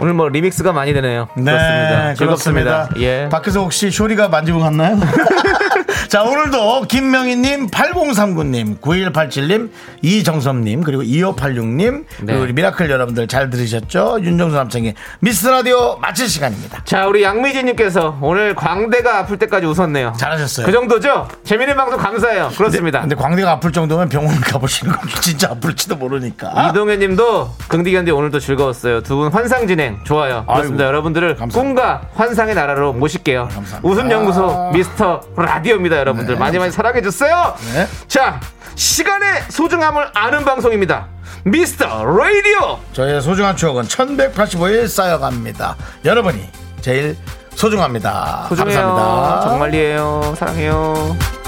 오늘 0.00 0.14
뭐 0.14 0.28
리믹스가 0.28 0.72
많이 0.72 0.92
되네요. 0.94 1.28
그렇습니다. 1.34 2.14
즐겁습니다. 2.14 2.86
그렇습니다. 2.88 2.88
예. 3.00 3.28
밖에서 3.28 3.60
혹시 3.60 3.90
쇼리가 3.90 4.28
만지고 4.28 4.58
갔나요? 4.58 4.98
자, 6.12 6.24
오늘도 6.24 6.82
김명희님, 6.88 7.68
8039님, 7.68 8.80
9187님, 8.82 9.70
이정섭님, 10.02 10.82
그리고 10.82 11.02
2586님, 11.02 12.00
네. 12.02 12.04
그리고 12.26 12.42
우리 12.42 12.52
미라클 12.52 12.90
여러분들 12.90 13.26
잘 13.28 13.48
들으셨죠? 13.48 14.18
윤정수 14.20 14.54
남창희의 14.54 14.92
미스터 15.20 15.46
라디오 15.48 15.96
마칠 16.02 16.28
시간입니다. 16.28 16.82
자, 16.84 17.06
우리 17.06 17.22
양미진님께서 17.22 18.18
오늘 18.20 18.54
광대가 18.54 19.20
아플 19.20 19.38
때까지 19.38 19.64
웃었네요. 19.64 20.12
잘하셨어요. 20.18 20.66
그 20.66 20.72
정도죠? 20.72 21.28
재밌는 21.44 21.76
방송 21.76 21.98
감사해요. 21.98 22.50
그렇습니다. 22.58 23.00
근데 23.00 23.14
광대가 23.14 23.52
아플 23.52 23.72
정도면 23.72 24.10
병원 24.10 24.38
가보시는 24.38 24.92
거 24.92 25.00
진짜 25.22 25.48
아플지도 25.52 25.96
모르니까. 25.96 26.68
이동현 26.68 26.98
님도 26.98 27.54
긍디견디 27.68 28.10
오늘도 28.10 28.38
즐거웠어요. 28.38 29.00
두 29.02 29.16
분 29.16 29.32
환상 29.32 29.66
진행 29.66 29.98
좋아요. 30.04 30.44
그렇습니다. 30.46 30.84
아이고, 30.84 30.88
여러분들을 30.88 31.36
감사합니다. 31.36 31.58
꿈과 31.58 32.02
환상의 32.16 32.54
나라로 32.54 32.92
모실게요. 32.92 33.48
감사합니다. 33.50 33.80
웃음 33.82 34.10
연구소 34.10 34.72
미스터 34.74 35.22
라디오입니다. 35.36 36.01
여러분들 36.02 36.36
많이 36.36 36.58
많이 36.58 36.70
사랑해 36.72 37.00
주세요. 37.00 37.54
네. 37.72 37.86
자, 38.08 38.40
시간의 38.74 39.44
소중함을 39.50 40.08
아는 40.14 40.44
방송입니다. 40.44 41.06
미스터 41.44 42.04
라디오. 42.04 42.78
저의 42.92 43.20
소중한 43.22 43.56
추억은 43.56 43.84
1185일 43.84 44.88
쌓여갑니다. 44.88 45.76
여러분이 46.04 46.48
제일 46.80 47.16
소중합니다. 47.54 48.46
소중해요. 48.48 48.80
감사합니다. 48.80 49.40
정말이에요. 49.48 50.34
사랑해요. 50.38 51.41